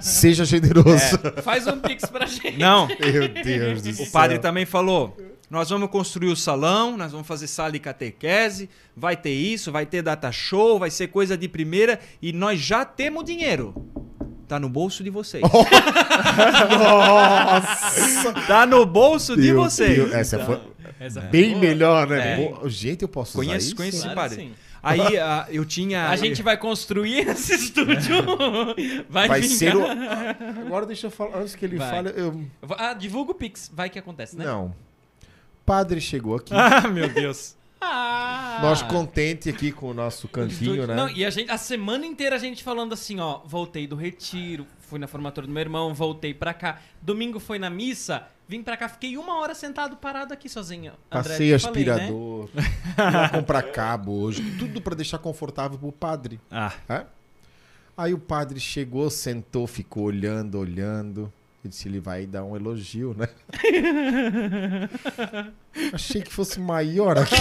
[0.02, 1.18] Seja generoso.
[1.42, 2.58] Faz um pix pra gente.
[2.58, 4.06] Não, Meu Deus do céu.
[4.06, 5.16] O padre também falou:
[5.54, 9.86] nós vamos construir o salão, nós vamos fazer sala de catequese, vai ter isso, vai
[9.86, 13.72] ter data show, vai ser coisa de primeira e nós já temos dinheiro.
[14.48, 15.44] Tá no bolso de vocês.
[16.80, 18.34] Nossa!
[18.48, 19.96] Tá no bolso de Meu vocês.
[19.96, 20.60] Deus, Essa foi
[21.00, 21.62] Essa bem boa.
[21.62, 22.34] melhor, né?
[22.42, 22.70] É.
[22.70, 23.76] Gente, eu posso Conheço- usar isso?
[23.76, 24.02] conheço.
[24.02, 24.36] Claro padre.
[24.38, 24.54] sim.
[24.82, 26.10] Aí ah, eu tinha.
[26.10, 28.26] A gente vai construir esse estúdio.
[29.08, 29.58] Vai, Vai vingar.
[29.58, 29.86] ser o...
[30.66, 31.90] Agora deixa eu falar, antes que ele Vai.
[31.92, 32.12] fale...
[32.16, 32.44] Eu...
[32.78, 33.72] Ah, divulga o Pix.
[33.72, 34.44] Vai que acontece, né?
[34.46, 34.74] Não.
[35.66, 36.54] Padre chegou aqui.
[36.54, 37.56] Ah, meu Deus.
[37.80, 38.60] Ah.
[38.62, 40.96] Nós contente aqui com o nosso cantinho, né?
[40.96, 44.66] Não, e a, gente, a semana inteira a gente falando assim, ó, voltei do retiro,
[44.80, 46.80] fui na formatura do meu irmão, voltei pra cá.
[47.02, 50.94] Domingo foi na missa, vim pra cá, fiquei uma hora sentado parado aqui sozinho.
[51.12, 51.92] André, Passei te falei, né?
[51.92, 52.50] aspirador,
[53.34, 56.40] comprar cabo hoje, tudo pra deixar confortável pro padre.
[56.50, 57.06] Ah, É?
[57.96, 61.32] Aí o padre chegou, sentou, ficou olhando, olhando.
[61.64, 63.30] Eu disse, ele vai dar um elogio, né?
[65.94, 67.36] Achei que fosse maior aqui.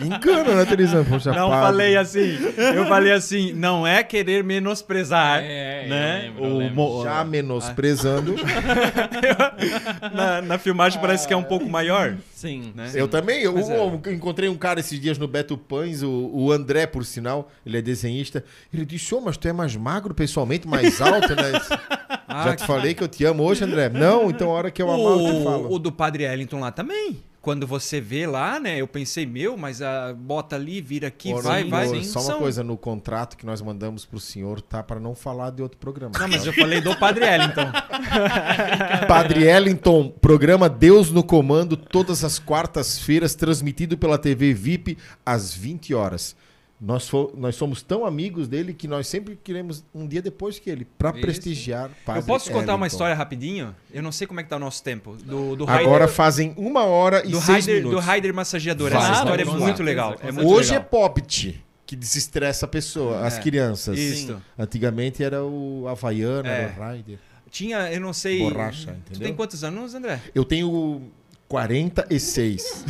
[0.00, 0.66] Me engana, né?
[1.08, 1.66] Poxa, Não padre.
[1.66, 2.38] falei assim.
[2.74, 6.26] Eu falei assim, não é querer menosprezar, É, né?
[6.26, 7.02] eu lembro, eu lembro.
[7.04, 8.34] Já menosprezando.
[10.14, 12.70] na, na filmagem parece que é um pouco maior, Sim.
[12.74, 12.90] né?
[12.94, 13.40] Eu também.
[13.42, 13.78] Eu, é.
[13.78, 17.50] eu encontrei um cara esses dias no Beto Pães, o, o André, por sinal.
[17.64, 18.44] Ele é desenhista.
[18.72, 21.52] Ele disse: Ô, mas tu é mais magro pessoalmente, mais alto, né?
[22.28, 23.88] Ah, Já te falei que eu te amo hoje, André?
[23.88, 25.72] Não, então a hora que eu amar, eu te o, falo.
[25.74, 27.22] o do Padre Ellington lá também.
[27.40, 28.80] Quando você vê lá, né?
[28.80, 31.86] Eu pensei, meu, mas a bota ali, vira aqui, Ô, vai, vai.
[32.02, 34.82] Só uma São- coisa, no contrato que nós mandamos pro senhor, tá?
[34.82, 36.12] Pra não falar de outro programa.
[36.18, 37.70] Não, mas eu falei do Padre Ellington.
[39.06, 45.94] Padre Ellington, programa Deus no Comando, todas as quartas-feiras, transmitido pela TV VIP, às 20
[45.94, 46.34] horas.
[46.78, 50.68] Nós, fo- nós somos tão amigos dele que nós sempre queremos um dia depois que
[50.68, 51.20] ele, pra Isso.
[51.22, 51.90] prestigiar.
[52.04, 53.74] Padre eu posso contar uma história rapidinho?
[53.90, 55.16] Eu não sei como é que tá o nosso tempo.
[55.24, 57.98] Do, do Agora fazem uma hora e do seis Raider, minutos.
[58.00, 58.90] do Raider Massageador.
[58.90, 60.16] Vai, Essa história é muito legal.
[60.20, 60.84] É muito Hoje legal.
[60.84, 63.40] é Poppit, que desestressa a pessoa, as É.
[63.40, 63.98] crianças.
[63.98, 64.36] Isso.
[64.58, 66.62] Antigamente era o Havaiana, É.
[66.64, 67.18] era o Raider.
[67.50, 68.40] Tinha, eu não sei.
[68.40, 69.28] Borracha, Tu entendeu?
[69.28, 70.20] tem quantos anos, André?
[70.34, 71.00] Eu tenho
[71.48, 72.84] 46.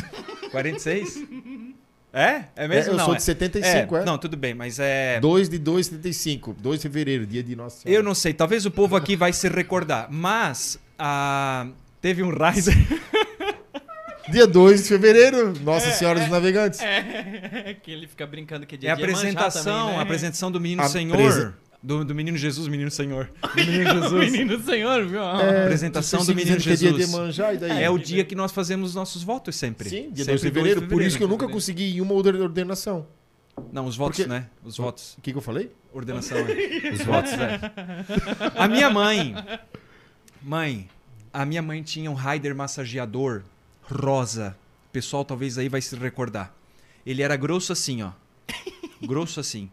[0.51, 1.23] 46?
[2.13, 2.45] É?
[2.55, 2.93] É É, mesmo?
[2.93, 3.17] eu não, sou é.
[3.17, 4.05] de 75, é.
[4.05, 5.19] Não, tudo bem, mas é.
[5.19, 6.55] 2 de 2, 75.
[6.59, 7.99] 2 de fevereiro, dia de Nossa Senhora.
[7.99, 11.67] Eu não sei, talvez o povo aqui vai se recordar, mas ah,
[12.01, 12.75] teve um Rider.
[14.29, 16.81] Dia 2 de fevereiro, Nossa Senhora dos Navegantes.
[16.81, 19.99] É, que ele fica brincando que é dia É a de apresentação, também, né?
[19.99, 21.55] a apresentação do Menino A Senhor.
[21.87, 23.31] Do, do Menino Jesus, Menino Senhor.
[23.55, 24.31] Do Menino O Jesus.
[24.31, 25.21] menino senhor, viu?
[25.21, 27.09] É, apresentação do Menino que é dia de Jesus.
[27.13, 27.81] Iemanjá, e daí?
[27.83, 29.89] É o dia que nós fazemos os nossos votos sempre.
[29.89, 30.81] Sim, dia sempre 2 de fevereiro.
[30.87, 33.07] Por isso que eu nunca consegui ir em uma outra ordenação.
[33.71, 34.47] Não, os votos, Porque- né?
[34.65, 35.15] Os votos.
[35.17, 35.71] O que, que eu falei?
[35.93, 36.37] Ordenação.
[36.37, 36.91] é.
[36.91, 37.59] Os votos, é.
[38.55, 39.33] A minha mãe.
[40.41, 40.89] Mãe,
[41.31, 43.43] a minha mãe tinha um Raider massageador
[43.81, 44.57] rosa.
[44.89, 46.53] O pessoal talvez aí vai se recordar.
[47.05, 48.11] Ele era grosso assim, ó.
[49.01, 49.71] Grosso assim.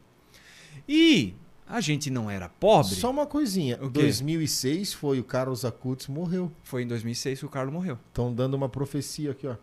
[0.88, 1.34] E
[1.68, 2.94] a gente não era pobre.
[2.94, 3.76] Só uma coisinha.
[3.76, 4.00] O quê?
[4.00, 6.50] 2006 foi o Carlos Acutis morreu.
[6.62, 7.98] Foi em 2006 que o Carlos morreu.
[8.08, 9.54] Estão dando uma profecia aqui, ó.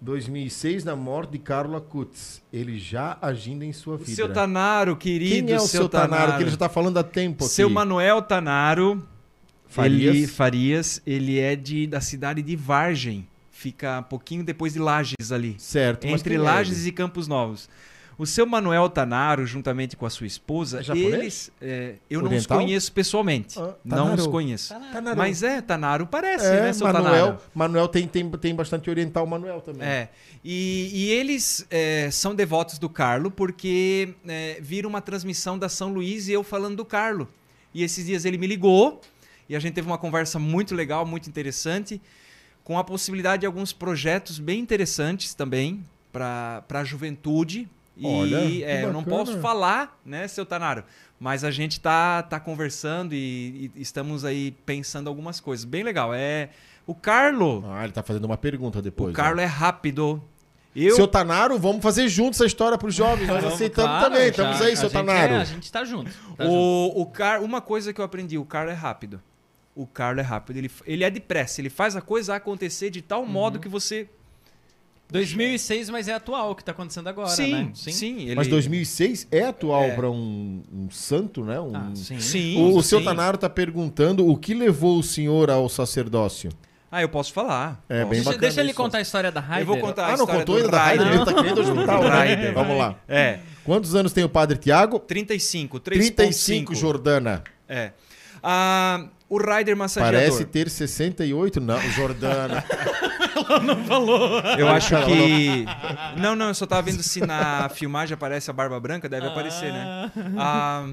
[0.00, 2.42] 2006, na morte de Carlos Acutis.
[2.52, 4.14] Ele já agindo em sua vida.
[4.14, 6.36] seu Tanaro, querido Quem é o seu Tanaro?
[6.36, 7.52] Que ele já tá falando há tempo aqui.
[7.52, 9.02] Seu Manuel Tanaro
[9.68, 10.16] Farias.
[10.16, 13.26] Ele, Farias, ele é de, da cidade de Vargem.
[13.50, 15.56] Fica um pouquinho depois de Lages ali.
[15.58, 16.06] Certo.
[16.06, 16.88] entre é Lages ele?
[16.88, 17.68] e Campos Novos.
[18.18, 21.12] O seu Manuel Tanaro, juntamente com a sua esposa, É japonês?
[21.14, 21.52] eles.
[21.60, 22.58] é, eu não os Oriental?
[22.58, 23.58] conheço pessoalmente.
[23.58, 24.74] Ah, não os conheço.
[24.92, 25.16] Tanaro.
[25.18, 27.38] Mas é, Tanaro parece, é, né, seu Manuel, Tanaro?
[27.54, 29.86] Manuel tem, tem, tem bastante oriental Manuel também.
[29.86, 30.08] É.
[30.42, 35.92] E, e eles é, são devotos do Carlo porque é, viram uma transmissão da São
[35.92, 37.28] Luís e eu falando do Carlo.
[37.74, 39.00] E esses dias ele me ligou
[39.46, 42.00] e a gente teve uma conversa muito legal, muito interessante,
[42.64, 47.68] com a possibilidade de alguns projetos bem interessantes também para a juventude.
[47.96, 50.84] E Olha, é, eu não posso falar, né, seu Tanaro?
[51.18, 55.64] Mas a gente tá, tá conversando e, e estamos aí pensando algumas coisas.
[55.64, 56.12] Bem legal.
[56.12, 56.50] É
[56.86, 57.64] o Carlo.
[57.68, 59.12] Ah, ele tá fazendo uma pergunta depois.
[59.12, 60.22] o Carlo é rápido.
[60.74, 63.26] Eu, Seu Tanaro, vamos fazer juntos essa história pros jovens.
[63.26, 64.24] Nós aceitamos claro, também.
[64.24, 65.32] já- Estamos aí, a seu gente Tanaro.
[65.32, 66.10] é- a gente tá junto.
[66.36, 66.52] tá junto.
[66.54, 67.42] O, o Car...
[67.42, 69.22] Uma coisa que eu aprendi, o Carlo é rápido.
[69.74, 70.58] O Carlo é rápido.
[70.58, 73.26] Ele, ele é depressa, ele faz a coisa acontecer de tal Uhum.
[73.26, 74.06] modo que você.
[75.10, 77.70] 2006, mas é atual o que tá acontecendo agora, sim, né?
[77.74, 78.34] sim, ele...
[78.34, 79.94] Mas 2006 é atual É.
[79.94, 81.60] para um, um santo, né?
[81.60, 81.76] Um...
[81.76, 82.18] Ah, sim.
[82.18, 82.56] Sim.
[82.60, 83.04] O, o seu sim.
[83.04, 86.50] Tanaro tá perguntando o que levou o senhor ao sacerdócio.
[86.90, 87.84] Ah, eu posso falar.
[87.88, 88.08] É, Posso.
[88.08, 88.76] bem Deixa, bacana deixa ele isso.
[88.76, 89.62] contar a história da Raider.
[89.62, 91.06] Eu vou contar a Ah, não história contou do ainda da Raider?
[91.06, 91.20] Raider.
[91.22, 92.08] Ele tá querendo hospital, né?
[92.08, 92.54] Raider.
[92.54, 92.96] Vamos lá.
[93.08, 94.98] É, Quantos anos tem o padre Tiago?
[95.00, 96.14] 35, 3.5.
[96.14, 97.42] 35, Jordana.
[97.68, 97.90] É.
[98.42, 100.20] Ah, o Rider massageador.
[100.20, 101.60] Parece ter 68.
[101.60, 102.64] Não, Jordana.
[104.58, 105.64] Eu acho que.
[106.20, 109.72] Não, não, eu só tava vendo se na filmagem aparece a barba branca, deve aparecer,
[109.72, 110.10] né?
[110.38, 110.86] Ah,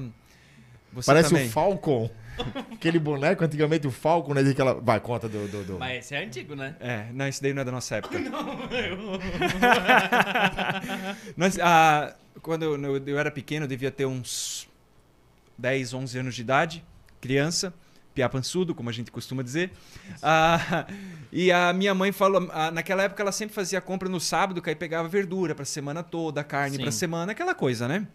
[0.92, 1.46] você Parece também.
[1.48, 2.10] o Falcon.
[2.72, 4.40] Aquele boneco, antigamente o Falcon, né?
[4.40, 4.74] Aquela...
[4.74, 5.46] Vai, conta do...
[5.46, 6.74] do, do- Mas esse é antigo, né?
[6.80, 8.18] É, não, esse daí não é da nossa época.
[11.36, 14.68] Nós, ah, quando eu, eu- eu era pequeno, eu devia ter uns
[15.58, 16.84] 10, 11 anos de idade,
[17.20, 17.72] criança,
[18.14, 19.72] piá pançudo, como a gente costuma dizer.
[20.22, 20.86] Ah,
[21.32, 24.70] e a minha mãe falou, ah, naquela época ela sempre fazia compra no sábado, que
[24.70, 28.06] aí pegava verdura pra semana toda, carne pra semana, aquela coisa, né?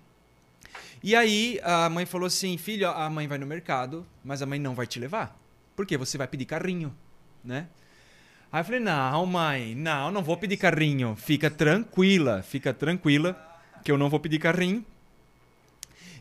[1.04, 4.60] E aí a mãe falou assim, filho, a mãe vai no mercado, mas a mãe
[4.60, 5.38] não vai te levar.
[5.76, 5.98] Por quê?
[5.98, 6.96] Você vai pedir carrinho,
[7.44, 7.68] né?
[8.52, 11.16] Aí eu falei, não, mãe, não, não vou pedir carrinho.
[11.16, 13.38] Fica tranquila, fica tranquila,
[13.84, 14.84] que eu não vou pedir carrinho.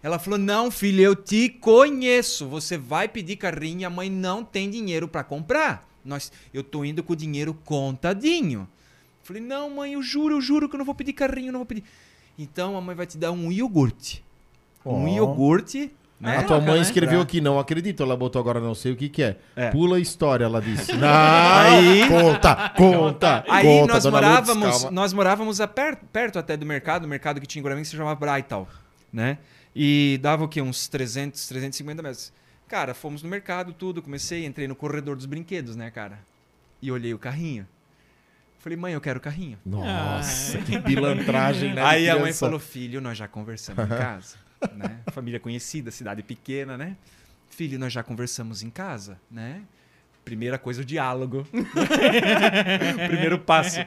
[0.03, 2.47] Ela falou: Não, filho, eu te conheço.
[2.49, 5.87] Você vai pedir carrinho e a mãe não tem dinheiro para comprar.
[6.05, 8.69] Nós, eu tô indo com o dinheiro contadinho.
[9.23, 11.61] Falei: Não, mãe, eu juro, eu juro que eu não vou pedir carrinho, eu não
[11.61, 11.85] vou pedir.
[12.39, 14.25] Então a mãe vai te dar um iogurte.
[14.87, 15.09] Um Ó.
[15.09, 15.91] iogurte,
[16.21, 16.37] né?
[16.39, 16.81] A tua mãe né?
[16.83, 18.03] escreveu Pra- aqui, não acredito.
[18.03, 19.37] Ela botou agora, não sei o que que é.
[19.57, 19.71] É.
[19.71, 20.93] Pula a história, ela disse.
[20.97, 26.57] Não, Aí- conta, conta, Aí conta, nós Lourdes, morávamos, nós morávamos a per- perto até
[26.57, 28.69] do mercado, o mercado que tinha em Guarani que se chamava Braital,
[29.13, 29.39] né?
[29.81, 30.61] E dava o quê?
[30.61, 32.33] Uns 300, 350 metros.
[32.67, 36.19] Cara, fomos no mercado, tudo, comecei, entrei no corredor dos brinquedos, né, cara?
[36.83, 37.65] E olhei o carrinho.
[38.59, 39.57] Falei, mãe, eu quero o carrinho.
[39.65, 41.83] Nossa, que pilantragem, né?
[41.87, 44.37] Aí a mãe falou, filho, nós já conversamos em casa,
[44.75, 44.99] né?
[45.13, 46.97] Família conhecida, cidade pequena, né?
[47.49, 49.63] Filho, nós já conversamos em casa, né?
[50.25, 51.47] Primeira coisa, o diálogo.
[53.07, 53.79] Primeiro passo.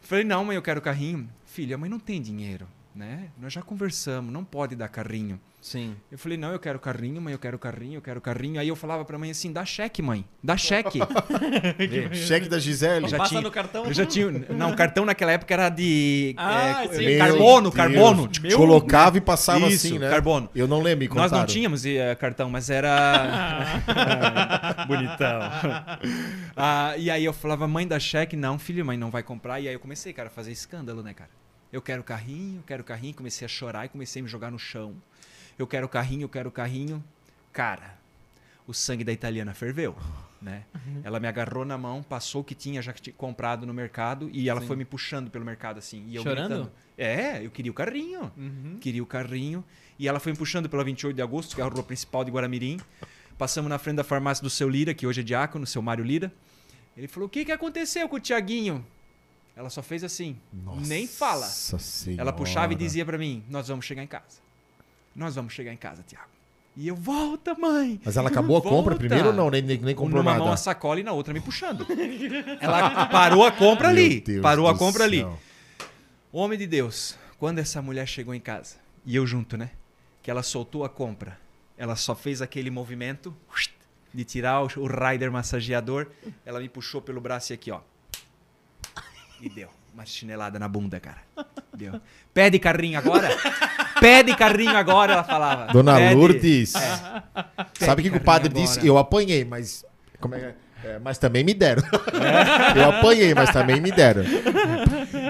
[0.00, 1.28] Falei, não, mãe, eu quero carrinho.
[1.44, 2.66] Filha, a mãe não tem dinheiro,
[2.98, 3.28] né?
[3.40, 5.40] Nós já conversamos, não pode dar carrinho.
[5.60, 5.96] Sim.
[6.10, 8.60] Eu falei, não, eu quero carrinho, mãe, eu quero carrinho, eu quero carrinho.
[8.60, 10.98] Aí eu falava pra mãe assim, dá cheque, mãe, dá cheque.
[12.12, 13.08] Cheque da Gisele.
[13.08, 13.84] Já Passa tinha- no cartão.
[13.84, 14.30] Eu já tinha.
[14.30, 16.34] Não, cartão naquela época era de.
[16.36, 17.04] Ah, é, sim.
[17.04, 17.74] Meu carbono, Deus.
[17.74, 18.30] carbono.
[18.56, 20.08] Colocava e passava Isso, assim, né?
[20.10, 20.48] carbono.
[20.54, 23.82] Eu não lembro, me Nós não tínhamos eh, cartão, mas era.
[24.86, 25.40] Bonitão.
[26.56, 29.60] Ah, e aí eu falava, mãe da cheque, não, filho, mãe, não vai comprar.
[29.60, 31.30] E aí eu comecei, cara, a fazer escândalo, né, cara?
[31.72, 33.14] Eu quero carrinho, eu quero carrinho.
[33.14, 34.94] Comecei a chorar e comecei a me jogar no chão.
[35.58, 37.02] Eu quero carrinho, eu quero carrinho.
[37.52, 37.98] Cara,
[38.66, 39.96] o sangue da italiana ferveu,
[40.40, 40.64] né?
[41.02, 44.60] Ela me agarrou na mão, passou o que tinha já comprado no mercado e ela
[44.60, 44.66] Sim.
[44.66, 46.04] foi me puxando pelo mercado assim.
[46.08, 46.48] E eu Chorando?
[46.48, 46.72] gritando.
[46.96, 48.78] É, eu queria o carrinho Uhum.
[48.80, 49.64] queria o carrinho.
[49.98, 52.30] E ela foi me puxando pela 28 de agosto, que é a rua principal de
[52.30, 52.78] Guaramirim.
[53.36, 56.32] Passamos na frente da farmácia do seu Lira, que hoje é diácono, seu Mário Lira.
[56.96, 58.84] Ele falou: O que, que aconteceu com o Tiaguinho?
[59.58, 60.36] Ela só fez assim,
[60.86, 61.40] nem fala.
[61.46, 62.22] Nossa senhora.
[62.22, 64.38] Ela puxava e dizia pra mim: Nós vamos chegar em casa.
[65.16, 66.28] Nós vamos chegar em casa, Tiago.
[66.76, 68.00] E eu, volta, mãe.
[68.04, 68.98] Mas ela acabou a compra Volta.
[69.00, 69.50] primeiro ou não?
[69.50, 70.44] Nem, nem, nem comprou Numa nada.
[70.44, 71.84] mão a sacola e na outra me puxando.
[72.60, 74.22] Ela parou a compra ali.
[74.40, 75.18] Parou a compra ali.
[75.22, 75.36] céu.
[76.32, 79.70] Homem de Deus, quando essa mulher chegou em casa, e eu junto, né?
[80.22, 81.36] Que ela soltou a compra,
[81.76, 83.34] ela só fez aquele movimento
[84.14, 86.06] de tirar o, o rider massageador,
[86.46, 87.80] ela me puxou pelo braço e aqui, ó.
[89.40, 91.18] E deu uma chinelada na bunda, cara.
[91.74, 92.00] Deu.
[92.32, 93.28] Pede carrinho agora?
[94.00, 95.72] Pede carrinho agora, ela falava.
[95.72, 96.14] Dona Pede.
[96.14, 96.90] Lourdes, É.
[97.84, 98.64] sabe o que, que o padre agora.
[98.66, 98.86] disse?
[98.86, 99.84] Eu apanhei, mas.
[100.20, 100.54] Como é, que é?
[100.84, 101.82] É, mas também me deram.
[102.76, 104.22] eu apanhei, mas também me deram.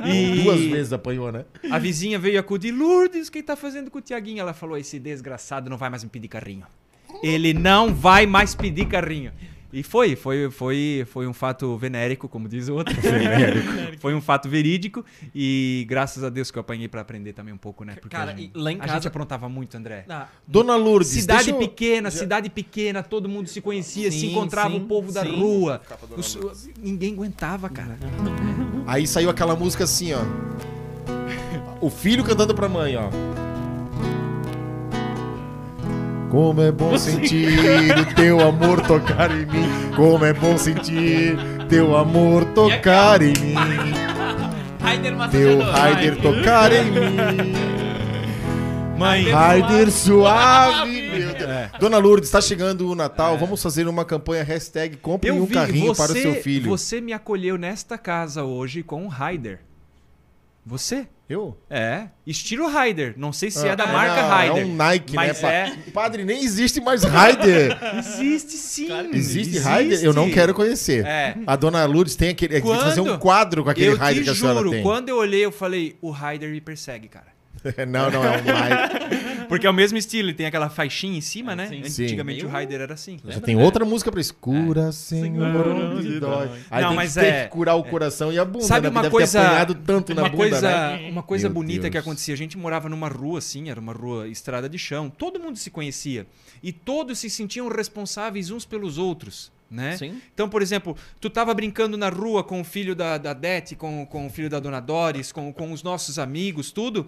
[0.06, 1.44] E- Duas vezes apanhou, né?
[1.70, 4.40] A vizinha veio acudir, Lourdes, o que tá fazendo com o Tiaguinho?
[4.40, 6.66] Ela falou, esse desgraçado não vai mais me pedir carrinho.
[7.22, 9.32] Ele não vai mais pedir carrinho.
[9.70, 12.94] E foi, foi, foi, foi um fato venérico, como diz o outro.
[14.00, 15.04] foi um fato verídico
[15.34, 17.94] e graças a Deus que eu apanhei pra aprender também um pouco, né?
[18.00, 20.06] Porque Cara, a, gente, e lá em a casa- gente aprontava muito, André.
[20.08, 24.30] Ah, Dona Lourdes, Cidade deixa eu- pequena, cidade pequena, todo mundo se conhecia, se Sim,
[24.30, 25.36] encontrava sim, o povo da sim.
[25.38, 25.82] rua.
[26.16, 26.38] Os-
[26.82, 27.98] ninguém aguentava, cara.
[28.86, 30.20] Aí saiu aquela música assim, ó.
[31.80, 33.10] O filho cantando pra mãe, ó.
[36.30, 39.68] Como é bom sentir o teu amor tocar em mim.
[39.96, 41.36] Como é bom sentir
[41.68, 43.54] teu amor tocar em mim.
[44.78, 45.60] Raider Teu.
[45.60, 47.16] Raider tocar em mim.
[48.98, 51.50] Mãe, Raider suave, meu Deus.
[51.50, 51.70] É.
[51.78, 53.38] Dona Lourdes, está chegando o Natal.
[53.38, 56.68] Vamos fazer uma campanha hashtag compre eu um vi, carrinho você, para o seu filho.
[56.68, 59.60] Você me acolheu nesta casa hoje com um Raider.
[60.68, 61.08] Você?
[61.28, 61.56] Eu?
[61.70, 63.14] É, estilo Raider.
[63.16, 64.62] Não sei se é da Ah, marca não, Raider.
[64.62, 65.48] É um Nike, mas né?
[65.50, 65.70] é.
[65.70, 67.76] pa- Padre, nem existe mais Raider.
[67.98, 68.86] Existe sim.
[68.86, 70.02] Claro Existe Raider?
[70.02, 71.04] Eu não quero conhecer.
[71.06, 71.36] É.
[71.46, 72.54] A dona Lourdes tem aquele.
[72.54, 74.70] Tem que Quando- fazer um quadro com aquele Eu Raider te que a senhora juro,
[74.70, 74.82] tem.
[74.82, 77.26] quando eu olhei, eu falei, o Raider me persegue, cara.
[77.88, 79.28] não, não, é um Nike.
[79.48, 81.68] Porque é o mesmo estilo, ele tem aquela faixinha em cima, É, né?
[81.68, 81.84] sim.
[81.88, 82.04] Sim.
[82.04, 83.18] Antigamente Meio- o Raider era assim.
[83.26, 84.34] Já tem outra música pra isso.
[84.34, 86.50] Cura, Senhor, onde dói.
[86.70, 88.82] Aí Não, tem mas que ter é- que curar o coração e a bunda, Sabe
[88.82, 88.90] né?
[88.90, 91.08] uma Deve coisa, ter apanhado tanto na uma bunda, coisa, né?
[91.10, 91.92] uma coisa Meu bonita Deus.
[91.92, 92.34] que acontecia.
[92.34, 95.08] A gente morava numa rua assim, era uma rua estrada de chão.
[95.08, 96.26] Todo mundo se conhecia
[96.62, 99.96] e todos se sentiam responsáveis uns pelos outros, né?
[99.96, 100.20] Sim.
[100.34, 104.04] Então, por exemplo, tu tava brincando na rua com o filho da, da Dete, com,
[104.04, 107.06] com o filho da Dona Doris, com, com os nossos amigos, tudo.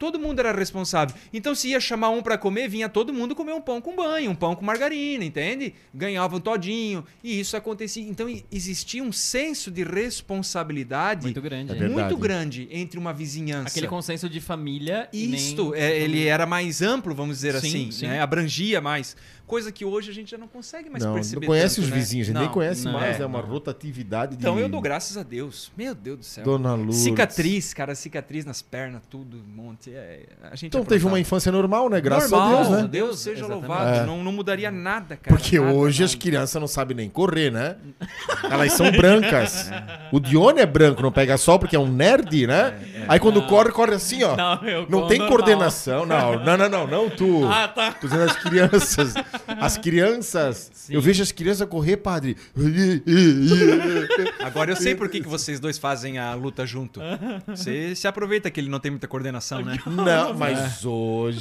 [0.00, 1.14] Todo mundo era responsável.
[1.30, 4.30] Então, se ia chamar um pra comer, vinha todo mundo comer um pão com banho,
[4.30, 5.74] um pão com margarina, entende?
[5.92, 7.04] Ganhava um todinho.
[7.22, 8.02] E isso acontecia.
[8.02, 11.72] Então, existia um senso de responsabilidade Muito grande.
[11.76, 13.68] É muito grande entre uma vizinhança.
[13.68, 17.68] Aquele consenso de família e nem- Isto, é, ele era mais amplo, vamos dizer Sim,
[17.68, 18.06] assim, sim.
[18.06, 18.22] né?
[18.22, 19.14] abrangia mais.
[19.50, 21.40] Coisa que hoje a gente já não consegue mais Não, perceber.
[21.40, 21.96] não conhece tanto, os né?
[21.96, 24.42] vizinhos, a gente nem Não, conhece não, mais, é, é uma rotatividade de...
[24.42, 25.72] Então eu dou graças a Deus.
[25.76, 26.44] Meu Deus do céu.
[26.44, 26.98] Dona Lourdes.
[26.98, 29.90] Cicatriz, cara, cicatriz nas pernas, tudo, um monte.
[29.92, 31.18] É, a gente Então teve uma aprontava.
[31.20, 32.00] infância normal, né?
[32.00, 32.88] Graças Normal, a Deus, né?
[32.88, 33.66] Deus seja Exatamente.
[33.68, 33.96] louvado.
[33.96, 34.06] É.
[34.06, 35.36] Não, não mudaria nada, cara.
[35.36, 36.22] Porque Nada, hoje as nada.
[36.22, 37.74] crianças não sabem nem correr, né?
[38.44, 39.68] Elas são brancas.
[40.12, 42.78] O Dione é branco, não pega sol porque é um nerd, né?
[43.08, 44.36] Aí quando corre, corre assim, ó.
[44.36, 45.36] Não, eu Não como tem normal.
[45.38, 46.06] coordenação.
[46.06, 47.44] Não, não, não, não, não tu.
[47.48, 47.96] Ah, tá.
[48.00, 49.14] Dizendo as crianças.
[49.46, 50.88] As crianças.
[50.88, 52.36] Eu vejo as crianças correr, padre.
[54.40, 57.00] Agora eu sei por que, que vocês dois fazem a luta junto.
[57.46, 59.78] Você se aproveita que ele não tem muita coordenação, né?
[59.86, 61.40] Não, mas hoje.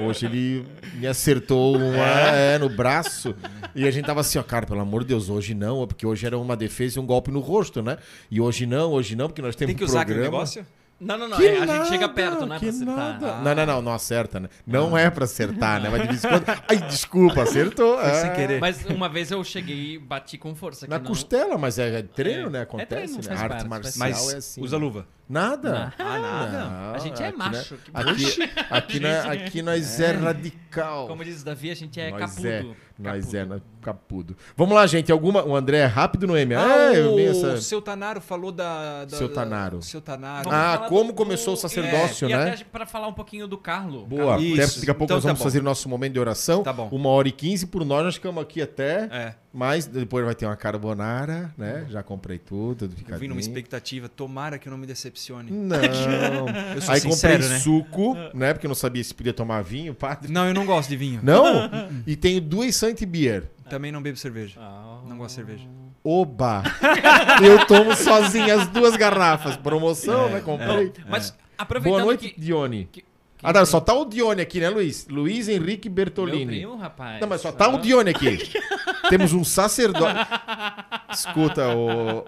[0.00, 0.64] Hoje ele
[0.94, 3.34] me acertou uma é, no braço.
[3.74, 6.26] E a gente tava assim, ó, cara, pelo amor de Deus, hoje não, porque hoje
[6.26, 7.98] era uma defesa e um golpe no rosto, né?
[8.30, 10.36] E hoje não, hoje não, porque nós temos Tem que um usar aquele programa.
[10.38, 10.66] negócio?
[11.02, 11.36] Não, não, não.
[11.36, 12.96] Que é, a nada, gente chega perto, não é que pra acertar.
[12.96, 13.40] nada.
[13.40, 14.48] Não, não, não, não acerta, né?
[14.64, 15.88] Não é pra acertar, né?
[15.90, 16.44] Mas de vez em quando.
[16.68, 17.98] Ai, desculpa, acertou.
[17.98, 18.34] Foi sem é.
[18.34, 18.60] querer.
[18.60, 20.86] Mas uma vez eu cheguei e bati com força.
[20.86, 22.50] Na não- costela, mas é, é treino, É.
[22.50, 22.58] né?
[22.60, 23.42] É Acontece, treino, né?
[23.42, 24.62] Arte parte, marcial Mas é assim.
[24.62, 25.06] usa luva.
[25.32, 25.94] Nada.
[25.98, 26.64] Ah, nada.
[26.64, 27.80] Não, A gente é aqui, macho, né?
[27.84, 31.08] que Aqui, aqui, né, aqui nós é, radical.
[31.08, 32.46] Como diz o Davi, a gente é nós capudo.
[32.48, 32.62] é,
[32.98, 33.36] nós Capudo.
[33.38, 34.36] é nós- capudo.
[34.56, 35.10] Vamos lá, gente.
[35.10, 36.54] Alguma, o André é rápido no M.
[36.54, 37.60] Ah, é, eu vi o essa...
[37.62, 39.06] seu Tanaro falou da...
[39.06, 39.80] da Seu da- Tanaro.
[39.82, 40.50] Seu Tanaro.
[40.50, 42.48] Vamos Ah, como do- começou o sacerdócio, é, né?
[42.50, 44.04] E até pra falar um pouquinho do Carlo.
[44.06, 44.38] Boa.
[44.38, 44.62] Isso.
[44.62, 45.44] Até daqui a pouco Então nós tá vamos bom.
[45.44, 46.62] fazer o nosso momento de oração.
[46.62, 46.88] Tá bom.
[46.92, 48.04] Uma hora e quinze por nós.
[48.04, 49.08] Nós ficamos aqui até.
[49.10, 51.84] É, Mas depois vai ter uma carbonara, né?
[51.90, 54.08] Já comprei tudo, tudo eu vim numa expectativa.
[54.08, 55.50] Tomara que eu não me decepcione.
[55.50, 55.76] Não.
[56.74, 57.58] Eu sou Aí sincero, comprei né?
[57.60, 58.52] suco, né?
[58.54, 60.32] Porque eu não sabia se podia tomar vinho, padre.
[60.32, 61.20] Não, eu não gosto de vinho.
[61.22, 61.70] Não?
[62.06, 63.44] E tenho duas Saint Beer.
[63.68, 64.58] Também não bebo cerveja.
[64.58, 65.00] Ah.
[65.06, 65.68] Não gosto de cerveja.
[66.02, 66.62] Oba!
[67.44, 69.56] Eu tomo sozinho as duas garrafas.
[69.56, 70.40] Promoção, né?
[70.40, 70.92] Comprei.
[71.08, 72.40] Mas aproveitando Boa noite, que...
[72.40, 72.88] Dione.
[72.90, 73.04] que-
[73.42, 75.06] Ah, tá, só tá o Dione aqui, né, Luiz?
[75.08, 76.46] Luiz Henrique Meu Bertolini.
[76.46, 77.20] primo, rapaz.
[77.20, 78.38] Não, mas só tá o Dione aqui.
[79.16, 80.18] Temos um sacerdote.
[81.12, 82.20] Escuta, o,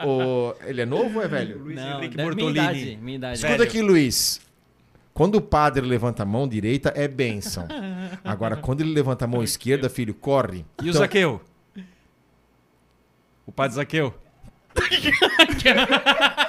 [0.51, 1.59] o- Ele é novo ou é velho?
[1.59, 2.65] Luiz Não, Henrique da- minha Bortolini.
[2.65, 3.35] idade, minha idade.
[3.37, 3.65] Escuta Velho.
[3.69, 4.41] aqui, Luiz.
[5.15, 7.67] Quando o padre levanta a mão direita, é bênção.
[8.25, 10.65] Agora, quando ele levanta a mão esquerda, filho, corre.
[10.83, 11.41] E o Então, Zaqueu?
[13.47, 14.13] O padre Zaqueu?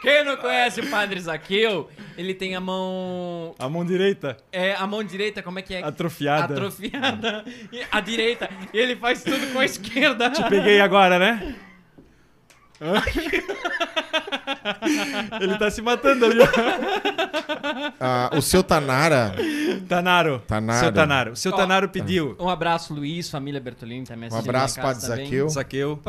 [0.00, 3.54] Quem não conhece o Padre Zaqueu, ele tem a mão...
[3.58, 4.36] A mão direita?
[4.50, 5.82] É, a mão direita, como é que é?
[5.82, 6.54] Atrofiada.
[6.54, 7.44] Atrofiada.
[7.90, 8.48] A direita.
[8.72, 10.30] E ele faz tudo com a esquerda.
[10.48, 11.54] Peguei agora, né?
[15.40, 16.38] Ele tá se matando ali.
[18.00, 19.34] ah, o seu Tanara.
[19.88, 20.42] Tanaro.
[20.46, 20.80] Tanaro.
[20.80, 21.36] Seu Tanaro.
[21.36, 22.36] Seu Ó, Tanaro pediu.
[22.38, 24.94] Um abraço, Luiz, família Bertolini também Um assistindo abraço, também.
[24.94, 25.48] Zaqueu.
[25.48, 26.00] Zaqueu.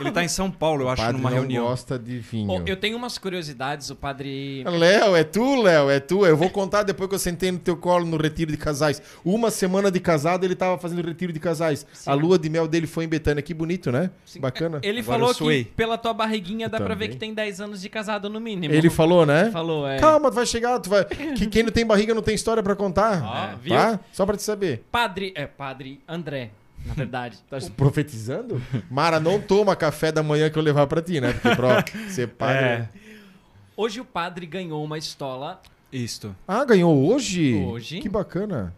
[0.00, 1.64] Ele tá em São Paulo, eu O acho, padre numa não reunião.
[1.64, 2.50] gosta de vinho.
[2.50, 4.64] Ó, eu tenho umas curiosidades, o padre...
[4.64, 6.26] Léo, é tu, Léo, é tu.
[6.26, 9.00] Eu vou contar depois que eu sentei no teu colo no retiro de casais.
[9.24, 11.86] Uma semana de casado, ele tava fazendo retiro de casais.
[12.06, 13.42] A lua de mel dele foi em Betânia.
[13.42, 14.10] Que bonito, né?
[14.38, 14.80] Bacana.
[14.82, 17.10] Ele Agora falou que pela tua barriguinha dá pra ver Também.
[17.10, 18.72] que tem 10 anos de casado no mínimo.
[18.72, 19.50] Ele falou, né?
[19.50, 19.98] falou, é.
[19.98, 21.04] Calma, tu vai chegar, tu vai.
[21.36, 23.22] Que quem não tem barriga não tem história pra contar.
[23.22, 23.74] Ó, viu?
[23.74, 24.00] Tá?
[24.12, 24.84] Só pra te saber.
[24.90, 26.50] Padre, é, padre André,
[26.84, 27.38] na verdade.
[27.48, 28.60] Tá profetizando?
[28.90, 31.32] Mara, não toma café da manhã que eu levar pra ti, né?
[31.32, 32.64] Porque pra ser padre.
[32.64, 32.88] É.
[33.76, 35.60] Hoje o padre ganhou uma estola.
[35.92, 36.34] Isto.
[36.46, 37.54] Ah, ganhou hoje?
[37.56, 38.00] Hoje.
[38.00, 38.74] Que bacana.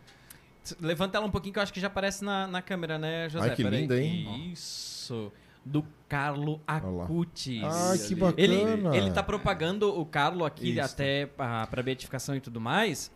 [0.80, 3.50] Levanta ela um pouquinho que eu acho que já aparece na, na câmera, né, José?
[3.50, 3.82] Ai, que Peraí.
[3.82, 4.50] linda, hein?
[4.52, 5.30] Isso.
[5.64, 5.84] Do
[6.14, 6.60] Carlo.
[6.66, 7.62] Acutis.
[7.64, 8.96] Ai, que Ele, bacana.
[8.96, 10.80] ele tá propagando o Carlo aqui Isso.
[10.80, 13.10] até pra, pra beatificação e tudo mais.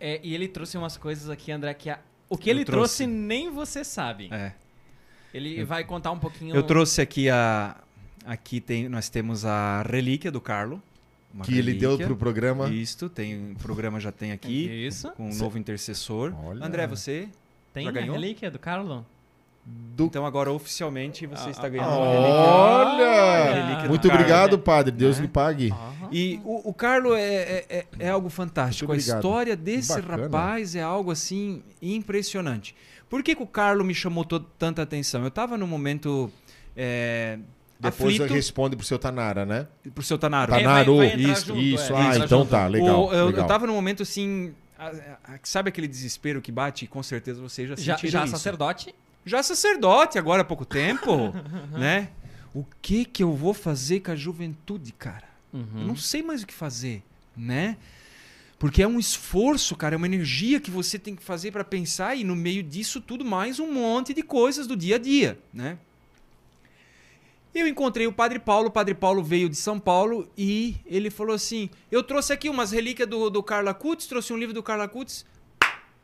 [0.00, 1.98] É, e ele trouxe umas coisas aqui, André, que a-
[2.28, 3.04] o que Eu ele trouxe.
[3.04, 4.28] trouxe nem você sabe.
[4.32, 4.52] É.
[5.34, 6.54] Ele vai contar um pouquinho.
[6.54, 7.76] Eu trouxe aqui a.
[8.24, 10.82] Aqui tem, nós temos a relíquia do Carlo.
[11.32, 12.06] uma Que ele deu relíquia.
[12.06, 12.68] pro programa.
[12.70, 15.10] Isto, tem, o programa já tem aqui, Isso.
[15.12, 16.34] com um novo intercessor.
[16.44, 16.64] Olha.
[16.64, 17.28] André, você?
[17.74, 18.14] Tem Já a ganhou?
[18.14, 19.04] relíquia do Carlo?
[19.68, 20.04] Do...
[20.04, 22.44] Então agora oficialmente você Ah, está ah, ganhando ah, uma relíquia.
[22.44, 23.52] Olha!
[23.54, 24.20] relíquia do Muito Carlo.
[24.22, 24.92] obrigado, padre.
[24.92, 25.22] Deus Né?
[25.22, 25.74] lhe pague.
[26.12, 28.92] E o, o Carlo é, é, é- é algo fantástico.
[28.92, 30.22] A história desse Bacana.
[30.24, 32.74] rapaz é algo assim impressionante.
[33.10, 35.22] Por que, que o Carlo me chamou tanta atenção?
[35.22, 36.30] Eu estava num momento
[36.76, 37.38] é,
[37.80, 39.66] Depois aflito responde pro seu Tanara, né?
[39.94, 40.52] pro seu Tanaro.
[40.52, 40.96] É, vai- Tanaro.
[40.98, 41.92] vai entrar isso, junto, isso.
[41.92, 42.50] é, ah, então junto.
[42.50, 43.06] tá, legal.
[43.06, 43.42] O- eu, legal.
[43.42, 44.54] eu tava num momento assim.
[44.78, 44.86] a-
[45.34, 46.86] a- sabe aquele desespero que bate?
[46.86, 48.30] Com certeza vocês já Já, sentiram já isso.
[48.32, 48.94] sacerdote?
[49.28, 51.32] Já sacerdote agora há pouco tempo,
[51.78, 52.08] né?
[52.54, 55.28] O que que eu vou fazer com a juventude, cara?
[55.52, 55.86] Eu Uhum.
[55.88, 57.02] não sei mais o que fazer,
[57.36, 57.76] né?
[58.58, 62.16] Porque é um esforço, cara, é uma energia que você tem que fazer para pensar
[62.16, 65.78] e no meio disso tudo mais um monte de coisas do dia a dia, né?
[67.54, 71.34] Eu encontrei o Padre Paulo, o Padre Paulo veio de São Paulo e ele falou
[71.34, 74.86] assim: Eu trouxe aqui umas relíquias do, do Carla Cutts, trouxe um livro do Carla
[74.86, 75.24] Cutts.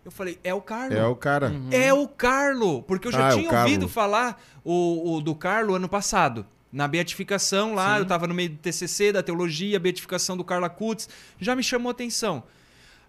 [0.04, 0.94] Eu falei: É o Carlo.
[0.94, 1.48] É o cara.
[1.48, 1.68] Uhum.
[1.72, 3.64] É o Carlo, porque eu já Ah, é o tinha Carlo.
[3.66, 8.00] ouvido falar o, o do Carlo ano passado, Na beatificação lá, Sim.
[8.00, 11.08] eu tava no meio do TCC, da teologia, beatificação do Carla Kutz,
[11.40, 12.42] já me chamou a atenção.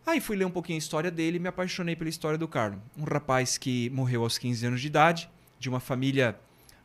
[0.06, 2.80] Aí fui ler um pouquinho a história dele e me apaixonei pela história do Carlo.
[2.96, 5.28] Um rapaz que morreu aos 15 anos de idade,
[5.60, 6.36] de uma família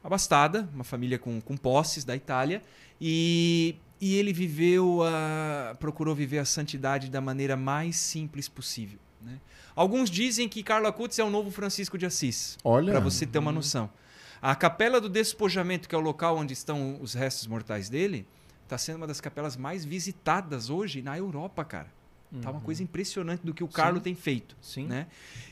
[0.03, 2.63] abastada, uma família com, com posses da Itália,
[2.99, 8.99] e, e ele viveu, a, procurou viver a santidade da maneira mais simples possível.
[9.23, 9.39] Né?
[9.75, 12.93] Alguns dizem que Carlo Acutis é o novo Francisco de Assis, Olha.
[12.93, 13.91] para você ter uma noção.
[14.43, 18.27] A capela do despojamento, que é o local onde estão os restos mortais dele,
[18.65, 21.89] está sendo uma das capelas mais visitadas hoje na Europa, cara.
[22.41, 24.57] Tá uma coisa impressionante do que o Carlo tem feito.
[24.63, 24.87] Sim.
[24.87, 25.09] Né?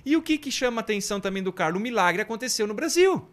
[0.06, 1.76] E o que, que chama a atenção também do Carlo?
[1.76, 3.28] O milagre aconteceu no Brasil.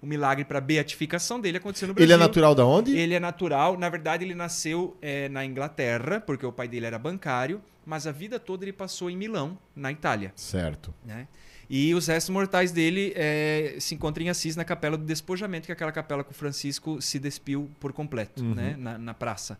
[0.00, 2.06] O milagre para beatificação dele aconteceu no Brasil.
[2.06, 2.96] Ele é natural da onde?
[2.96, 3.76] Ele é natural.
[3.76, 8.12] Na verdade, ele nasceu eh, na Inglaterra, porque o pai dele era bancário, mas a
[8.12, 10.32] vida toda ele passou em Milão, na Itália.
[10.36, 10.92] Certo.
[11.04, 11.28] Né?
[11.70, 15.72] E os restos mortais dele eh, se encontram em Assis, na Capela do Despojamento, que
[15.72, 18.54] é aquela capela que o Francisco se despiu por completo, Uhum.
[18.54, 18.76] né?
[18.78, 19.58] na, na praça.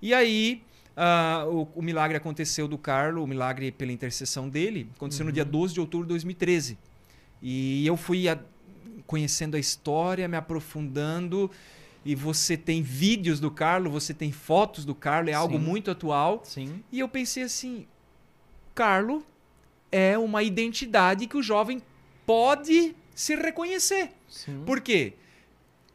[0.00, 0.62] E aí,
[0.96, 5.44] ah, o, o milagre aconteceu do Carlo, o milagre pela intercessão dele, aconteceu no dia
[5.44, 6.78] 12 de outubro de 2013.
[7.42, 8.38] E eu fui a-
[9.06, 11.50] conhecendo a história, me aprofundando.
[12.04, 15.64] E você tem vídeos do Carlo, você tem fotos do Carlo, é algo Sim.
[15.64, 16.42] muito atual.
[16.44, 16.82] Sim.
[16.92, 17.86] E eu pensei assim:
[18.74, 19.24] Carlo
[19.90, 21.80] é uma identidade que o jovem
[22.26, 24.10] pode se reconhecer.
[24.28, 24.62] Sim.
[24.66, 25.14] Por quê?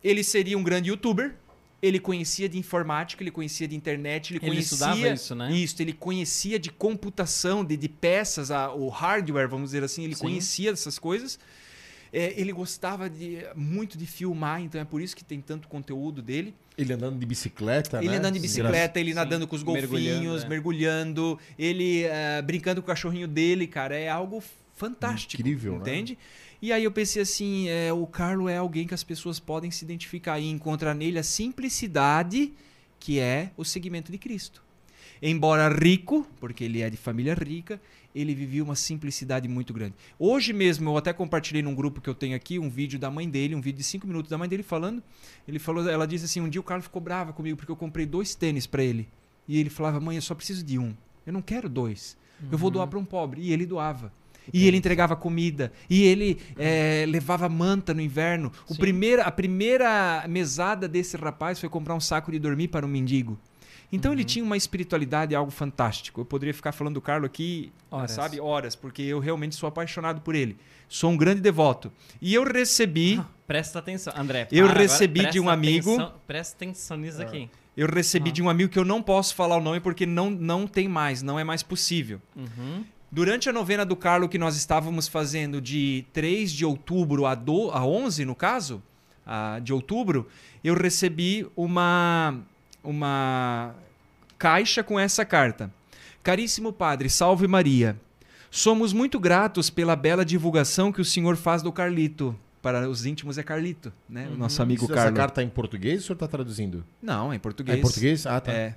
[0.04, 1.36] Ele seria um grande youtuber,
[1.82, 5.52] ele conhecia de informática, ele conhecia de internet, ele, Ele conhecia estudava isso, né?
[5.52, 10.16] Isso, ele conhecia de computação, de, de peças, a- o hardware, vamos dizer assim, ele
[10.16, 10.22] Sim.
[10.22, 11.38] conhecia dessas coisas.
[12.12, 16.22] É, ele gostava de, muito de filmar, então é por isso que tem tanto conteúdo
[16.22, 16.54] dele.
[16.78, 18.18] Ele andando de bicicleta, Ele né?
[18.18, 19.16] andando de bicicleta, ele Sim.
[19.16, 21.64] nadando com os golfinhos, Mergulhando, mergulhando, é.
[21.64, 24.42] ele eh, brincando com o cachorrinho dele, cara, é algo
[24.76, 25.42] fantástico.
[25.42, 25.80] Incrível, né?
[25.80, 26.18] entende?
[26.62, 29.84] E aí eu pensei assim, é, o Carlo é alguém que as pessoas podem se
[29.86, 32.54] identificar e encontrar nele a simplicidade
[33.00, 34.62] que é o segmento de Cristo.
[35.22, 37.80] Embora rico, porque ele é de família rica,
[38.14, 39.96] ele vivia uma simplicidade muito grande.
[40.18, 43.30] Hoje mesmo, eu até compartilhei num grupo que eu tenho aqui um vídeo da mãe
[43.30, 45.04] dele, um vídeo de cinco minutos da mãe dele falando.
[45.48, 48.06] Ele falou, ela disse assim: um dia o Carlos ficou brava comigo porque eu comprei
[48.06, 49.08] dois tênis para ele.
[49.48, 50.96] E ele falava: mãe, eu só preciso de um.
[51.26, 52.18] Eu não quero dois.
[52.52, 53.42] Eu vou doar para um pobre.
[53.42, 54.12] E ele doava.
[54.52, 55.72] E ele entregava comida.
[55.90, 58.52] E ele eh, levava manta no inverno.
[58.68, 58.80] O Sim.
[58.80, 63.38] primeira, a primeira mesada desse rapaz foi comprar um saco de dormir para um mendigo.
[63.92, 66.22] Então ele tinha uma espiritualidade, algo fantástico.
[66.22, 68.12] Eu poderia ficar falando do Carlo aqui, Horas.
[68.12, 70.58] sabe, horas, porque eu realmente sou apaixonado por ele.
[70.88, 71.92] Sou um grande devoto.
[72.22, 74.48] E eu recebi, Presta atenção, André.
[74.52, 77.50] Eu para agora, recebi de presta um amigo- atenção- presta atenção nisso aqui.
[77.76, 78.34] eu recebi Ah.
[78.34, 81.24] de um amigo que eu não posso falar o nome porque não, não tem mais,
[81.24, 82.22] não é mais possível.
[82.36, 82.84] Uhum.
[83.12, 87.72] Durante a novena do Carlo que nós estávamos fazendo de 3 de outubro a, do,
[87.72, 88.84] a 11, no caso,
[89.26, 90.28] a- de outubro,
[90.64, 92.40] eu recebi uma,
[92.84, 93.74] uma
[94.38, 95.72] caixa com essa carta.
[96.24, 98.00] Caríssimo Padre, salve Maria.
[98.52, 102.36] Somos muito gratos pela bela divulgação que o senhor faz do Carlito.
[102.62, 104.28] Para os íntimos é Carlito, né?
[104.34, 105.18] O nosso amigo Essa Carlos.
[105.18, 106.84] carta tá em português ou o senhor tá traduzindo?
[107.02, 107.78] Não, é em É português.
[107.78, 108.26] em português?
[108.26, 108.52] Ah, tá.
[108.52, 108.76] É.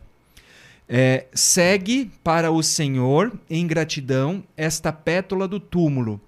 [0.89, 6.21] É, segue para o Senhor, em gratidão, esta pétala do túmulo.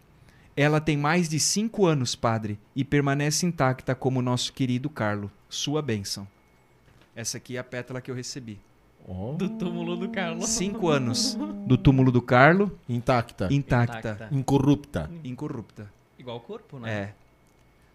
[0.56, 5.30] Ela tem mais de cinco anos, padre, e permanece intacta como nosso querido Carlo.
[5.48, 6.26] Sua bênção.
[7.16, 8.58] Essa aqui é a pétala que eu recebi.
[9.06, 10.48] Ó, Do túmulo do Carlos.
[10.48, 11.34] Cinco anos
[11.66, 13.48] do túmulo do Carlo, Intacta.
[13.50, 14.28] intacta, Intacta.
[14.32, 15.10] Incorrupta.
[15.22, 15.90] incorrupta.
[16.18, 16.90] Igual o corpo, né?
[16.92, 17.14] É.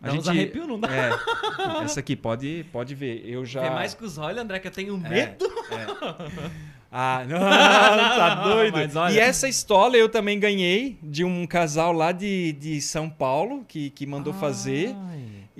[0.01, 0.87] Dá uns arrepio, não dá?
[0.95, 1.83] É.
[1.83, 3.21] Essa aqui, pode, pode ver.
[3.27, 3.61] Eu já.
[3.63, 5.45] Vê mais que os olhos, André, que eu tenho É, medo.
[6.91, 8.73] Ah, não, tá doido.
[8.73, 13.07] Mas olha- E essa estola eu também ganhei de um casal lá de, de São
[13.07, 14.95] Paulo que, que mandou fazer.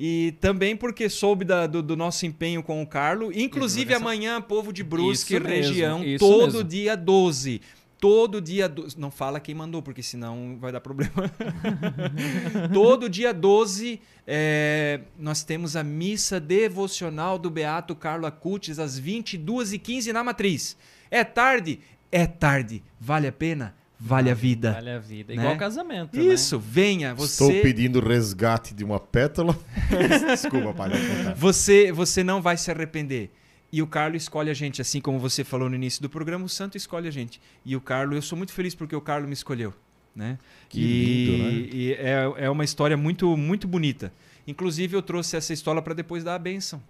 [0.02, 3.34] E também porque soube da- do, do nosso empenho com o Carlo.
[3.38, 6.64] Inclusive amanhã, povo de Brusque, Isso mesmo, região, isso todo mesmo.
[6.64, 7.62] dia 12.
[8.00, 8.98] Todo dia 12.
[8.98, 11.12] Não fala quem mandou, porque senão vai dar problema.
[12.74, 20.14] todo dia 12, é, nós temos a missa devocional do Beato Carlo Acutis, às 22h15
[20.14, 20.78] na Matriz.
[21.12, 21.80] É tarde?
[22.10, 22.82] É tarde.
[23.00, 23.76] Vale a pena?
[24.00, 24.74] Vale a vida.
[24.74, 25.36] Vale a vida.
[25.36, 25.42] Né?
[25.42, 26.24] Igual casamento, né?
[26.24, 27.14] Isso, venha.
[27.14, 27.44] Você...
[27.44, 29.58] Estou pedindo resgate de uma pétala.
[30.26, 30.92] Desculpa, pai.
[31.36, 33.30] Você, você não vai se arrepender.
[33.72, 36.50] E o Carlo escolhe a gente, assim como você falou no início do programa, o
[36.50, 37.40] Santo escolhe a gente.
[37.64, 39.74] E o Carlo, eu sou muito feliz porque o Carlo me escolheu,
[40.16, 40.40] né?
[40.68, 41.70] Que e, lindo, né?
[41.72, 44.12] E é, é uma história muito, muito bonita.
[44.48, 46.82] Inclusive, eu trouxe essa história para depois dar a bênção,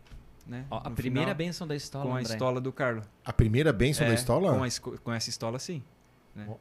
[0.47, 0.63] né?
[0.71, 2.33] Ó, a primeira final, bênção da história, com a André.
[2.33, 3.01] estola do Carlo.
[3.25, 4.55] A primeira bênção É, da estola?
[4.55, 5.83] Com, a com essa estola, sim.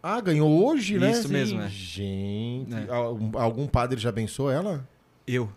[0.02, 1.10] Ah, ganhou hoje, né?
[1.10, 1.68] Isso mesmo, é.
[1.68, 2.86] Gente, É.
[3.40, 4.86] algum, padre já abençoou ela?
[5.26, 5.50] Eu.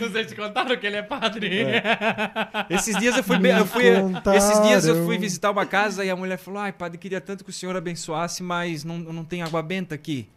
[0.00, 1.50] Não sei se contaram que ele é padre.
[2.70, 3.84] Esses dias eu fui, Me eu fui
[4.34, 7.44] esses dias eu fui visitar uma casa e a mulher falou: "Ai, padre, queria tanto
[7.44, 10.28] que o senhor abençoasse, mas não, não tem água benta aqui."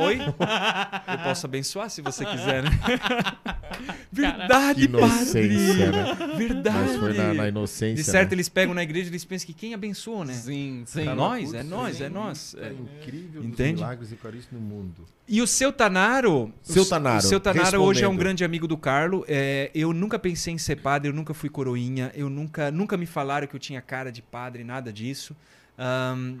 [0.00, 0.18] Oi?
[0.20, 2.70] Eu posso abençoar se você quiser, né?
[4.12, 6.26] Verdade, inocência, padre.
[6.28, 6.36] né?
[6.36, 6.78] Verdade.
[6.78, 7.94] Mas foi na, na inocência.
[7.96, 8.34] De certo, né?
[8.36, 10.32] eles pegam na igreja e eles pensam que quem abençoou, né?
[10.32, 11.06] Sim, sim.
[11.08, 12.56] É nós, é nós, é nós.
[12.58, 12.72] É É.
[12.72, 13.74] incrível Entende?
[13.74, 15.04] os milagres eucarísticos no mundo.
[15.28, 16.52] E o seu Tanaro.
[16.62, 19.24] Seu o- Tanaro, O seu Tanaro hoje é um grande amigo do Carlo.
[19.28, 23.06] É, eu nunca pensei em ser padre, eu nunca fui coroinha, eu nunca, nunca me
[23.06, 25.36] falaram que eu tinha cara de padre, nada disso.
[25.78, 26.38] Ahn,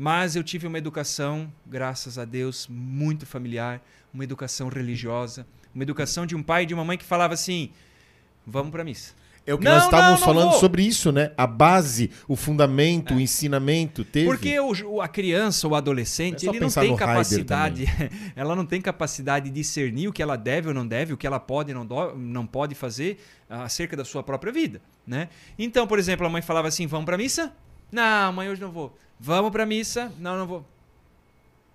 [0.00, 3.82] mas eu tive uma educação, graças a Deus, muito familiar,
[4.14, 5.44] uma educação religiosa,
[5.74, 7.70] uma educação de um pai e de uma mãe que falava assim:
[8.46, 9.12] vamos pra missa.
[9.44, 10.60] É o que Não, nós estávamos não, não falando vou.
[10.60, 11.32] sobre isso, né?
[11.34, 14.26] A base, o fundamento, o ensinamento teve.
[14.26, 17.86] Porque o, a criança, o adolescente, É ele não tem capacidade,
[18.36, 21.26] ela não tem capacidade de discernir o que ela deve ou não deve, o que
[21.26, 23.18] ela pode e não, do- não pode fazer
[23.48, 25.28] ah, acerca da sua própria vida, né?
[25.58, 27.50] Então, por exemplo, a mãe falava assim: "Vamos para missa?"
[27.90, 30.64] "Não, mãe, hoje não vou." "Vamos para missa?" "Não, não vou."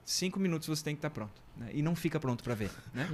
[0.05, 1.67] Cinco minutos você tem que estar pronto, né?
[1.73, 3.07] E não fica pronto para ver, né?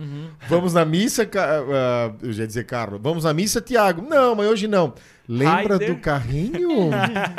[0.47, 2.99] Vamos na missa, ah, eu já ia dizer, Carlos.
[2.99, 4.01] Vamos na missa, Tiago.
[4.01, 4.95] Não, mas hoje não.
[5.27, 5.93] Lembra Heider.
[5.95, 6.89] do carrinho?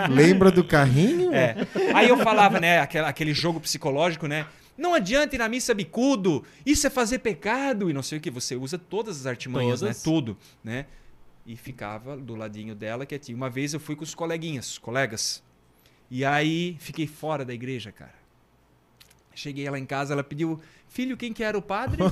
[0.09, 1.35] Lembra do carrinho?
[1.35, 1.57] É.
[1.95, 4.47] Aí eu falava, né, aquela- aquele jogo psicológico, né?
[4.79, 8.31] Não adianta ir na missa bicudo, isso é fazer pecado e não sei o que.
[8.31, 9.97] Você usa todas as artimanhas, Todas.
[9.97, 10.03] né?
[10.05, 10.87] Tudo, né?
[11.45, 13.37] E ficava do ladinho dela quietinho.
[13.37, 15.43] Uma vez eu fui com os coleguinhas, colegas.
[16.11, 18.15] E aí fiquei fora da igreja, cara.
[19.35, 22.03] Cheguei lá em casa, ela pediu, filho, quem que era o padre?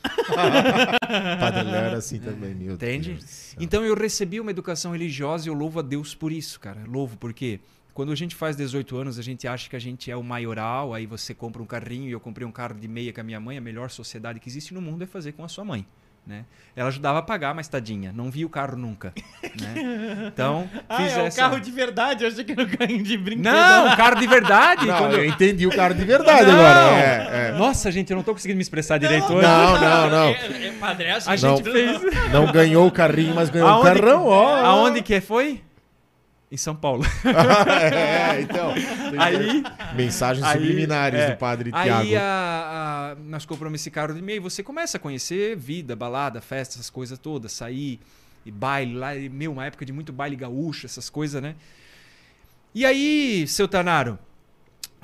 [0.00, 3.14] Padre Léo era assim também, meu Entende?
[3.14, 3.54] Deus.
[3.58, 6.82] Então eu recebi uma educação religiosa e eu louvo a Deus por isso, cara.
[6.86, 7.60] Louvo porque
[7.92, 10.94] quando a gente faz 18 anos, a gente acha que a gente é o maioral,
[10.94, 13.40] aí você compra um carrinho e eu comprei um carro de meia com a minha
[13.40, 15.86] mãe, a melhor sociedade que existe no mundo é fazer com a sua mãe.
[16.26, 16.44] Né?
[16.76, 19.12] Ela ajudava a pagar, mas tadinha, não vi o carro nunca.
[19.42, 20.26] Né?
[20.32, 21.40] Então, Ah, fiz é o essa.
[21.40, 22.22] carro de verdade.
[22.24, 23.44] Eu achei que era o carrinho de brinquedo.
[23.52, 24.86] Não, um carro de verdade.
[24.86, 26.54] Não, quando eu- entendi o cara de verdade Não!
[26.54, 26.80] agora.
[26.96, 27.52] É, é.
[27.52, 29.42] Nossa, gente, eu não tô conseguindo me expressar direito hoje.
[29.46, 30.28] Não, não, não.
[30.28, 31.56] É, é, padre, é assim, A Não.
[31.56, 32.00] gente fez.
[32.32, 34.56] Não ganhou o carrinho, mas ganhou o Aonde carrão, que- ó.
[34.66, 35.62] Aonde que foi?
[36.50, 37.04] Em São Paulo.
[37.24, 38.72] é, então.
[39.18, 39.62] Aí,
[39.94, 41.30] Mensagens Aí, subliminares é.
[41.30, 41.90] do padre Tiago.
[42.02, 45.94] Aí a- a- nós compramos esse carro de meio e você começa a conhecer vida,
[45.94, 48.00] balada, festa, essas coisas todas, sair
[48.44, 51.54] e baile lá, e, meu, uma época de muito baile gaúcho, essas coisas, né?
[52.74, 54.18] E aí, seu Tanaro,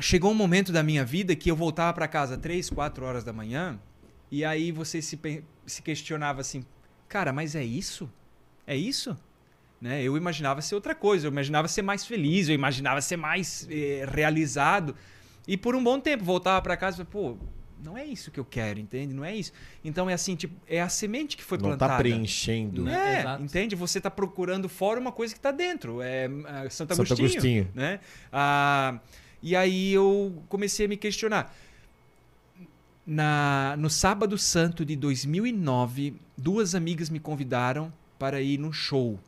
[0.00, 3.32] chegou um momento da minha vida que eu voltava para casa três, quatro horas da
[3.32, 3.78] manhã
[4.30, 5.18] e aí você se,
[5.66, 6.64] se questionava assim,
[7.08, 8.10] cara, mas é isso?
[8.66, 9.16] É isso?
[9.80, 10.02] Né?
[10.02, 14.06] Eu imaginava ser outra coisa, eu imaginava ser mais feliz, eu imaginava ser mais eh,
[14.10, 14.94] realizado.
[15.46, 17.38] E por um bom tempo voltava para casa e falei, pô,
[17.82, 19.14] não é isso que eu quero, entende?
[19.14, 19.52] Não é isso.
[19.84, 21.92] Então é assim, tipo, é a semente que foi Não plantada.
[21.92, 22.88] tá preenchendo.
[22.88, 23.42] É, Exato.
[23.42, 23.76] entende?
[23.76, 26.00] Você está procurando fora uma coisa que está dentro.
[26.00, 27.28] É, é Santo Santo Agostinho.
[27.28, 27.68] Agostinho.
[27.74, 28.00] Né?
[28.32, 28.98] Ah,
[29.42, 31.54] e aí eu comecei a me questionar.
[33.06, 39.20] Na, no sábado santo de 2009, duas amigas me convidaram para ir no show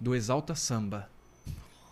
[0.00, 1.08] do Exalta Samba.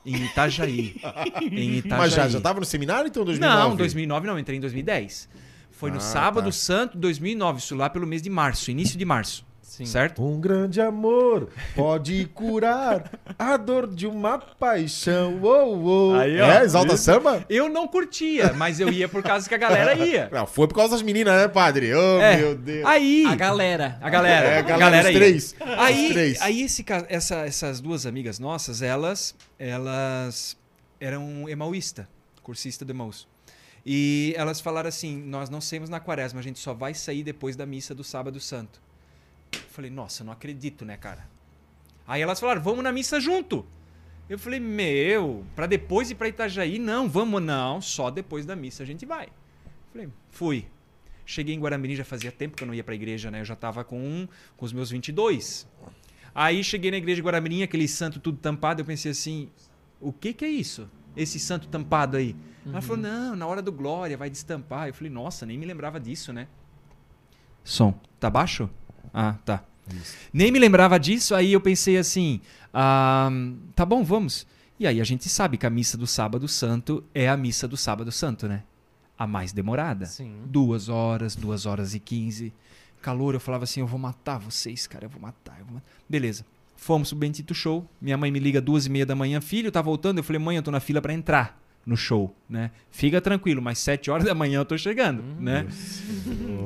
[0.05, 0.97] Em Itajaí.
[1.43, 1.99] em Itajaí.
[1.99, 3.69] Mas já, já tava no seminário, então, 2009?
[3.71, 5.29] Não, 2009 não, entrei em 2010.
[5.73, 6.53] Foi no Ah, sábado tá.
[6.53, 9.45] santo 2009, isso lá pelo mês de março, início de março.
[9.67, 9.85] Sim.
[9.85, 10.23] Certo?
[10.25, 15.39] Um grande amor pode curar a dor de uma paixão.
[15.43, 16.15] Uou, uou.
[16.15, 16.47] Aí, ó.
[16.47, 17.45] é, exalta samba?
[17.49, 20.31] Eu não curtia, mas eu ia por causa que a galera ia.
[20.33, 21.93] Não, foi por causa das meninas, né, padre?
[21.95, 22.37] Oh, É.
[22.37, 22.87] meu Deus.
[22.87, 23.25] Aí.
[23.27, 23.99] A galera.
[24.01, 24.47] A galera.
[24.47, 25.19] É, a galera, galera os ia.
[25.19, 25.55] três.
[25.77, 26.41] Aí, Os três.
[26.43, 30.57] aí esse, essa- essas duas amigas nossas, elas, elas
[31.01, 32.09] eram emauísta,
[32.43, 33.27] cursista do Emaús.
[33.85, 37.57] E elas falaram assim: nós não saímos na quaresma, a gente só vai sair depois
[37.57, 38.86] da missa do Sábado Santo.
[39.53, 41.29] Eu falei, nossa, não acredito, né, cara?
[42.07, 43.67] Aí elas falaram, vamos na missa junto.
[44.29, 46.79] Eu falei, meu, pra depois ir pra Itajaí?
[46.79, 49.29] Não, vamos não, só depois da missa a gente vai.
[49.93, 50.67] Falei, fui.
[51.25, 53.41] Cheguei em Guaramirim, já fazia tempo que eu não ia pra igreja, né?
[53.41, 55.67] Eu já tava com, com os meus 22.
[56.35, 59.49] Aí cheguei na igreja de Guaramirim, aquele santo tudo tampado, eu pensei assim,
[60.01, 60.89] o que que é isso?
[61.17, 62.37] Esse santo tampado aí?
[62.65, 64.89] Ela falou, não, na hora do glória vai destampar.
[64.89, 66.49] Eu falei, nossa, nem me lembrava disso, né?
[67.63, 68.69] Som, tá baixo?
[69.19, 69.65] Ah, tá.
[70.31, 72.39] Nem me lembrava disso, aí eu pensei assim,
[72.75, 73.31] ah,
[73.75, 74.47] tá bom, vamos.
[74.79, 77.79] E aí a gente sabe que a missa do sábado santo é a missa do
[77.79, 78.63] sábado santo, né?
[79.19, 80.05] A mais demorada.
[80.05, 80.43] Sim.
[80.45, 82.53] Duas horas, duas horas e quinze.
[83.01, 85.87] Calor, eu falava assim, eu vou matar vocês, cara, eu vou matar, eu vou matar.
[86.07, 86.45] Beleza.
[86.77, 87.89] Fomos pro Bendito Show.
[87.99, 89.41] Minha mãe me liga duas e meia da manhã.
[89.41, 90.19] Filho, tá voltando?
[90.19, 92.73] Eu falei, mãe, eu tô na fila pra entrar no show, né?
[92.91, 95.67] Fica tranquilo, mas sete horas da manhã eu tô chegando, né?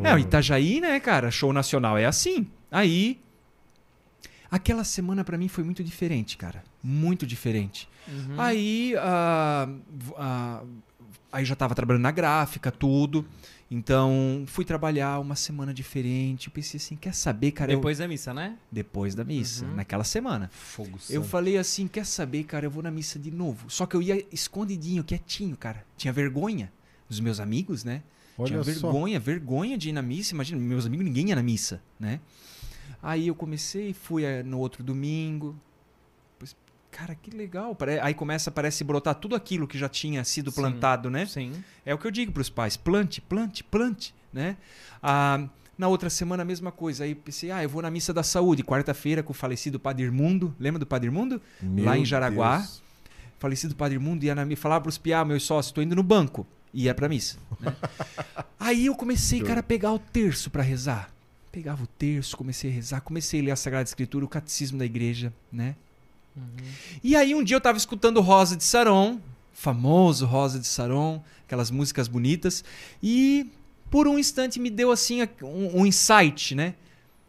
[0.03, 1.31] É, o Itajaí, né, cara?
[1.31, 2.47] Show nacional é assim.
[2.71, 3.21] Aí.
[4.51, 6.65] Aquela semana pra mim foi muito diferente, cara.
[6.83, 7.89] Muito diferente.
[8.39, 8.95] Aí.
[8.99, 10.63] ah, v- ah,
[11.31, 13.25] aí já tava trabalhando na gráfica, tudo.
[13.71, 16.49] Então, fui trabalhar uma semana diferente.
[16.49, 17.71] Eu pensei assim, quer saber, cara?
[17.71, 18.57] eu- Depois da missa, né?
[18.71, 20.51] depois da missa, naquela semana.
[20.53, 21.29] Fogo Eu santo.
[21.29, 23.71] falei assim, quer saber, cara, eu vou na missa de novo.
[23.71, 25.85] Só que eu ia escondidinho, quietinho, cara.
[25.97, 26.73] Tinha vergonha
[27.09, 28.03] dos meus amigos, né?
[28.45, 28.91] Tinha Olha só.
[28.91, 30.35] vergonha, vergonha de ir na missa.
[30.35, 32.19] Imagina, meus amigos, ninguém ia na missa, né?
[33.03, 35.55] Aí eu comecei, fui eh, no outro domingo.
[37.01, 37.75] Cara, que legal.
[38.03, 40.57] Aí começa, parece brotar tudo aquilo que já tinha sido Sim.
[40.61, 41.25] plantado, né?
[41.25, 41.53] Sim.
[41.85, 44.59] É o que eu digo para os pais: plante, plante, plante, né?
[45.03, 45.49] Ah,
[45.79, 47.05] na outra semana a mesma coisa.
[47.05, 50.55] Aí pensei: ah, eu vou na missa da saúde, quarta-feira com o falecido Padre Irmundo.
[50.61, 51.41] Lembra do Padre Irmundo?
[51.63, 52.59] Meu lá em Jaraguá.
[52.59, 52.83] Deus.
[53.39, 56.03] Falecido Padre Irmundo ia na missa, falava para os piá, meu sócio, tô indo no
[56.03, 56.47] banco.
[56.75, 57.39] Ia pra missa.
[57.59, 57.75] né?
[58.61, 61.11] Aí eu comecei, cara, a pegar o terço para rezar.
[61.51, 64.85] Pegava o terço, comecei a rezar, comecei a ler a Sagrada Escritura, o catecismo da
[64.85, 65.75] igreja, né?
[67.03, 69.21] E aí um dia eu tava escutando Rosa de Saron,
[69.53, 72.65] famoso Rosa de Saron, aquelas músicas bonitas,
[73.03, 73.51] e
[73.91, 76.75] por um instante me deu assim um, um insight, né?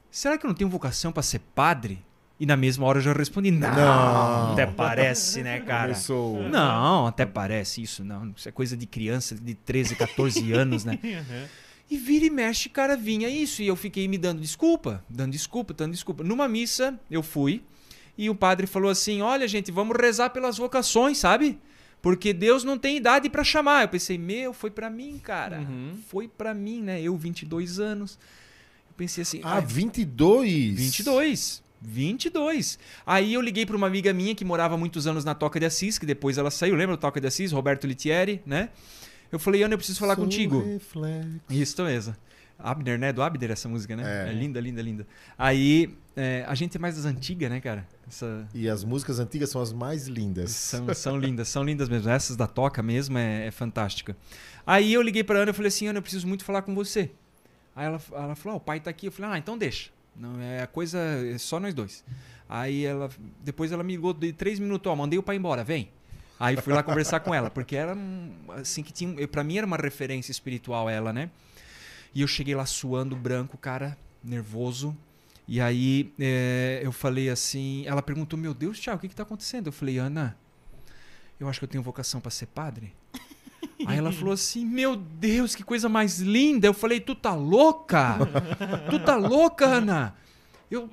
[0.10, 2.03] Será que eu não tenho vocação para ser padre?
[2.40, 4.53] E na mesma hora eu já respondi, não, Não.
[4.53, 5.90] até parece, né, cara?
[5.94, 6.41] Começou.
[6.49, 8.34] Não, até parece isso, não.
[8.36, 10.98] Isso é coisa de criança de 13, 14 anos, né?
[11.90, 13.61] E vira e mexe, cara, vinha isso.
[13.61, 16.23] E eu fiquei me dando desculpa, dando desculpa, dando desculpa.
[16.23, 17.61] Numa missa, eu fui
[18.23, 21.60] e o padre falou assim: Olha, gente, vamos rezar pelas vocações, sabe?
[22.02, 23.84] Porque Deus não tem idade pra chamar.
[23.84, 25.60] Eu pensei, meu, foi pra mim, cara.
[25.60, 25.98] Uhum.
[26.07, 27.02] Foi pra mim, né?
[27.02, 28.18] Eu, 22 anos.
[28.89, 30.80] Eu pensei assim, Ah, ai, 22.
[30.80, 31.64] 22.
[31.81, 32.80] 22.
[33.06, 35.98] Aí eu liguei para uma amiga minha que morava muitos anos na Toca de Assis,
[35.98, 37.52] que depois ela saiu, lembra da Toca de Assis?
[37.52, 38.69] Roberto Litieri, né?
[39.31, 40.64] Eu falei, Ana, eu preciso falar Sou contigo.
[40.64, 41.39] reflexo.
[41.49, 42.15] Isso mesmo.
[42.64, 43.12] Abner, né?
[43.14, 44.28] Do Abner essa música, né?
[44.28, 44.30] É.
[44.30, 45.08] É, linda, linda, linda.
[45.38, 47.88] Aí, é, a gente é mais das antigas, né, cara?
[48.08, 50.52] Essa- E as músicas antigas são as mais lindas.
[50.52, 52.10] são, são lindas, são lindas mesmo.
[52.10, 54.16] Essas da Toca mesmo é, é fantástica.
[54.66, 57.12] Aí eu liguei pra Ana e falei assim, Ana, eu preciso muito falar com você.
[57.76, 59.08] Aí ela, ela falou, ah, o pai tá aqui.
[59.08, 59.90] Eu falei, ah, então deixa.
[60.16, 62.04] Não, é a coisa, é só nós dois.
[62.50, 63.10] Aí ela,
[63.44, 65.90] depois ela me ligou de três minutos, ó, mandei o pai embora, vem.
[66.38, 67.96] Aí fui lá conversar com ela, porque era
[68.58, 71.30] assim que tinha, para mim era uma referência espiritual ela, né?
[72.14, 74.96] E eu cheguei lá suando branco, cara, nervoso.
[75.48, 79.24] E aí é, eu falei assim, ela perguntou, meu Deus, Thiago, o que que tá
[79.24, 79.68] acontecendo?
[79.68, 80.38] Eu falei, Ana,
[81.40, 82.94] eu acho que eu tenho vocação para ser padre.
[83.86, 86.68] Aí ela falou assim: Meu Deus, que coisa mais linda.
[86.68, 88.18] Eu falei: Tu tá louca?
[88.92, 90.16] tu tá louca, Ana?
[90.70, 90.88] Eu,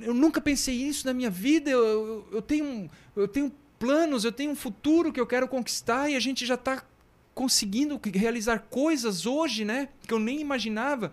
[0.00, 1.68] eu nunca pensei isso na minha vida.
[1.68, 6.08] Eu, eu, eu tenho, eu tenho planos, eu tenho um futuro que eu quero conquistar
[6.08, 6.84] e a gente já tá
[7.34, 9.88] conseguindo realizar coisas hoje, né?
[10.06, 11.12] Que eu nem imaginava.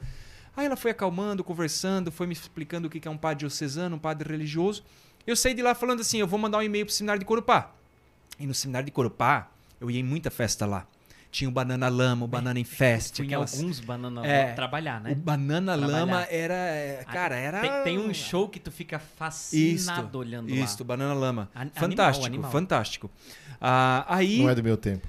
[0.55, 3.99] Aí ela foi acalmando, conversando, foi me explicando o que é um padre diocesano, um
[3.99, 4.83] padre religioso.
[5.25, 7.71] Eu saí de lá falando assim: eu vou mandar um e-mail pro seminário de Corupá.
[8.39, 10.85] E no seminário de Corupá, eu ia em muita festa lá.
[11.31, 13.17] Tinha o Banana Lama, o Banana Infest.
[13.17, 14.51] Fui em aquelas- alguns banana É.
[14.53, 15.13] trabalhar, O né?
[15.15, 15.99] Banana Trabalhar.
[15.99, 16.53] Lama era.
[16.55, 17.61] é, Cara, era.
[17.61, 20.87] Tem, tem um show que tu fica fascinado olhando Isto, lá.
[20.87, 21.49] Banana Lama.
[21.55, 22.51] An- fantástico, animal, animal.
[22.51, 23.11] fantástico.
[23.61, 24.39] Ah, aí.
[24.41, 25.07] Não é do meu tempo.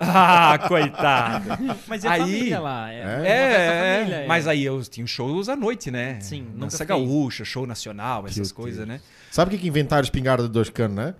[0.00, 1.44] Ah, coitado.
[1.86, 2.90] Mas e a Aí- família lá?
[2.92, 2.96] É?
[2.96, 4.26] É, É, é, família, é.
[4.26, 6.18] mas aí eu tinha shows à noite, né?
[6.20, 6.96] Sim, nunca Dança fiquei.
[6.96, 8.52] gaúcha, show nacional, essas Deus.
[8.52, 9.00] coisas, né?
[9.30, 11.14] Sabe o que, que inventaram espingarda de dois canos, né?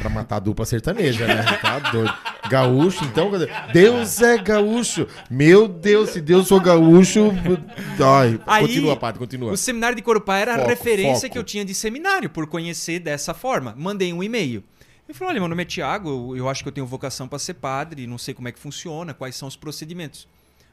[0.00, 1.42] Pra matar a dupla sertaneja, né?
[1.60, 2.14] Tá doido.
[2.48, 3.32] Gaúcho, então.
[3.72, 5.08] Deus é gaúcho.
[5.28, 7.32] Meu Deus, se Deus for gaúcho.
[8.00, 9.50] Ai, Aí, continua, padre, continua.
[9.52, 11.32] O seminário de Corupá era a Foco, referência foco.
[11.32, 13.74] que eu tinha de seminário, por conhecer dessa forma.
[13.76, 14.62] Mandei um e-mail.
[15.08, 17.38] Ele falou: olha, meu nome é Tiago, eu, eu acho que eu tenho vocação para
[17.38, 20.26] ser padre, não sei como é que funciona, quais são os procedimentos.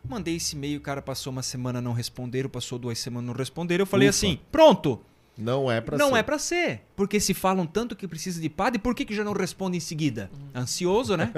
[0.07, 3.83] Mandei esse e-mail, o cara passou uma semana não responderam, passou duas semanas não responderam.
[3.83, 4.17] Eu falei Ufa.
[4.17, 4.99] assim: pronto,
[5.37, 6.15] Não é pra não ser.
[6.15, 6.81] é para ser.
[6.95, 9.79] Porque se falam tanto que precisa de padre, por que, que já não responde em
[9.81, 10.31] seguida?
[10.55, 11.31] Ansioso, né?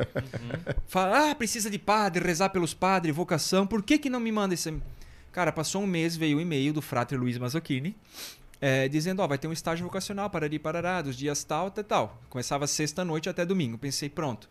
[0.88, 4.54] Fala, ah, precisa de padre, rezar pelos padres, vocação, por que, que não me manda
[4.54, 4.74] esse.
[5.32, 7.96] Cara, passou um mês, veio o e-mail do Frater Luiz Mazzacchini,
[8.66, 12.22] é, dizendo: Ó, vai ter um estágio vocacional, parari parará, dos dias tal, até tal.
[12.30, 13.78] Começava sexta-noite até domingo.
[13.78, 14.50] Pensei, pronto.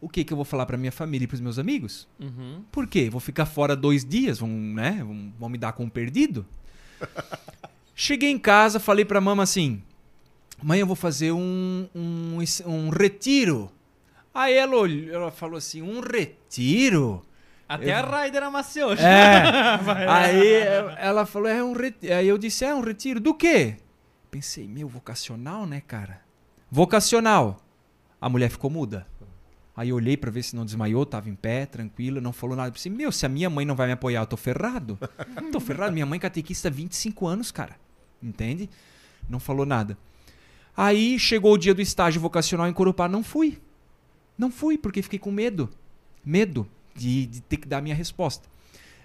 [0.00, 2.08] O que, que eu vou falar pra minha família e pros meus amigos?
[2.18, 2.64] Uhum.
[2.72, 3.08] Por quê?
[3.08, 4.40] Vou ficar fora dois dias?
[4.40, 5.00] Vão, né?
[5.04, 6.44] Vão, vão me dar com um perdido?
[7.94, 9.80] Cheguei em casa, falei pra mama assim:
[10.60, 13.70] Mãe, eu vou fazer um, um, um retiro.
[14.34, 17.24] Aí ela, olhou, ela falou assim: Um retiro?
[17.68, 18.92] Até a Raider amaciou.
[18.94, 19.42] É.
[20.08, 20.52] Aí
[20.98, 22.14] ela falou: É um retiro.
[22.14, 23.76] Aí eu disse: É um retiro do quê?
[24.30, 26.20] Pensei: Meu, vocacional, né, cara?
[26.70, 27.58] Vocacional.
[28.20, 29.06] A mulher ficou muda.
[29.76, 32.68] Aí eu olhei pra ver se não desmaiou, tava em pé, tranquilo, não falou nada.
[32.68, 34.96] Eu pensei, meu, se a minha mãe não vai me apoiar, eu tô ferrado.
[35.50, 35.92] tô ferrado.
[35.92, 37.76] Minha mãe é catequista há 25 anos, cara.
[38.22, 38.70] Entende?
[39.28, 39.98] Não falou nada.
[40.76, 43.60] Aí chegou o dia do estágio vocacional em Corupá, não fui.
[44.38, 45.68] Não fui, porque fiquei com medo.
[46.24, 48.48] Medo de, de ter que dar a minha resposta.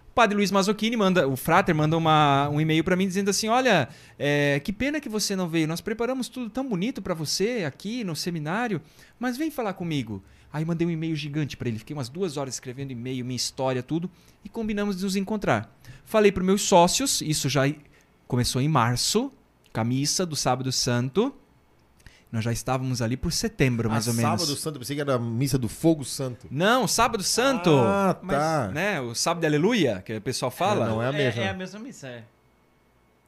[0.10, 3.48] O padre Luiz Mazocchini manda, o frater manda uma, um e-mail para mim dizendo assim:
[3.48, 3.88] Olha,
[4.18, 5.68] é, que pena que você não veio.
[5.68, 8.82] Nós preparamos tudo tão bonito para você aqui no seminário,
[9.20, 10.24] mas vem falar comigo.
[10.52, 11.78] Aí mandei um e-mail gigante para ele.
[11.78, 14.10] Fiquei umas duas horas escrevendo e-mail, minha história, tudo,
[14.44, 15.72] e combinamos de nos encontrar.
[16.04, 17.72] Falei para meus sócios, isso já
[18.28, 19.32] começou em março,
[19.72, 21.34] com a missa do Sábado Santo.
[22.32, 24.42] Nós já estávamos ali por setembro, mais ah, ou menos.
[24.42, 26.48] Sábado Santo, eu pensei que era a missa do Fogo Santo.
[26.52, 27.72] Não, Sábado Santo.
[27.80, 28.20] Ah, tá.
[28.22, 30.86] Mas, né, o Sábado de Aleluia, que o pessoal fala.
[30.86, 31.42] É, não é a mesma.
[31.42, 32.24] É, é a mesma missa, é.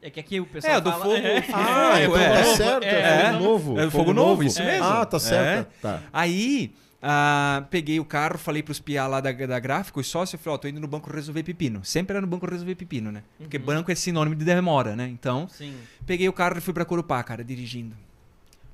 [0.04, 1.04] É que aqui o pessoal É, do fala...
[1.04, 1.44] fogo- É.
[1.54, 2.30] Ah, É, então é.
[2.44, 2.84] tá certo.
[2.84, 3.32] É, É.
[3.32, 3.80] fogo novo.
[3.80, 4.66] É do fogo novo, isso É.
[4.66, 4.86] mesmo.
[4.86, 5.72] Ah, tá certo.
[5.82, 6.02] Tá.
[6.14, 6.72] Aí,
[7.02, 10.56] ah, peguei o carro, falei pros piá lá da, da gráfica, os sócios, eu falei,
[10.56, 11.84] ó, tô indo no banco resolver pepino.
[11.84, 13.24] Sempre era no banco resolver pepino, né?
[13.40, 13.64] Porque Uhum.
[13.64, 15.08] banco é sinônimo de demora, né?
[15.08, 15.74] Então, Sim.
[16.06, 17.96] peguei o carro e fui pra Corupá, cara, dirigindo.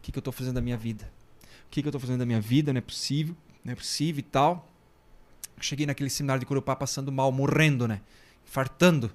[0.07, 1.03] O que, que eu tô fazendo da minha vida?
[1.65, 2.71] O que, que eu tô fazendo da minha vida?
[2.71, 4.69] Não é possível, não é possível e tal.
[5.59, 7.99] Cheguei naquele seminário de Corupá passando mal, morrendo, né?
[8.45, 9.11] Fartando.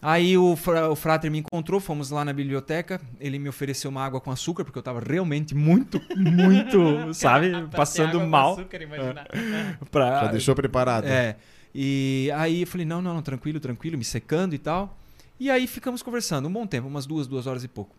[0.00, 4.04] Aí o, fra- o frater me encontrou, fomos lá na biblioteca, ele me ofereceu uma
[4.04, 8.52] água com açúcar, porque eu tava realmente muito, muito, sabe, passando água com mal.
[8.52, 9.26] açúcar, imagina.
[9.90, 11.06] Pra, Já deixou preparado.
[11.06, 11.36] é.
[11.74, 14.96] E aí eu falei, não, não, não, tranquilo, tranquilo, me secando e tal.
[15.38, 17.94] E aí ficamos conversando um bom tempo, umas duas, duas horas e pouco.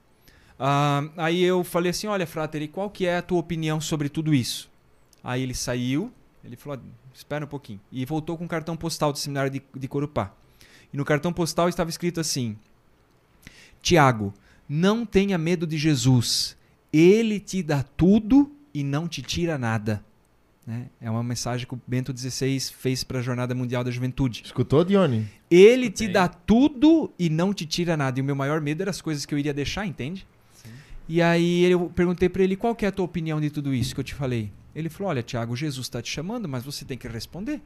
[0.60, 4.10] Ah, aí eu falei assim, olha, Frater, e qual que é a tua opinião sobre
[4.10, 4.70] tudo isso?
[5.24, 6.12] Aí ele saiu,
[6.44, 7.80] ele falou, "Ah, espera um pouquinho.
[7.92, 10.32] E voltou com um cartão postal do seminário de, de Corupá.
[10.94, 12.56] E no cartão postal estava escrito assim,
[13.82, 14.34] Tiago,
[14.68, 16.58] não tenha medo de Jesus.
[16.92, 20.04] Ele te dá tudo e não te tira nada.
[20.66, 20.88] Né?
[21.00, 24.42] É uma mensagem que o Bento XVI fez para a Jornada Mundial da Juventude.
[24.46, 25.28] Escutou, Dione?
[25.50, 26.14] Ele te Escutei.
[26.14, 28.20] dá tudo e não te tira nada.
[28.20, 30.28] E o meu maior medo era as coisas que eu iria deixar, entende?
[31.08, 33.94] E aí eu perguntei para ele qual que é a tua opinião de tudo isso
[33.94, 34.52] que eu te falei.
[34.76, 37.62] Ele falou: Olha, Tiago, Jesus está te chamando, mas você tem que responder.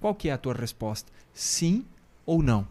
[0.00, 1.10] Qual que é a tua resposta?
[1.32, 1.84] Sim
[2.24, 2.66] ou não?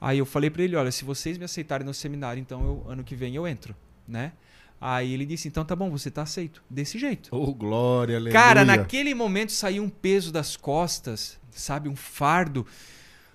[0.00, 3.02] Aí eu falei para ele: Olha, se vocês me aceitarem no seminário, então eu, ano
[3.02, 3.74] que vem eu entro,
[4.06, 4.32] né?
[4.80, 6.62] Aí ele disse: Então tá bom, você tá aceito.
[6.70, 7.28] Desse jeito.
[7.32, 8.32] Oh, glória, aleluia.
[8.32, 11.88] Cara, naquele momento saiu um peso das costas, sabe?
[11.88, 12.64] Um fardo,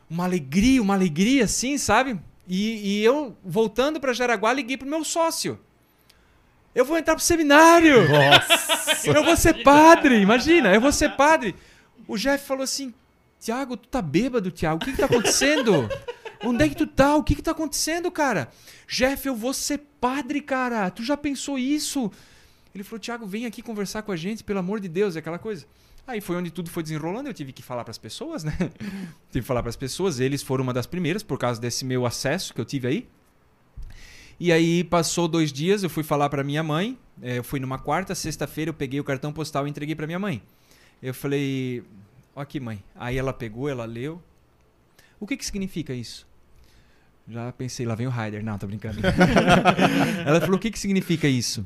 [0.09, 2.17] uma alegria, uma alegria assim, sabe?
[2.47, 5.59] E, e eu, voltando pra Jaraguá, liguei pro meu sócio.
[6.73, 8.07] Eu vou entrar pro seminário!
[8.09, 9.07] Nossa.
[9.07, 11.55] Eu vou ser padre, imagina, eu vou ser padre.
[12.07, 12.93] O Jeff falou assim:
[13.39, 15.89] Tiago, tu tá bêbado, Tiago, o que que tá acontecendo?
[16.43, 17.15] Onde é que tu tá?
[17.15, 18.49] O que que tá acontecendo, cara?
[18.87, 20.89] Jeff, eu vou ser padre, cara.
[20.89, 22.11] Tu já pensou isso?
[22.73, 25.39] Ele falou: Tiago, vem aqui conversar com a gente, pelo amor de Deus, é aquela
[25.39, 25.65] coisa.
[26.05, 28.53] Aí foi onde tudo foi desenrolando, eu tive que falar pras pessoas, né?
[29.31, 32.53] tive que falar pras pessoas, eles foram uma das primeiras por causa desse meu acesso
[32.53, 33.07] que eu tive aí.
[34.39, 36.97] E aí passou dois dias, eu fui falar pra minha mãe.
[37.21, 40.19] eh, Eu fui numa quarta, sexta-feira, eu peguei o cartão postal e entreguei pra minha
[40.19, 40.41] mãe.
[41.01, 41.83] Eu falei,
[42.35, 42.83] ó aqui, mãe.
[42.95, 44.21] Aí ela pegou, ela leu.
[45.19, 46.27] O que que significa isso?
[47.27, 48.43] Já pensei, lá vem o Raider.
[48.43, 48.99] Não, tô brincando.
[50.25, 51.65] ela falou, o que que significa isso?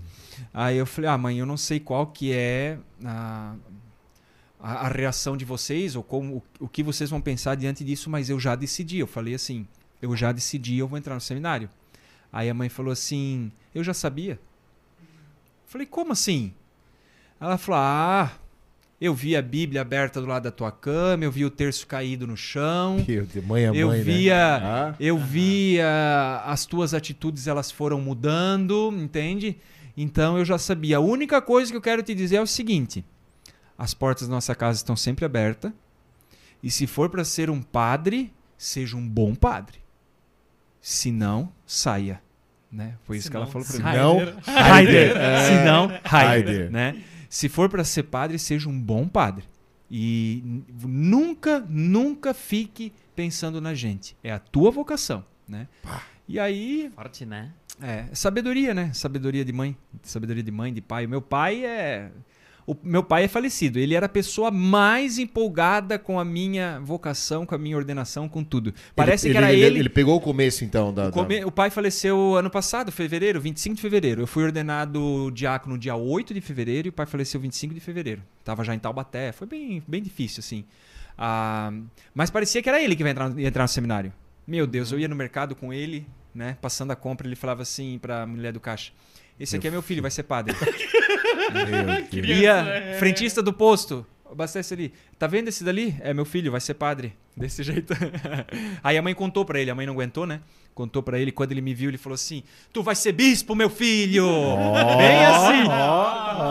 [0.54, 3.56] Aí eu falei, ah, mãe, eu não sei qual que é a,
[4.60, 8.08] a, a reação de vocês ou como o, o que vocês vão pensar diante disso,
[8.10, 9.00] mas eu já decidi.
[9.00, 9.68] Eu falei assim,
[10.00, 11.70] eu já decidi, eu vou entrar no seminário.
[12.32, 14.40] Aí a mãe falou assim: Eu já sabia.
[15.66, 16.54] Falei: Como assim?
[17.40, 18.32] Ela falou: Ah,
[19.00, 22.26] eu vi a Bíblia aberta do lado da tua cama, eu vi o terço caído
[22.26, 24.66] no chão, Meu Deus, mãe é eu mãe, via, né?
[24.66, 29.58] Ah, eu via as tuas atitudes, elas foram mudando, entende?
[29.96, 30.98] Então eu já sabia.
[30.98, 33.06] A única coisa que eu quero te dizer é o seguinte:
[33.78, 35.72] as portas da nossa casa estão sempre abertas.
[36.64, 39.78] E se for para ser um padre, seja um bom padre.
[40.82, 42.22] Se não, saia.
[42.72, 42.96] Né?
[43.04, 43.92] Foi isso Se que ela não, falou para se mim.
[43.92, 44.18] não,
[44.54, 45.18] Raider.
[45.18, 45.46] É.
[45.46, 46.00] Se não.
[46.04, 46.72] Raider.
[46.72, 47.02] Né?
[47.30, 49.46] Se for para ser padre, seja um bom padre.
[49.90, 54.16] E nunca, nunca fique pensando na gente.
[54.24, 55.68] É a tua vocação, né?
[56.28, 57.54] E aí, Forte, né?
[57.82, 58.92] é, sabedoria, né?
[58.94, 61.06] Sabedoria de mãe, sabedoria de mãe, de pai.
[61.06, 62.12] O meu pai é
[62.68, 63.80] o meu pai é falecido.
[63.80, 68.44] Ele era a pessoa mais empolgada com a minha vocação, com a minha ordenação, com
[68.44, 68.74] tudo.
[68.94, 69.80] Parece que era ele.
[69.80, 71.08] Ele pegou o começo, então, da...
[71.08, 74.22] O, come- o pai faleceu ano passado, fevereiro, 25 de fevereiro.
[74.22, 78.22] Eu fui ordenado diácono dia 8 de fevereiro e o pai faleceu 25 de fevereiro.
[78.44, 79.32] Tava já em Taubaté.
[79.32, 80.66] Foi bem, bem difícil, assim.
[81.18, 81.72] Ah,
[82.14, 84.12] mas parecia que era ele que ia entrar, ia entrar no seminário.
[84.46, 86.58] Meu Deus, eu ia no mercado com ele, né?
[86.62, 88.92] Passando a compra, ele falava assim pra mulher do caixa:
[89.40, 90.54] Esse aqui é meu filho, vai ser padre.
[91.52, 92.40] Meu Deus.
[92.40, 94.94] Ia, frentista do posto, abastece ali.
[95.18, 95.96] Tá vendo esse dali?
[96.00, 97.14] É meu filho, vai ser padre.
[97.38, 97.94] Desse jeito.
[98.84, 100.42] Aí a mãe contou pra ele, a mãe não aguentou, né?
[100.74, 103.70] Contou pra ele, quando ele me viu, ele falou assim: Tu vai ser bispo, meu
[103.70, 104.28] filho!
[104.98, 105.68] Bem assim!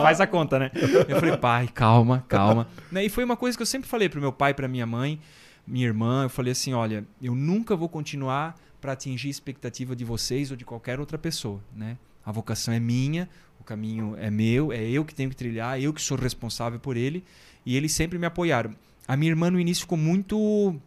[0.03, 0.71] Faz a conta, né?
[1.09, 2.69] Eu falei, pai, calma, calma.
[2.91, 5.21] Né, E foi uma coisa que eu sempre falei pro meu pai, pra minha mãe,
[5.67, 6.25] minha irmã.
[6.25, 10.57] Eu falei assim: olha, eu nunca vou continuar pra atingir a expectativa de vocês ou
[10.57, 11.97] de qualquer outra pessoa, né?
[12.25, 13.29] A vocação é minha,
[13.67, 17.25] caminho é meu, é eu que tenho que trilhar, eu que sou responsável por ele.
[17.65, 18.75] E eles sempre me apoiaram.
[19.07, 20.81] A minha irmã no início ficou muito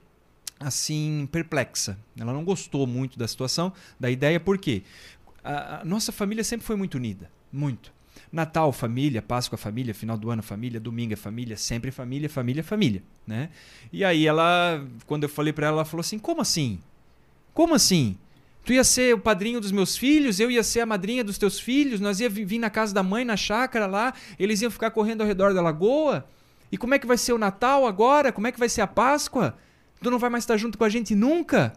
[0.60, 1.98] assim perplexa.
[2.18, 4.84] Ela não gostou muito da situação, da ideia, por quê?
[5.44, 7.94] A, a nossa família sempre foi muito unida, muito.
[8.32, 13.50] Natal, família, Páscoa, família, final do ano, família, domingo, família, sempre família, família, família, né?
[13.92, 16.80] E aí ela, quando eu falei para ela, ela falou assim: "Como assim?
[17.54, 18.18] Como assim?
[18.70, 21.60] Tu ia ser o padrinho dos meus filhos, eu ia ser a madrinha dos teus
[21.60, 24.92] filhos, nós ia vi- vir na casa da mãe, na chácara lá, eles iam ficar
[24.92, 26.24] correndo ao redor da lagoa?
[26.72, 28.32] E como é que vai ser o Natal agora?
[28.32, 29.58] Como é que vai ser a Páscoa?
[30.04, 31.74] Tu não vai mais estar junto com a gente nunca?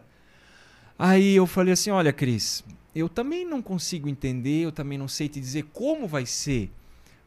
[0.99, 2.63] Aí eu falei assim: olha, Cris,
[2.93, 6.69] eu também não consigo entender, eu também não sei te dizer como vai ser,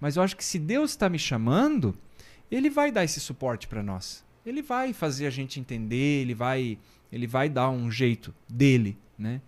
[0.00, 1.92] mas eu acho que se Deus está me chamando,
[2.48, 4.24] Ele vai dar esse suporte para nós.
[4.46, 6.78] Ele vai fazer a gente entender, ele vai,
[7.10, 9.40] ele vai dar um jeito dele, né?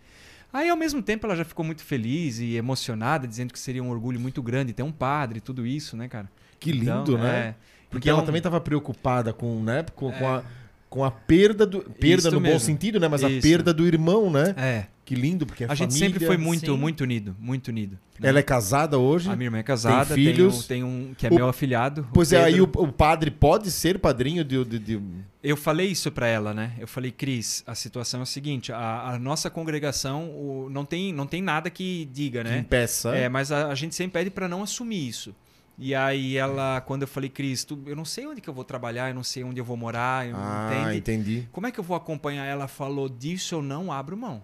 [0.52, 3.90] Aí, ao mesmo tempo, ela já ficou muito feliz e emocionada, dizendo que seria um
[3.90, 6.28] orgulho muito grande ter um padre, tudo isso, né, cara?
[6.58, 7.38] Que lindo, Então, né?
[7.38, 7.54] é.
[7.90, 10.42] Porque Então- ela também estava preocupada com, né, com, com a,
[10.90, 11.80] com a perda do.
[11.82, 12.60] Perda Isso no bom mesmo.
[12.60, 13.08] sentido, né?
[13.08, 13.42] Mas a Isso.
[13.46, 14.54] perda do irmão, né?
[14.56, 14.86] É.
[15.08, 16.06] Que lindo, porque é A gente família.
[16.10, 16.76] sempre foi muito, Sim.
[16.78, 17.98] muito unido, muito unido.
[18.20, 18.28] né?
[18.28, 19.30] Ela é casada hoje.
[19.30, 20.64] A minha irmã é casada, tem, filhos.
[20.64, 22.06] um, tem um que é O- meu afilhado.
[22.12, 24.62] Pois é, aí o, o padre pode ser padrinho de.
[24.66, 25.00] de, de-
[25.42, 26.72] Eu falei isso pra ela, né?
[26.78, 31.10] Eu falei, Cris, a situação é o seguinte: a, a nossa congregação o- não, tem,
[31.10, 32.58] não tem nada que diga, que né?
[32.58, 33.16] impeça.
[33.16, 35.34] É, mas a, a gente sempre pede pra não assumir isso.
[35.78, 38.64] E aí ela, quando eu falei, Cris, tu- eu não sei onde que eu vou
[38.64, 40.98] trabalhar, eu não sei onde eu vou morar, eu- ah, entende?
[40.98, 41.48] entendi.
[41.50, 42.44] Como é que eu vou acompanhar?
[42.44, 44.42] Ela falou, disso eu não abro mão.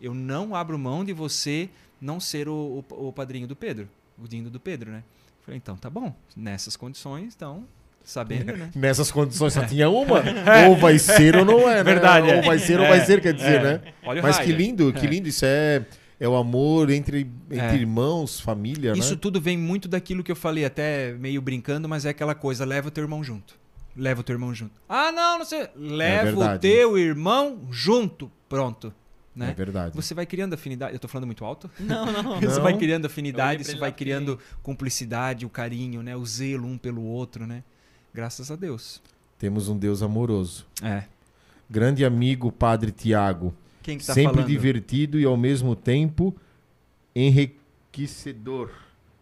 [0.00, 1.68] Eu não abro mão de você
[2.00, 3.88] não ser o, o, o padrinho do Pedro,
[4.22, 5.02] o dindo do Pedro, né?
[5.44, 7.64] Falei, então tá bom, nessas condições, então,
[8.04, 8.70] sabendo, né?
[8.76, 10.22] Nessas condições só tinha uma.
[10.68, 11.84] ou vai ser ou não é, né?
[11.84, 12.36] Verdade, é.
[12.36, 13.62] Ou vai ser ou É, vai ser, quer dizer, é.
[13.62, 13.80] né?
[14.04, 15.08] Olha o Mas que lindo, que É.
[15.08, 15.28] lindo.
[15.28, 15.84] Isso é,
[16.20, 17.20] é o amor entre,
[17.50, 17.74] entre É.
[17.76, 19.18] irmãos, família, Isso né?
[19.20, 22.88] tudo vem muito daquilo que eu falei, até meio brincando, mas é aquela coisa, leva
[22.88, 23.54] o teu irmão junto.
[23.96, 24.72] Leva o teu irmão junto.
[24.88, 25.66] Ah, não, não sei.
[25.74, 26.60] Leva o verdade.
[26.60, 28.30] teu irmão junto.
[28.48, 28.94] Pronto.
[29.44, 29.54] É Né?
[29.54, 29.94] verdade.
[29.96, 30.92] Você vai criando afinidade.
[30.94, 31.70] Eu tô falando muito alto?
[31.78, 32.40] Não, não.
[32.40, 32.62] Você Não.
[32.62, 36.16] vai criando afinidade, isso ele vai criando cumplicidade, o carinho, né?
[36.16, 37.62] O zelo um pelo outro, né?
[38.12, 39.00] Graças a Deus.
[39.38, 40.66] Temos um Deus amoroso.
[40.82, 41.04] É.
[41.70, 43.54] Grande amigo, Padre Tiago.
[43.82, 44.48] Quem que tá Sempre falando?
[44.48, 46.34] divertido e ao mesmo tempo
[47.14, 48.70] enriquecedor.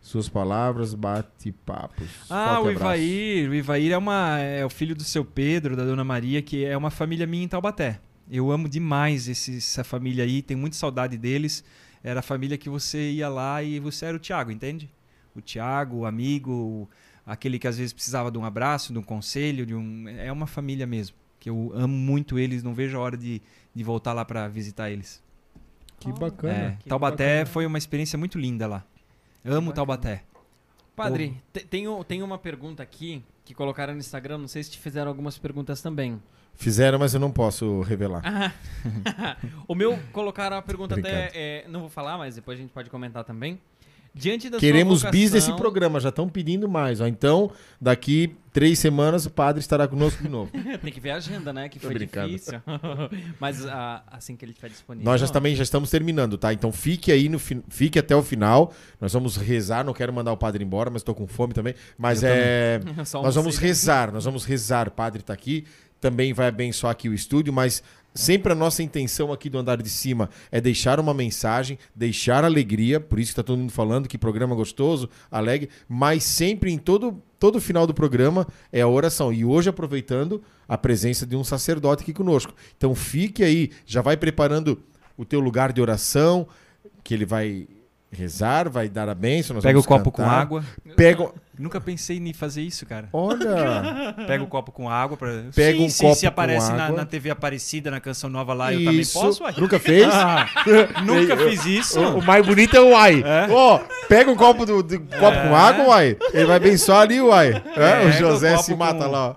[0.00, 2.06] Suas palavras, bate-papos.
[2.30, 2.80] Ah, Forte o abraço.
[3.00, 3.50] Ivair.
[3.50, 6.76] O Ivair é, uma, é o filho do seu Pedro, da Dona Maria, que é
[6.76, 8.00] uma família minha em Taubaté.
[8.30, 11.62] Eu amo demais esse- essa família aí, tenho muita saudade deles.
[12.02, 14.90] Era a família que você ia lá e você era o Tiago, entende?
[15.34, 16.88] O Tiago, o amigo,
[17.24, 20.08] aquele que às vezes precisava de um abraço, de um conselho, de um.
[20.08, 21.16] É uma família mesmo.
[21.38, 23.40] Que eu amo muito eles, não vejo a hora de,
[23.74, 25.22] de voltar lá para visitar eles.
[26.00, 26.76] Que É, bacana.
[26.80, 27.46] que Taubaté bacana.
[27.46, 28.84] foi uma experiência muito linda lá.
[29.44, 29.72] Amo.
[29.72, 30.24] Taubaté.
[30.94, 34.78] Padre, te- tem, tem uma pergunta aqui que colocaram no Instagram, não sei se te
[34.78, 36.20] fizeram algumas perguntas também.
[36.56, 38.22] Fizeram, mas eu não posso revelar.
[38.24, 39.36] Ah.
[39.68, 41.30] o meu colocaram a pergunta até.
[41.34, 43.60] é, não vou falar, mas depois a gente pode comentar também.
[44.16, 47.02] Diante da Queremos sua bis vocação, desse programa, já estão pedindo mais.
[47.02, 47.06] Ó.
[47.06, 50.50] Então, daqui três semanas o padre estará conosco de novo.
[50.82, 51.68] Tem que ver a agenda, né?
[51.68, 52.28] Que Tô foi brincando.
[52.28, 52.58] difícil.
[53.38, 55.04] mas ah, assim que ele estiver disponível.
[55.04, 56.50] Nós já também já estamos terminando, tá?
[56.50, 58.72] Então fique aí no fique até o final.
[58.98, 61.74] Nós vamos rezar, não quero mandar o padre embora, mas estou com fome também.
[61.98, 64.88] Mas Eu é Só nós vamos rezar, nós vamos rezar.
[64.88, 65.66] O padre está aqui,
[66.00, 67.82] também vai abençoar aqui o estúdio, mas
[68.14, 72.98] sempre a nossa intenção aqui do andar de cima é deixar uma mensagem, deixar alegria,
[72.98, 77.22] por isso que está todo mundo falando que programa gostoso, alegre, mas sempre em todo
[77.38, 79.32] todo final do programa é a oração.
[79.32, 82.54] E hoje aproveitando a presença de um sacerdote aqui conosco.
[82.76, 84.80] Então fique aí, já vai preparando
[85.16, 86.46] o teu lugar de oração,
[87.04, 87.68] que ele vai
[88.10, 90.40] rezar, vai dar a bênção, Pega o copo com cantar.
[90.40, 90.64] água.
[90.96, 93.08] Pega, Nunca pensei em fazer isso, cara.
[93.12, 94.14] Olha.
[94.26, 95.28] Pega o copo com água pra.
[95.54, 96.96] Pega Sim, um se, copo se aparece com na, água.
[96.98, 99.18] na TV Aparecida, na canção nova lá, eu também Isso.
[99.20, 99.42] posso?
[99.42, 99.54] uai?
[99.58, 100.06] Nunca fez?
[100.12, 100.46] Ah,
[101.04, 102.00] nunca fiz isso.
[102.00, 103.22] O, o mais bonito é o uai.
[103.24, 103.46] É.
[103.50, 103.78] Ó,
[104.08, 106.16] pega um copo, do, do- copo com água, uai.
[106.32, 107.50] Ele vai abençoar ali, uai.
[107.50, 109.34] É, Pega o o José copo se mata com- lá, ó.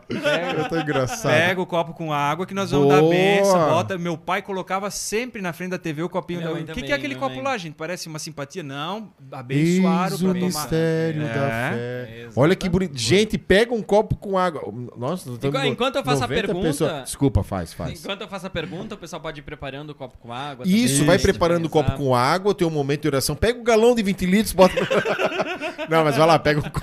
[0.57, 1.31] Eu tô engraçado.
[1.31, 3.01] Pega o copo com água que nós vamos Boa.
[3.01, 3.69] dar benção.
[3.69, 3.97] Bota.
[3.97, 6.39] Meu pai colocava sempre na frente da TV o copinho.
[6.41, 7.43] Minha da- O que, que é aquele copo mãe.
[7.43, 7.75] lá, gente?
[7.75, 8.63] Parece uma simpatia?
[8.63, 9.09] Não.
[9.31, 10.45] Abençoaram Eis pra o tomar.
[10.45, 11.25] mistério É.
[11.33, 12.08] da fé.
[12.35, 12.97] Olha que bonito.
[12.97, 14.61] Gente, pega um copo com água.
[14.97, 17.03] Nossa, Enqu- enquanto eu faço a 90 pergunta- pessoas.
[17.03, 17.99] Desculpa, faz, faz.
[17.99, 20.65] Enquanto eu faço a pergunta, o pessoal pode ir preparando o copo com água.
[20.67, 23.35] Isso, também, vai preparando o copo com água, tem um momento de oração.
[23.35, 24.75] Pega um galão de 20 litros, bota.
[25.89, 26.79] Não, mas vai lá, pega o copo.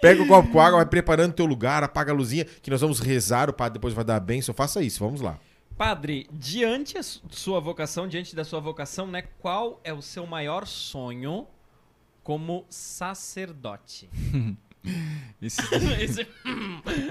[0.00, 3.00] Pega o copo com água, vai preparando teu lugar, apaga a luzinha, que nós vamos
[3.00, 4.54] rezar, o padre depois vai dar a bênção.
[4.54, 5.38] Faça isso, vamos lá.
[5.76, 9.22] Padre, diante a su- sua vocação, diante da sua vocação, né?
[9.40, 11.46] Qual é o seu maior sonho
[12.22, 14.08] como sacerdote?
[15.42, 15.60] Esse-
[16.00, 16.26] Esse-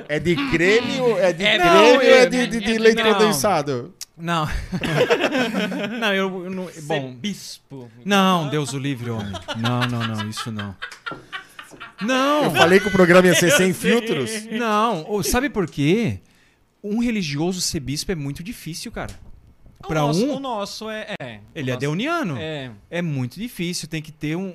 [0.08, 2.72] É de creme ou é de É, creme não, ou é é- de, de- de
[2.74, 3.14] é- leite não.
[3.14, 3.94] condensado?
[4.18, 4.48] Não.
[6.00, 6.68] não, eu, eu não.
[6.70, 7.14] Ser Bom.
[7.14, 7.90] bispo.
[8.04, 9.32] Não, Deus o livre, homem.
[9.58, 10.76] Não, não, não, isso não.
[12.02, 12.46] Não!
[12.46, 14.46] Eu falei que o programa ia ser sem filtros.
[14.46, 16.20] Não, sabe por quê?
[16.84, 19.14] Um religioso ser bispo é muito difícil, cara.
[19.90, 21.16] Nosso- um, O nosso é.
[21.22, 22.36] é ele é nosso- deuniano.
[22.38, 22.72] É.
[22.90, 23.02] É.
[23.02, 24.54] muito difícil, tem que ter um,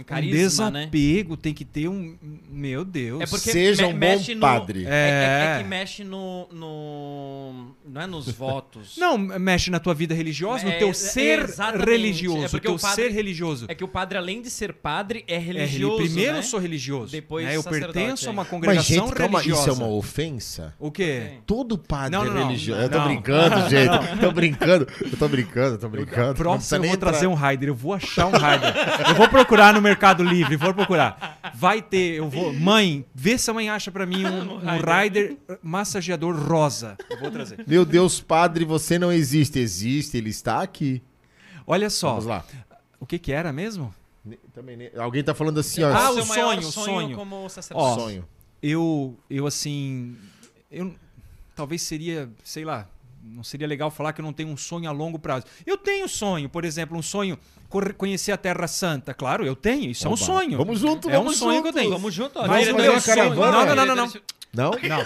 [0.00, 0.80] um, carisma, né?
[0.86, 2.16] desapego, tem que ter um.
[2.50, 3.20] Meu Deus.
[3.22, 4.84] É porque Seja me- um bom mexe no- padre.
[4.84, 5.62] É, é- é É.
[5.62, 7.74] que mexe no, no.
[7.88, 8.96] Não é nos votos.
[8.98, 11.88] Não, mexe na tua vida religiosa, É, no teu é, ser exatamente.
[11.90, 12.56] religioso.
[12.56, 13.66] É teu o padre- ser religioso.
[13.68, 15.96] É que o padre, além de ser padre, é É, religioso.
[16.02, 16.38] primeiro né?
[16.38, 17.12] eu sou religioso.
[17.12, 17.56] Depois né?
[17.56, 18.44] Eu pertenço a uma é.
[18.44, 19.70] Mas, congregação gente, calma, religiosa.
[19.72, 20.74] isso é uma ofensa?
[20.78, 21.32] O quê?
[21.46, 22.46] Todo padre Não, é não, não.
[22.46, 22.80] religioso.
[22.82, 23.04] Eu tô Não.
[23.06, 24.20] brincando, gente.
[24.20, 24.88] Tô brincando.
[25.00, 26.26] Eu tô brincando, eu tô brincando.
[26.26, 27.10] Não precisa Próximo eu vou entrar.
[27.10, 27.68] trazer um Raider.
[27.68, 28.74] Eu vou achar um Raider.
[29.08, 31.52] eu vou procurar no Mercado Livre, vou procurar.
[31.54, 32.52] Vai ter, eu vou.
[32.52, 36.96] Mãe, vê se a mãe acha pra mim um, um Raider massageador rosa.
[37.08, 37.64] Eu vou trazer.
[37.66, 39.58] Meu Deus, padre, você não existe.
[39.58, 41.02] Existe, ele está aqui.
[41.66, 42.10] Olha só.
[42.10, 42.44] Vamos lá.
[43.00, 43.94] O que que era mesmo?
[44.24, 45.92] Ne- Também, ne- Alguém tá falando assim, ó.
[45.92, 47.16] Ah, o sonho, o sonho.
[47.16, 47.88] como sacerdote.
[47.88, 48.24] Ó, sonho.
[48.62, 50.16] Eu, eu assim,
[50.70, 50.94] eu
[51.54, 52.88] talvez seria, sei lá,
[53.26, 55.44] não seria legal falar que eu não tenho um sonho a longo prazo.
[55.66, 57.38] Eu tenho sonho, por exemplo, um sonho
[57.96, 59.12] conhecer a Terra Santa.
[59.12, 59.90] Claro, eu tenho.
[59.90, 60.24] Isso é um Oba.
[60.24, 60.58] sonho.
[60.58, 61.62] Vamos junto, É um vamos sonho junto.
[61.64, 61.90] que eu tenho.
[61.90, 62.46] Vamos junto, ó.
[62.46, 64.12] Mas sonho- caravana, não, não, não, não,
[64.54, 64.70] Não?
[64.70, 65.00] Não.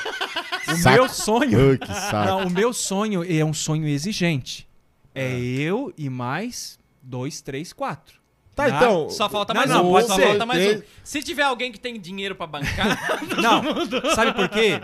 [0.74, 0.94] O Saco.
[0.96, 1.78] meu sonho.
[1.78, 2.26] Que saco.
[2.26, 4.68] Não, o meu sonho é um sonho exigente.
[5.14, 8.19] É eu e mais dois, três, quatro.
[8.68, 9.10] Tá, então.
[9.10, 9.92] Só falta Não, mais não, um.
[9.92, 10.22] pode só ser.
[10.22, 10.82] falta mais um.
[11.04, 12.98] Se tiver alguém que tem dinheiro pra bancar,
[13.40, 13.62] Não,
[14.14, 14.80] sabe por quê?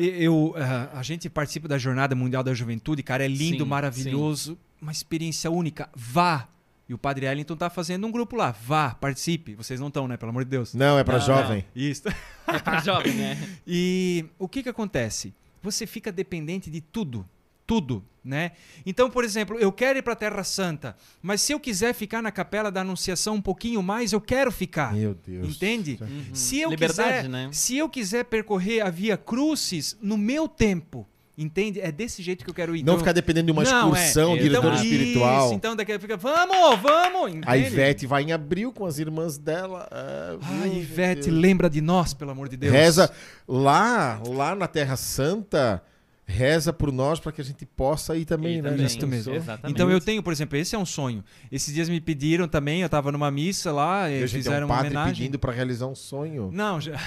[0.00, 4.58] Eu, ah, a gente participa da Jornada Mundial da Juventude, cara, é lindo, Sim, maravilhoso,
[4.80, 5.88] uma experiência única.
[5.94, 6.48] Vá!
[6.88, 8.50] E o Padre Ellington tá fazendo um grupo lá.
[8.64, 9.54] Vá, participe.
[9.54, 10.16] Vocês não estão, né?
[10.16, 10.72] Pelo amor de Deus.
[10.72, 11.62] Não, é pra Não, jovem.
[11.76, 12.04] Isso.
[12.46, 13.36] é pra jovem, né?
[13.66, 15.34] E o que que acontece?
[15.62, 17.28] Você fica dependente de tudo,
[17.68, 18.52] tudo, né?
[18.86, 22.22] Então, por exemplo, eu quero ir para a Terra Santa, mas se eu quiser ficar
[22.22, 24.94] na Capela da Anunciação um pouquinho mais, eu quero ficar.
[24.94, 25.54] Meu Deus.
[25.54, 26.00] Entende?
[26.32, 27.50] Se eu Liberdade, quiser, né?
[27.52, 31.78] se eu quiser percorrer a Via Crucis no meu tempo, entende?
[31.80, 32.78] É desse jeito que eu quero ir.
[32.82, 34.00] Não Então- ficar dependendo de uma Não, é.
[34.00, 35.44] excursão, Então, diretor isso, espiritual.
[35.46, 37.44] Isso, então daqui a pouco fica, vamos, vamos, entende?
[37.46, 39.86] A Ivete vai em abril com as irmãs dela.
[39.92, 41.36] É, Ai, Ivete, Deus.
[41.38, 42.72] lembra de nós, pelo amor de Deus.
[42.72, 43.12] Reza
[43.46, 45.82] lá, lá na Terra Santa,
[46.30, 48.70] reza por nós para que a gente possa ir também, Ir né?
[48.70, 49.34] também, Isso mesmo.
[49.34, 49.72] Exatamente.
[49.74, 51.24] Então eu tenho, por exemplo, esse é um sonho.
[51.50, 54.76] Esses dias me pediram também, eu tava numa missa lá, E é fizeram um uma
[54.76, 55.14] padre homenagem.
[55.14, 56.50] pedindo para realizar um sonho.
[56.52, 56.92] Não, já.
[56.92, 56.98] E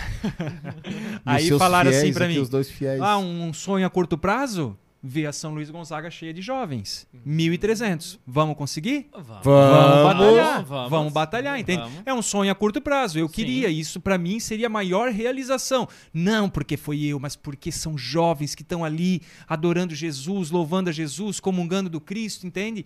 [1.23, 2.99] Aí falaram fiéis assim pra aqui, mim: Os dois fiéis.
[3.01, 4.75] Ah, um sonho a curto prazo?
[5.03, 7.07] Ver a São Luís Gonzaga cheia de jovens.
[7.27, 8.19] 1.300.
[8.25, 9.07] Vamos conseguir?
[9.11, 9.27] Vamos.
[9.43, 10.03] Vamos Vamos.
[10.03, 10.63] batalhar.
[10.63, 10.89] Vamos.
[10.91, 11.81] Vamos, batalhar, entende?
[11.81, 12.01] Vamos.
[12.05, 13.17] É um sonho a curto prazo.
[13.17, 13.33] Eu Sim.
[13.33, 15.87] queria isso pra mim seria a maior realização.
[16.13, 20.93] Não porque foi eu, mas porque são jovens que estão ali adorando Jesus, louvando a
[20.93, 22.85] Jesus, comungando do Cristo, entende?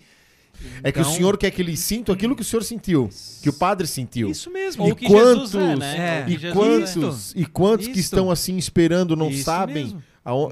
[0.81, 3.09] é que o Então- senhor quer que eles sintam aquilo que o senhor sentiu,
[3.43, 4.29] que o padre sentiu.
[4.31, 4.85] Isso mesmo.
[4.85, 5.97] Ou E que Jesus quantos- é, né?
[5.97, 6.25] É.
[6.29, 6.53] E Jesus
[6.93, 10.01] quantos, e quantos que estão assim esperando não Isso sabem, mesmo.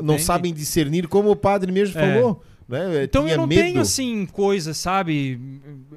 [0.03, 2.13] Não sabem discernir, como o padre mesmo É.
[2.15, 2.43] falou.
[2.67, 3.03] Né?
[3.03, 3.61] Então Tinha eu não medo.
[3.61, 5.39] tenho assim coisa, sabe?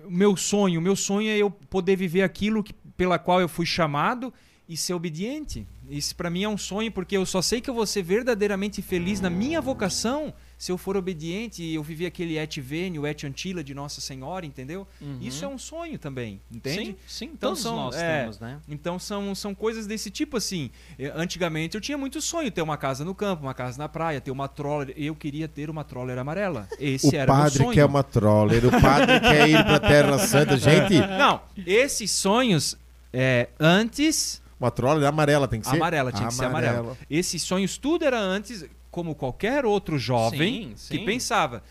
[0.05, 3.49] O meu sonho, o meu sonho é eu poder viver aquilo que, pela qual eu
[3.49, 4.33] fui chamado
[4.69, 5.67] e ser obediente.
[5.89, 8.83] Isso pra mim é um sonho porque eu só sei que eu vou ser verdadeiramente
[8.83, 13.07] feliz na minha vocação se eu for obediente e eu viver aquele et veni, o
[13.07, 14.87] et antila de Nossa Senhora, entendeu?
[15.01, 15.19] Uhum.
[15.21, 16.87] Isso é um sonho também, entende?
[16.87, 18.21] Sim, sim, Então todos são- nós é.
[18.23, 18.59] temos, né?
[18.69, 20.71] Então são, são coisas desse tipo assim.
[20.99, 24.21] Eh, Antigamente eu tinha muito sonho ter uma casa no campo, uma casa na praia,
[24.21, 24.95] ter uma troller.
[24.97, 26.67] Eu queria ter uma troller amarela.
[26.81, 27.73] Esse O era o meu padre sonho.
[27.73, 30.57] quer uma troller, o padre quer ir pra Terra Santa.
[30.57, 32.77] Gente, Não, esses sonhos
[33.13, 35.77] É, antes, Motorola amarela tem que ser?
[35.77, 36.97] amarela, tinha que ser amarela.
[37.11, 38.65] Esses sonhos tudo era antes,
[38.97, 41.05] como qualquer outro jovem Sim, que sim.
[41.05, 41.63] pensava.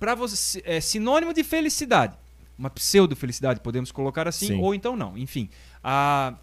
[0.00, 2.16] Para você é sinônimo de felicidade.
[2.58, 4.58] Uma pseudo felicidade, podemos colocar assim, Sim.
[4.62, 5.18] ou então não.
[5.18, 5.50] Enfim,
[5.84, 6.34] a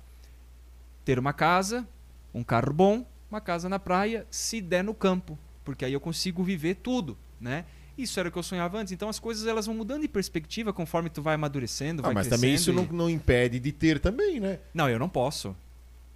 [1.04, 1.88] ter uma casa,
[2.32, 5.36] um carro bom, uma casa na praia, se der no campo,
[5.66, 7.66] porque aí eu consigo viver tudo, né?
[7.98, 8.94] Isso era o que eu sonhava antes.
[8.94, 12.28] Então as coisas elas vão mudando de perspectiva conforme tu vai amadurecendo, Ah, vai mas
[12.28, 12.42] crescendo.
[12.42, 14.60] também isso e- não, não impede de ter também, né?
[14.76, 15.56] Não, eu não posso.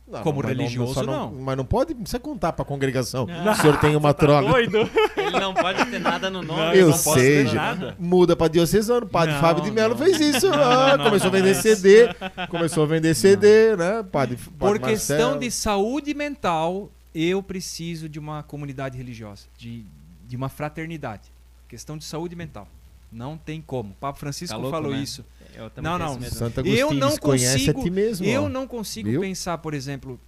[0.06, 1.32] Não, Como mas religioso, só não.
[1.32, 3.26] Mas não pode, não precisa contar pra congregação.
[3.26, 4.48] O senhor tem uma troca.
[4.50, 4.78] Doido?
[5.16, 6.78] Ele não pode ter nada no nome.
[6.78, 7.56] Eu não ter gente.
[7.56, 7.96] nada.
[7.98, 9.06] Muda pra diocesano.
[9.06, 10.06] O padre Não, Fábio de Mello não.
[10.06, 10.50] fez isso.
[10.50, 11.62] Não, Ah, não, começou não, a vender não.
[11.62, 12.10] CD.
[12.50, 14.04] Começou a vender CD, né?
[14.12, 15.40] Padre, padre Por questão Marcelo.
[15.40, 19.86] de saúde mental, eu preciso de uma comunidade religiosa, de,
[20.28, 21.32] de uma fraternidade.
[21.70, 22.68] Questão de saúde mental.
[23.12, 23.92] Não tem como.
[23.92, 24.98] O Papa Francisco Tá louco, falou né?
[25.02, 25.24] isso.
[25.56, 26.22] Eu também Não, não.
[26.24, 28.26] Santo Agostinho Eu não consigo- a ti mesmo.
[28.26, 28.50] Eu ó.
[28.50, 29.22] não consigo Viu?
[29.22, 30.20] pensar, por exemplo,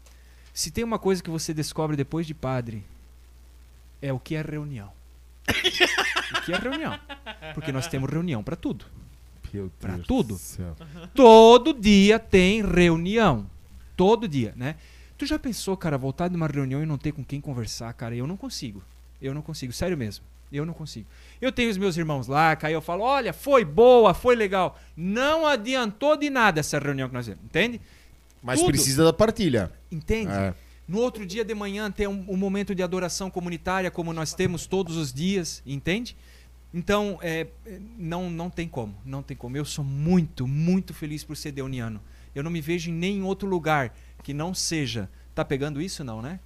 [0.54, 2.84] se tem uma coisa que você descobre depois de padre,
[4.02, 4.92] é o que é reunião.
[5.48, 7.00] o que é reunião?
[7.54, 8.86] Porque nós temos reunião para tudo.
[9.52, 9.72] Deus
[10.06, 10.40] tudo.
[11.14, 13.50] Todo dia tem reunião.
[13.96, 14.76] Todo dia, né?
[15.18, 18.14] Tu já pensou, cara, voltar de uma reunião e não ter com quem conversar, cara?
[18.16, 18.84] Eu não consigo.
[19.22, 20.26] Eu não consigo, sério mesmo.
[20.52, 21.08] Eu não consigo.
[21.42, 24.80] Eu tenho os meus irmãos lá, que aí eu falo, olha, foi boa, foi legal.
[24.96, 27.82] Não adiantou de nada essa reunião que nós temos, entende?
[28.42, 28.70] Mas Tudo.
[28.70, 29.72] precisa da partilha.
[29.92, 30.32] Entende?
[30.32, 30.54] É.
[30.88, 34.68] No outro dia de manhã ter um, um momento de adoração comunitária como nós temos
[34.68, 36.16] todos os dias, entende?
[36.72, 39.58] Então, é, é, não, não tem como, não tem como.
[39.58, 42.00] Eu sou muito, muito feliz por ser deuniano.
[42.36, 45.10] Eu não me vejo em nenhum outro lugar que não seja.
[45.34, 46.40] Tá pegando isso não, né?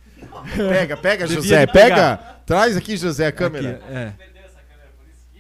[0.56, 1.66] Pega, pega, Devia José.
[1.66, 2.18] de Pega.
[2.46, 3.76] Traz aqui, José, a câmera.
[3.76, 4.14] Aqui, é.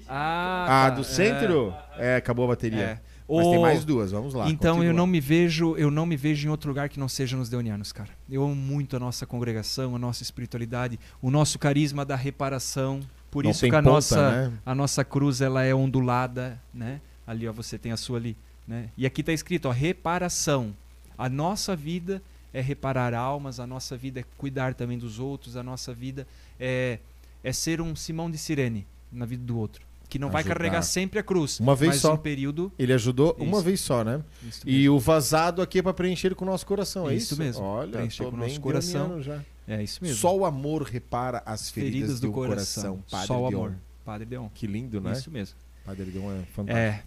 [0.07, 1.73] Ah, Ah, tá, do é, centro?
[1.97, 2.79] É, acabou a bateria.
[2.81, 2.99] É.
[3.31, 4.49] Mas tem mais duas, vamos lá.
[4.49, 4.93] Então eu continua.
[4.93, 7.91] não me vejo, eu não me vejo em outro lugar que não seja nos deonianos,
[7.91, 8.09] cara.
[8.27, 13.01] Eu amo muito a nossa congregação, a nossa espiritualidade, o nosso carisma da reparação.
[13.29, 14.53] Por Não isso que a ponta, nossa né?
[14.65, 16.99] a nossa cruz ela é ondulada, né?
[17.27, 18.35] Ali ó, você tem a sua ali,
[18.67, 18.89] né?
[18.97, 20.75] E aqui tá escrito, ó, reparação.
[21.15, 22.23] A nossa vida
[22.53, 26.27] é reparar almas, a nossa vida é cuidar também dos outros, a nossa vida
[26.59, 26.99] é
[27.43, 30.55] é ser um Simão de Sirene na vida do outro, que não vai Ajudar.
[30.57, 32.15] carregar sempre a cruz, Uma vez só.
[32.15, 33.61] um período Ele ajudou uma Isso.
[33.65, 34.21] vez só, né?
[34.65, 37.41] E o vazado aqui é pra preencher com o nosso coração, é Isso isso?
[37.41, 39.21] mesmo, Olha, preencher com o nosso coração.
[39.21, 39.41] já.
[39.67, 40.17] é isso mesmo.
[40.17, 43.03] Só o amor repara as feridas, feridas do um coração.
[43.09, 43.75] Padre Só o amor.
[44.03, 44.49] Padre Deon.
[44.53, 45.13] Que lindo, né?
[45.13, 45.55] Isso mesmo.
[45.85, 46.77] Padre Dion é fantástico.
[46.77, 47.03] É.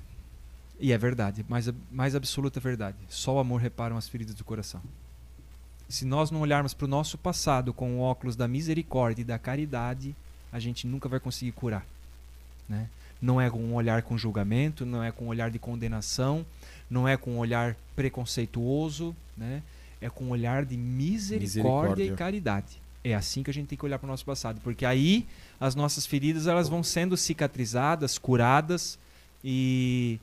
[0.81, 2.97] E é verdade, mais, mais absoluta verdade.
[3.09, 4.81] Só o amor repara as feridas do coração.
[5.93, 9.39] Se nós não olharmos para o nosso passado com o óculos da misericórdia e da
[9.39, 10.17] caridade,
[10.51, 11.85] a gente nunca vai conseguir curar.
[12.67, 12.89] Né?
[13.21, 16.47] Não é com um olhar com julgamento, não é com um olhar de condenação,
[16.89, 19.63] não é com um olhar preconceituoso, né?
[20.01, 22.05] é com um olhar de misericórdia, Misericórdia.
[22.05, 22.81] e caridade.
[23.05, 25.27] É assim que a gente tem que olhar para o nosso passado, porque aí
[25.61, 28.99] as nossas feridas elas vão sendo cicatrizadas, curadas
[29.45, 30.19] e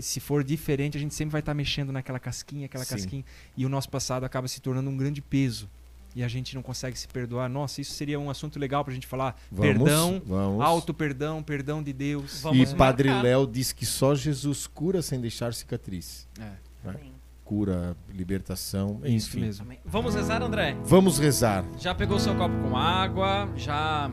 [0.00, 2.94] se for diferente a gente sempre vai estar mexendo naquela casquinha, aquela Sim.
[2.94, 3.24] casquinha
[3.56, 5.68] e o nosso passado acaba se tornando um grande peso
[6.16, 7.46] e a gente não consegue se perdoar.
[7.46, 9.38] Nossa, isso seria um assunto legal para a gente falar.
[9.52, 10.84] Vamos, perdão, vamos.
[10.96, 12.38] perdão, perdão de Deus.
[12.38, 13.22] E Vamos Padre marcar.
[13.22, 16.26] Léo diz que só Jesus cura sem deixar cicatriz.
[16.40, 16.52] É,
[17.44, 19.40] Cura, libertação, é isso enfim.
[19.40, 19.64] mesmo.
[19.66, 19.78] Amém.
[19.84, 20.76] Vamos rezar, André?
[20.84, 21.64] Vamos rezar.
[21.78, 23.48] Já pegou seu copo com água?
[23.54, 24.10] Já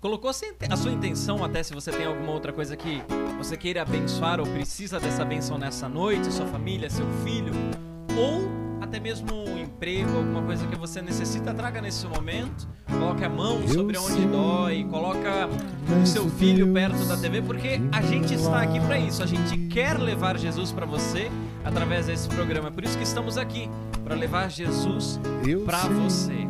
[0.00, 3.02] colocou a sua intenção, até se você tem alguma outra coisa que
[3.36, 7.52] você queira abençoar ou precisa dessa benção nessa noite, sua família, seu filho,
[8.16, 12.66] ou até mesmo um emprego, alguma coisa que você necessita, traga nesse momento.
[12.90, 15.48] Coloque a mão sobre onde dói, coloca
[16.02, 19.22] o seu filho perto da TV, porque a gente está aqui para isso.
[19.22, 21.30] A gente quer levar Jesus para você
[21.62, 22.70] através desse programa.
[22.70, 23.70] Por isso que estamos aqui,
[24.02, 25.20] para levar Jesus
[25.64, 26.48] para você.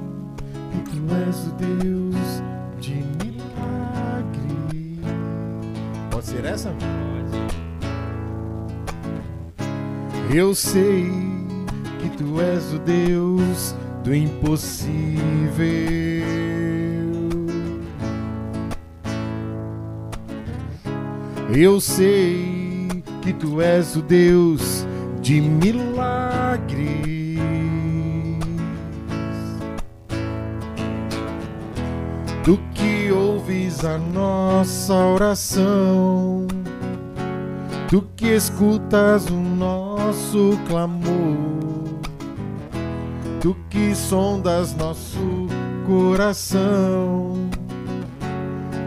[0.71, 3.30] que tu és o Deus de milagre.
[6.21, 6.71] Pode ser essa?
[10.35, 11.11] Eu sei
[11.99, 13.75] que tu és o Deus
[14.05, 15.17] do impossível.
[21.57, 24.87] Eu sei que tu és o Deus
[25.23, 27.00] de milagres.
[33.85, 36.47] A nossa oração,
[37.91, 42.01] do que escutas o nosso clamor,
[43.41, 45.47] do que sondas nosso
[45.87, 47.49] coração,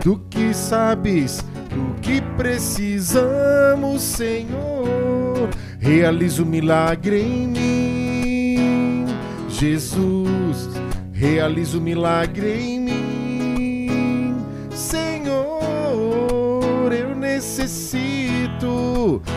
[0.03, 1.43] do que sabes
[1.73, 5.49] do que precisamos, Senhor.
[5.79, 9.05] realiza o milagre em mim.
[9.49, 10.69] Jesus,
[11.11, 12.72] realiza o milagre em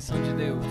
[0.00, 0.64] Intervenção de Deus?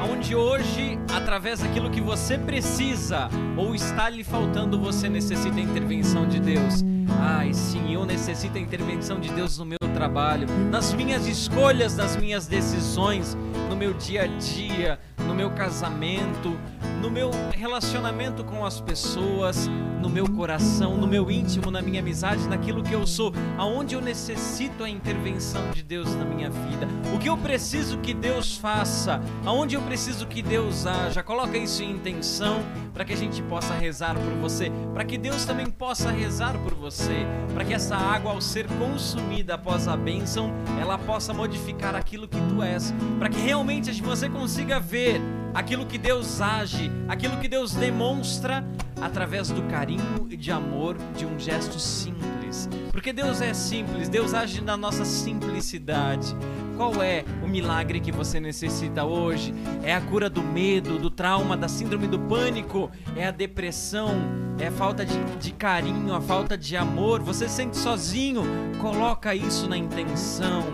[0.00, 6.28] Aonde hoje, através daquilo que você precisa ou está lhe faltando, você necessita a intervenção
[6.28, 6.84] de Deus?
[7.18, 12.16] Ai, sim, eu necessito a intervenção de Deus no meu trabalho, nas minhas escolhas, nas
[12.16, 13.36] minhas decisões,
[13.70, 16.58] no meu dia a dia, no meu casamento,
[17.00, 19.68] no meu relacionamento com as pessoas,
[20.00, 24.00] no meu coração, no meu íntimo, na minha amizade, naquilo que eu sou, aonde eu
[24.00, 29.20] necessito a intervenção de Deus na minha vida, o que eu preciso que Deus faça,
[29.44, 31.22] aonde eu preciso que Deus haja.
[31.22, 32.62] Coloca isso em intenção
[32.92, 36.74] para que a gente possa rezar por você, para que Deus também possa rezar por
[36.74, 42.28] você, para que essa água, ao ser consumida após a bênção, ela possa modificar aquilo
[42.28, 45.20] que tu és, para que realmente você consiga ver
[45.56, 48.62] aquilo que Deus age, aquilo que Deus demonstra
[49.00, 52.68] através do carinho e de amor de um gesto simples.
[52.92, 56.36] Porque Deus é simples, Deus age na nossa simplicidade.
[56.76, 59.54] Qual é o milagre que você necessita hoje?
[59.82, 62.90] É a cura do medo, do trauma, da síndrome do pânico?
[63.16, 64.10] É a depressão?
[64.58, 67.22] É a falta de, de carinho, a falta de amor?
[67.22, 68.42] Você se sente sozinho?
[68.78, 70.64] Coloca isso na intenção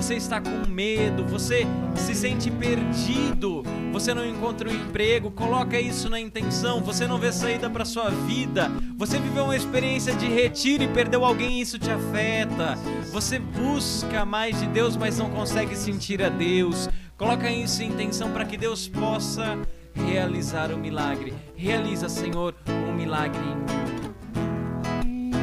[0.00, 3.62] você está com medo, você se sente perdido,
[3.92, 8.08] você não encontra um emprego, coloca isso na intenção, você não vê saída para sua
[8.08, 12.78] vida, você viveu uma experiência de retiro e perdeu alguém, isso te afeta.
[13.12, 16.88] Você busca mais de Deus, mas não consegue sentir a Deus.
[17.18, 19.58] Coloca isso em intenção para que Deus possa
[19.92, 21.34] realizar o milagre.
[21.54, 22.54] Realiza, Senhor,
[22.88, 25.40] um milagre em mim.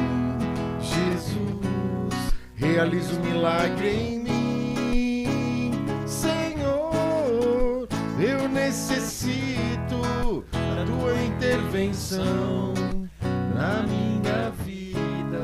[0.80, 4.27] Jesus, realiza o milagre em mim.
[8.68, 12.74] Necessito da tua intervenção
[13.54, 15.40] na minha vida.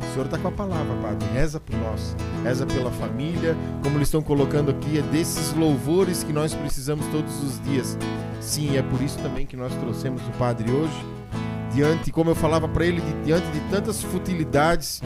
[0.00, 1.28] O Senhor está com a palavra, Padre.
[1.34, 3.54] Reza por nós, reza pela família.
[3.82, 7.98] Como eles estão colocando aqui, é desses louvores que nós precisamos todos os dias.
[8.40, 11.21] Sim, é por isso também que nós trouxemos o Padre hoje.
[11.74, 15.00] Diante, como eu falava para ele, diante de tantas futilidades,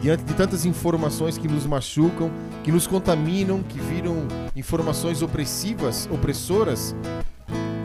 [0.00, 2.30] diante de tantas informações que nos machucam,
[2.62, 6.94] que nos contaminam, que viram informações opressivas, opressoras,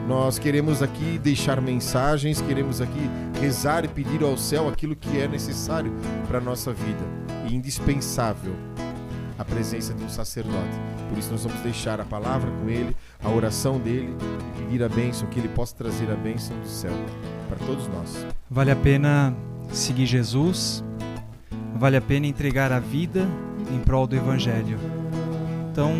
[0.08, 3.10] nós queremos aqui deixar mensagens, queremos aqui
[3.42, 5.92] rezar e pedir ao céu aquilo que é necessário
[6.28, 7.04] para a nossa vida
[7.50, 8.54] e indispensável
[9.44, 10.80] a presença de um sacerdote.
[11.10, 14.16] Por isso nós vamos deixar a palavra com ele, a oração dele
[14.58, 16.94] e pedir a bênção, que ele possa trazer a bênção do céu
[17.50, 18.26] para todos nós.
[18.50, 19.36] Vale a pena
[19.72, 20.84] seguir Jesus,
[21.76, 23.28] vale a pena entregar a vida
[23.70, 24.80] em prol do Evangelho.
[25.72, 25.94] Então,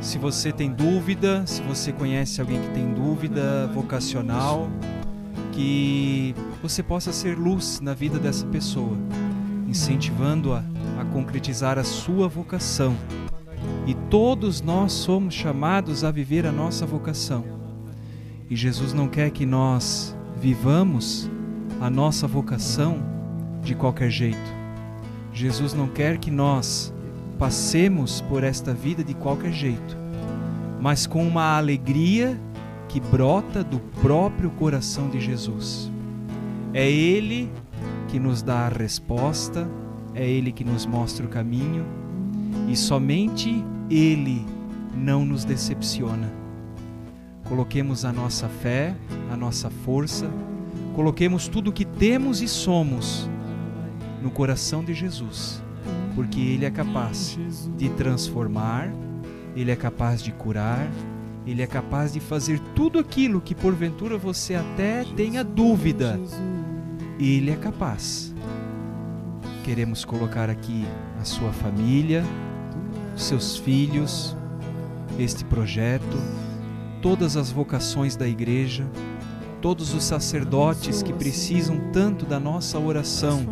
[0.00, 4.68] se você tem dúvida, se você conhece alguém que tem dúvida vocacional,
[5.52, 8.96] que você possa ser luz na vida dessa pessoa,
[9.66, 10.62] incentivando-a
[10.98, 12.96] a concretizar a sua vocação.
[13.86, 17.44] E todos nós somos chamados a viver a nossa vocação.
[18.48, 21.30] E Jesus não quer que nós vivamos
[21.80, 22.98] a nossa vocação
[23.62, 24.54] de qualquer jeito.
[25.32, 26.92] Jesus não quer que nós
[27.38, 29.96] passemos por esta vida de qualquer jeito,
[30.80, 32.38] mas com uma alegria
[32.88, 35.90] que brota do próprio coração de Jesus.
[36.72, 37.50] É Ele
[38.14, 39.68] que nos dá a resposta,
[40.14, 41.84] é Ele que nos mostra o caminho
[42.68, 44.46] e somente Ele
[44.96, 46.32] não nos decepciona.
[47.48, 48.94] Coloquemos a nossa fé,
[49.32, 50.30] a nossa força,
[50.94, 53.28] coloquemos tudo o que temos e somos
[54.22, 55.60] no coração de Jesus,
[56.14, 57.36] porque Ele é capaz
[57.76, 58.92] de transformar,
[59.56, 60.88] Ele é capaz de curar,
[61.44, 66.16] Ele é capaz de fazer tudo aquilo que porventura você até tenha dúvida.
[67.18, 68.34] Ele é capaz.
[69.62, 70.84] Queremos colocar aqui
[71.20, 72.24] a sua família,
[73.16, 74.36] seus filhos,
[75.18, 76.18] este projeto,
[77.00, 78.84] todas as vocações da igreja,
[79.60, 83.46] todos os sacerdotes que precisam tanto da nossa oração.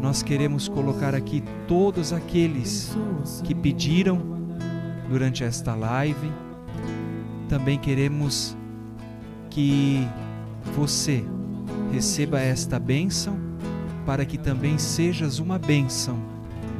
[0.00, 2.96] Nós queremos colocar aqui todos aqueles
[3.42, 4.20] que pediram
[5.08, 6.32] durante esta live.
[7.48, 8.56] Também queremos
[9.50, 10.06] que
[10.74, 11.24] você
[11.92, 13.38] receba esta bênção
[14.06, 16.18] para que também sejas uma bênção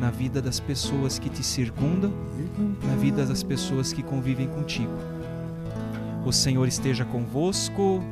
[0.00, 2.10] na vida das pessoas que te circundam,
[2.82, 4.90] na vida das pessoas que convivem contigo.
[6.24, 8.02] O Senhor esteja convosco.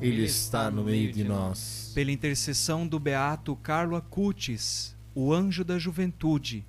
[0.00, 1.90] Ele está no meio de nós.
[1.92, 6.64] Pela intercessão do beato Carlo Acutis, o anjo da juventude,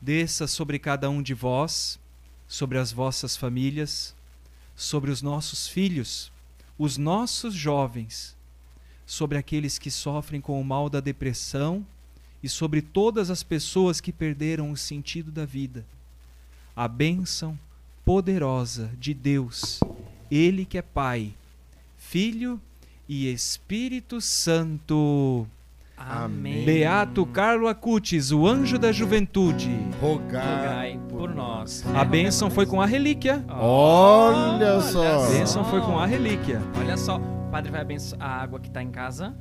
[0.00, 2.00] desça sobre cada um de vós,
[2.48, 4.14] sobre as vossas famílias,
[4.74, 6.32] sobre os nossos filhos,
[6.78, 8.39] os nossos jovens,
[9.10, 11.84] sobre aqueles que sofrem com o mal da depressão
[12.40, 15.84] e sobre todas as pessoas que perderam o sentido da vida.
[16.76, 17.58] A bênção
[18.04, 19.80] poderosa de Deus,
[20.30, 21.34] Ele que é Pai,
[21.98, 22.60] Filho
[23.08, 25.44] e Espírito Santo.
[26.08, 26.64] Amém.
[26.64, 29.68] Beato Carlo Acutis, o anjo da juventude.
[30.00, 30.94] Rogai.
[30.94, 31.84] Rogai por nós.
[31.94, 33.44] A bênção foi com a relíquia.
[33.50, 35.26] Olha só.
[35.26, 36.62] A bênção foi com a relíquia.
[36.78, 39.36] Olha só, o padre vai abençoar a água que está em casa.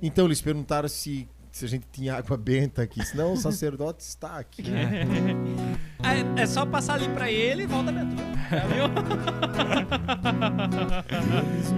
[0.00, 3.04] Então eles perguntaram se, se a gente tinha água benta aqui.
[3.04, 4.64] Senão o sacerdote está aqui.
[6.00, 8.16] É, é só passar ali pra ele e volta dentro.
[8.68, 8.84] Viu?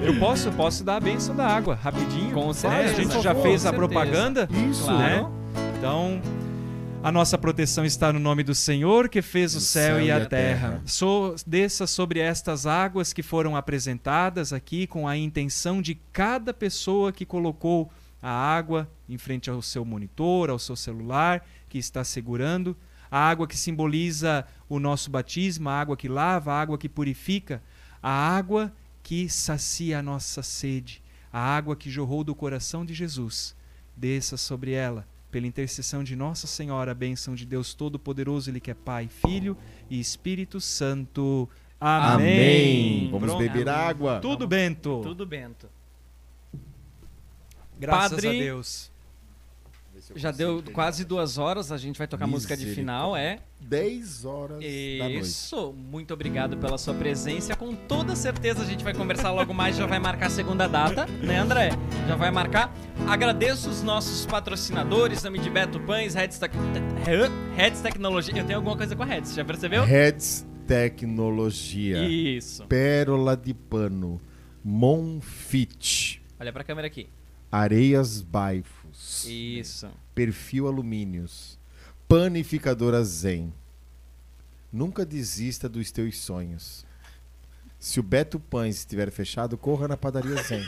[0.06, 2.34] Eu posso, posso dar a bênção da água rapidinho.
[2.34, 2.52] Com né?
[2.52, 2.92] certeza.
[2.92, 4.46] A gente já fez a propaganda.
[4.70, 4.84] Isso.
[4.84, 5.00] Claro.
[5.00, 5.26] né?
[5.78, 6.20] Então,
[7.02, 10.82] a nossa proteção está no nome do Senhor que fez o céu, e a, terra.
[10.84, 17.10] So, desça sobre estas águas que foram apresentadas aqui com a intenção de cada pessoa
[17.10, 17.90] que colocou
[18.22, 22.76] a água em frente ao seu monitor, ao seu celular, que está segurando.
[23.10, 27.62] A água que simboliza o nosso batismo, a água que lava, a água que purifica,
[28.02, 28.72] a água
[29.02, 31.02] que sacia a nossa sede,
[31.32, 33.56] a água que jorrou do coração de Jesus.
[33.96, 38.70] Desça sobre ela pela intercessão de Nossa Senhora, a bênção de Deus Todo-Poderoso, Ele que
[38.70, 39.56] é Pai, Filho
[39.88, 41.48] e Espírito Santo.
[41.80, 42.14] Amém.
[42.14, 43.10] Amém.
[43.10, 43.38] Vamos Pronto.
[43.38, 44.20] beber água.
[44.20, 45.00] Tudo, Bento.
[45.02, 45.68] Tudo bento.
[47.80, 48.90] Graças Padre- a Deus.
[50.16, 53.38] Já deu quase duas horas, a gente vai tocar a música de final, é?
[53.60, 55.20] 10 horas da noite.
[55.20, 57.54] Isso, muito obrigado pela sua presença.
[57.54, 61.06] Com toda certeza a gente vai conversar logo mais, já vai marcar a segunda data,
[61.06, 61.70] né, André?
[62.08, 62.74] Já vai marcar.
[63.06, 66.52] Agradeço os nossos patrocinadores, nome de Beto Pães, Reds, Tec...
[67.54, 68.38] Reds Tecnologia.
[68.38, 69.84] Eu tenho alguma coisa com a Reds, já percebeu?
[69.84, 72.02] Reds Tecnologia.
[72.08, 72.64] Isso.
[72.66, 74.20] Pérola de Pano.
[74.64, 76.22] Monfit.
[76.38, 77.08] Olha pra câmera aqui.
[77.50, 79.24] Areias Baifos.
[79.26, 79.88] Isso.
[80.14, 81.58] Perfil Alumínios.
[82.08, 83.52] Panificadora Zen.
[84.72, 86.84] Nunca desista dos teus sonhos.
[87.78, 90.62] Se o Beto Pães estiver fechado, corra na padaria Zen.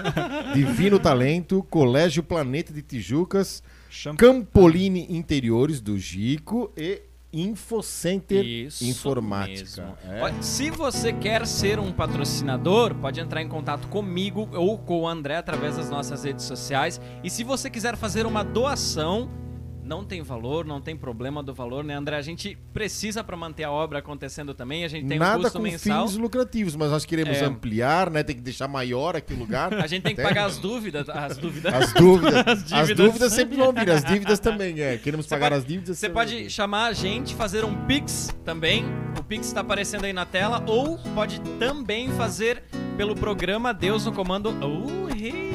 [0.52, 9.96] Divino Talento, Colégio Planeta de Tijucas, Cham- Campoline Interiores do Gico e Infocenter Isso Informática.
[10.04, 10.42] É.
[10.42, 15.36] Se você quer ser um patrocinador, pode entrar em contato comigo ou com o André
[15.36, 17.00] através das nossas redes sociais.
[17.22, 19.28] E se você quiser fazer uma doação,
[19.86, 22.16] não tem valor, não tem problema do valor, né, André?
[22.16, 24.84] A gente precisa para manter a obra acontecendo também.
[24.84, 26.06] A gente tem um Nada custo com mensal.
[26.08, 27.44] fins lucrativos, mas nós queremos É.
[27.44, 28.22] ampliar, né?
[28.22, 29.72] Tem que deixar maior aqui o lugar.
[29.74, 31.72] A gente tem que Até- pagar as dúvidas, as dúvidas.
[31.74, 32.34] As dúvidas.
[32.46, 32.96] as, dívidas.
[32.96, 34.96] dúvidas sempre vão vir, as dívidas também, é.
[34.98, 35.98] Queremos Você pagar pode- as dívidas.
[35.98, 36.50] Você pode vir.
[36.50, 38.84] chamar a gente, fazer um Pix também.
[39.18, 40.62] O Pix está aparecendo aí na tela.
[40.66, 42.62] Ou pode também fazer
[42.96, 44.50] pelo programa Deus no Comando.
[44.50, 45.45] Uh, hey.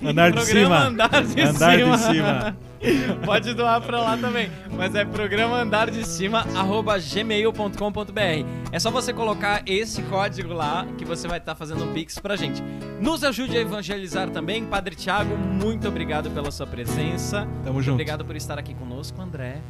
[0.10, 0.86] Andar de programa cima.
[0.86, 1.98] Andar de Andar de cima.
[1.98, 2.56] cima.
[3.24, 4.50] pode doar pra lá também.
[4.70, 8.46] Mas é programa andar de cima, arroba gmail.com.br.
[8.72, 12.36] É só você colocar esse código lá que você vai estar fazendo um Pix pra
[12.36, 12.62] gente.
[13.00, 14.64] Nos ajude a evangelizar também.
[14.64, 17.46] Padre Tiago, muito obrigado pela sua presença.
[17.64, 17.94] Tamo junto.
[17.94, 19.60] Obrigado por estar aqui conosco, André.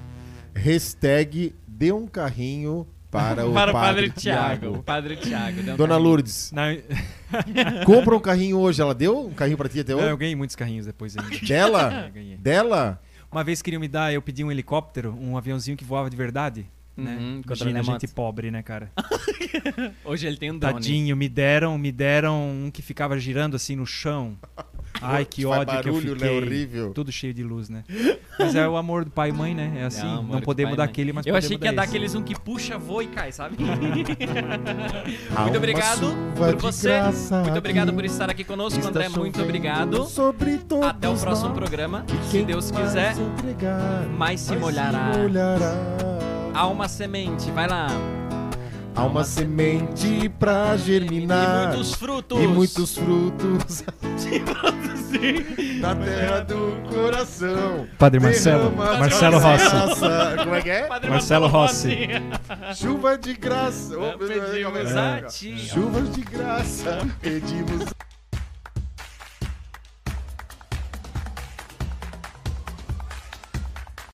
[0.55, 4.83] Hashtag dê um carrinho para o Para Padre, Padre Tiago.
[4.83, 5.63] Padre Tiago.
[5.63, 6.09] deu um Dona carinho.
[6.09, 6.63] Lourdes, Não,
[7.85, 8.81] compra um carrinho hoje.
[8.81, 10.17] Ela deu um carrinho pra ti até não, eu hoje?
[10.17, 11.37] ganhei muitos carrinhos depois ainda.
[11.45, 12.07] Dela?
[12.07, 12.37] É, ganhei.
[12.37, 13.01] Dela?
[13.31, 16.67] Uma vez queriam me dar, eu pedi um helicóptero, um aviãozinho que voava de verdade.
[16.97, 17.17] Né?
[17.19, 18.91] Uhum, Imagina a gente pobre, né, cara?
[20.05, 20.75] Hoje ele tem um drone.
[20.75, 24.37] Tadinho, me deram, me deram um que ficava girando assim no chão.
[25.01, 26.01] Ai, que ódio que eu né?
[26.01, 26.39] fiquei.
[26.39, 26.93] Horrível.
[26.93, 27.85] Tudo cheio de luz, né?
[28.39, 29.73] Mas é o amor do pai e mãe, né?
[29.77, 31.83] É assim, É o não, e dar aquele, mas Eu podemos achei que ia dar
[31.83, 33.57] aqueles um que puxa, voa e cai, sabe?
[35.41, 37.01] Muito obrigado por você.
[37.43, 39.09] Muito obrigado por estar aqui conosco, André.
[39.09, 40.07] Muito obrigado.
[40.83, 42.05] Até o próximo programa.
[42.31, 43.15] Se Deus quiser,
[44.17, 45.13] mais se molhará.
[45.17, 45.75] molhará.
[46.55, 47.51] há uma semente.
[47.51, 47.89] Vai lá.
[48.95, 51.65] Há uma semente pra germinar.
[51.65, 52.41] E muitos frutos.
[52.43, 53.85] E muitos frutos.
[55.81, 57.87] Na terra do coração.
[57.99, 58.71] Padre Marcelo.
[58.71, 59.65] Derrama Marcelo Rossi.
[59.71, 60.37] graça.
[60.39, 60.83] Como é que é?
[60.83, 62.09] Padre Marcelo Rossi.
[62.75, 63.97] Chuva de graça.
[63.97, 65.19] Deus, Pedimos aí.
[65.19, 65.59] a ti.
[65.59, 67.85] Chuvas de graça, pedimos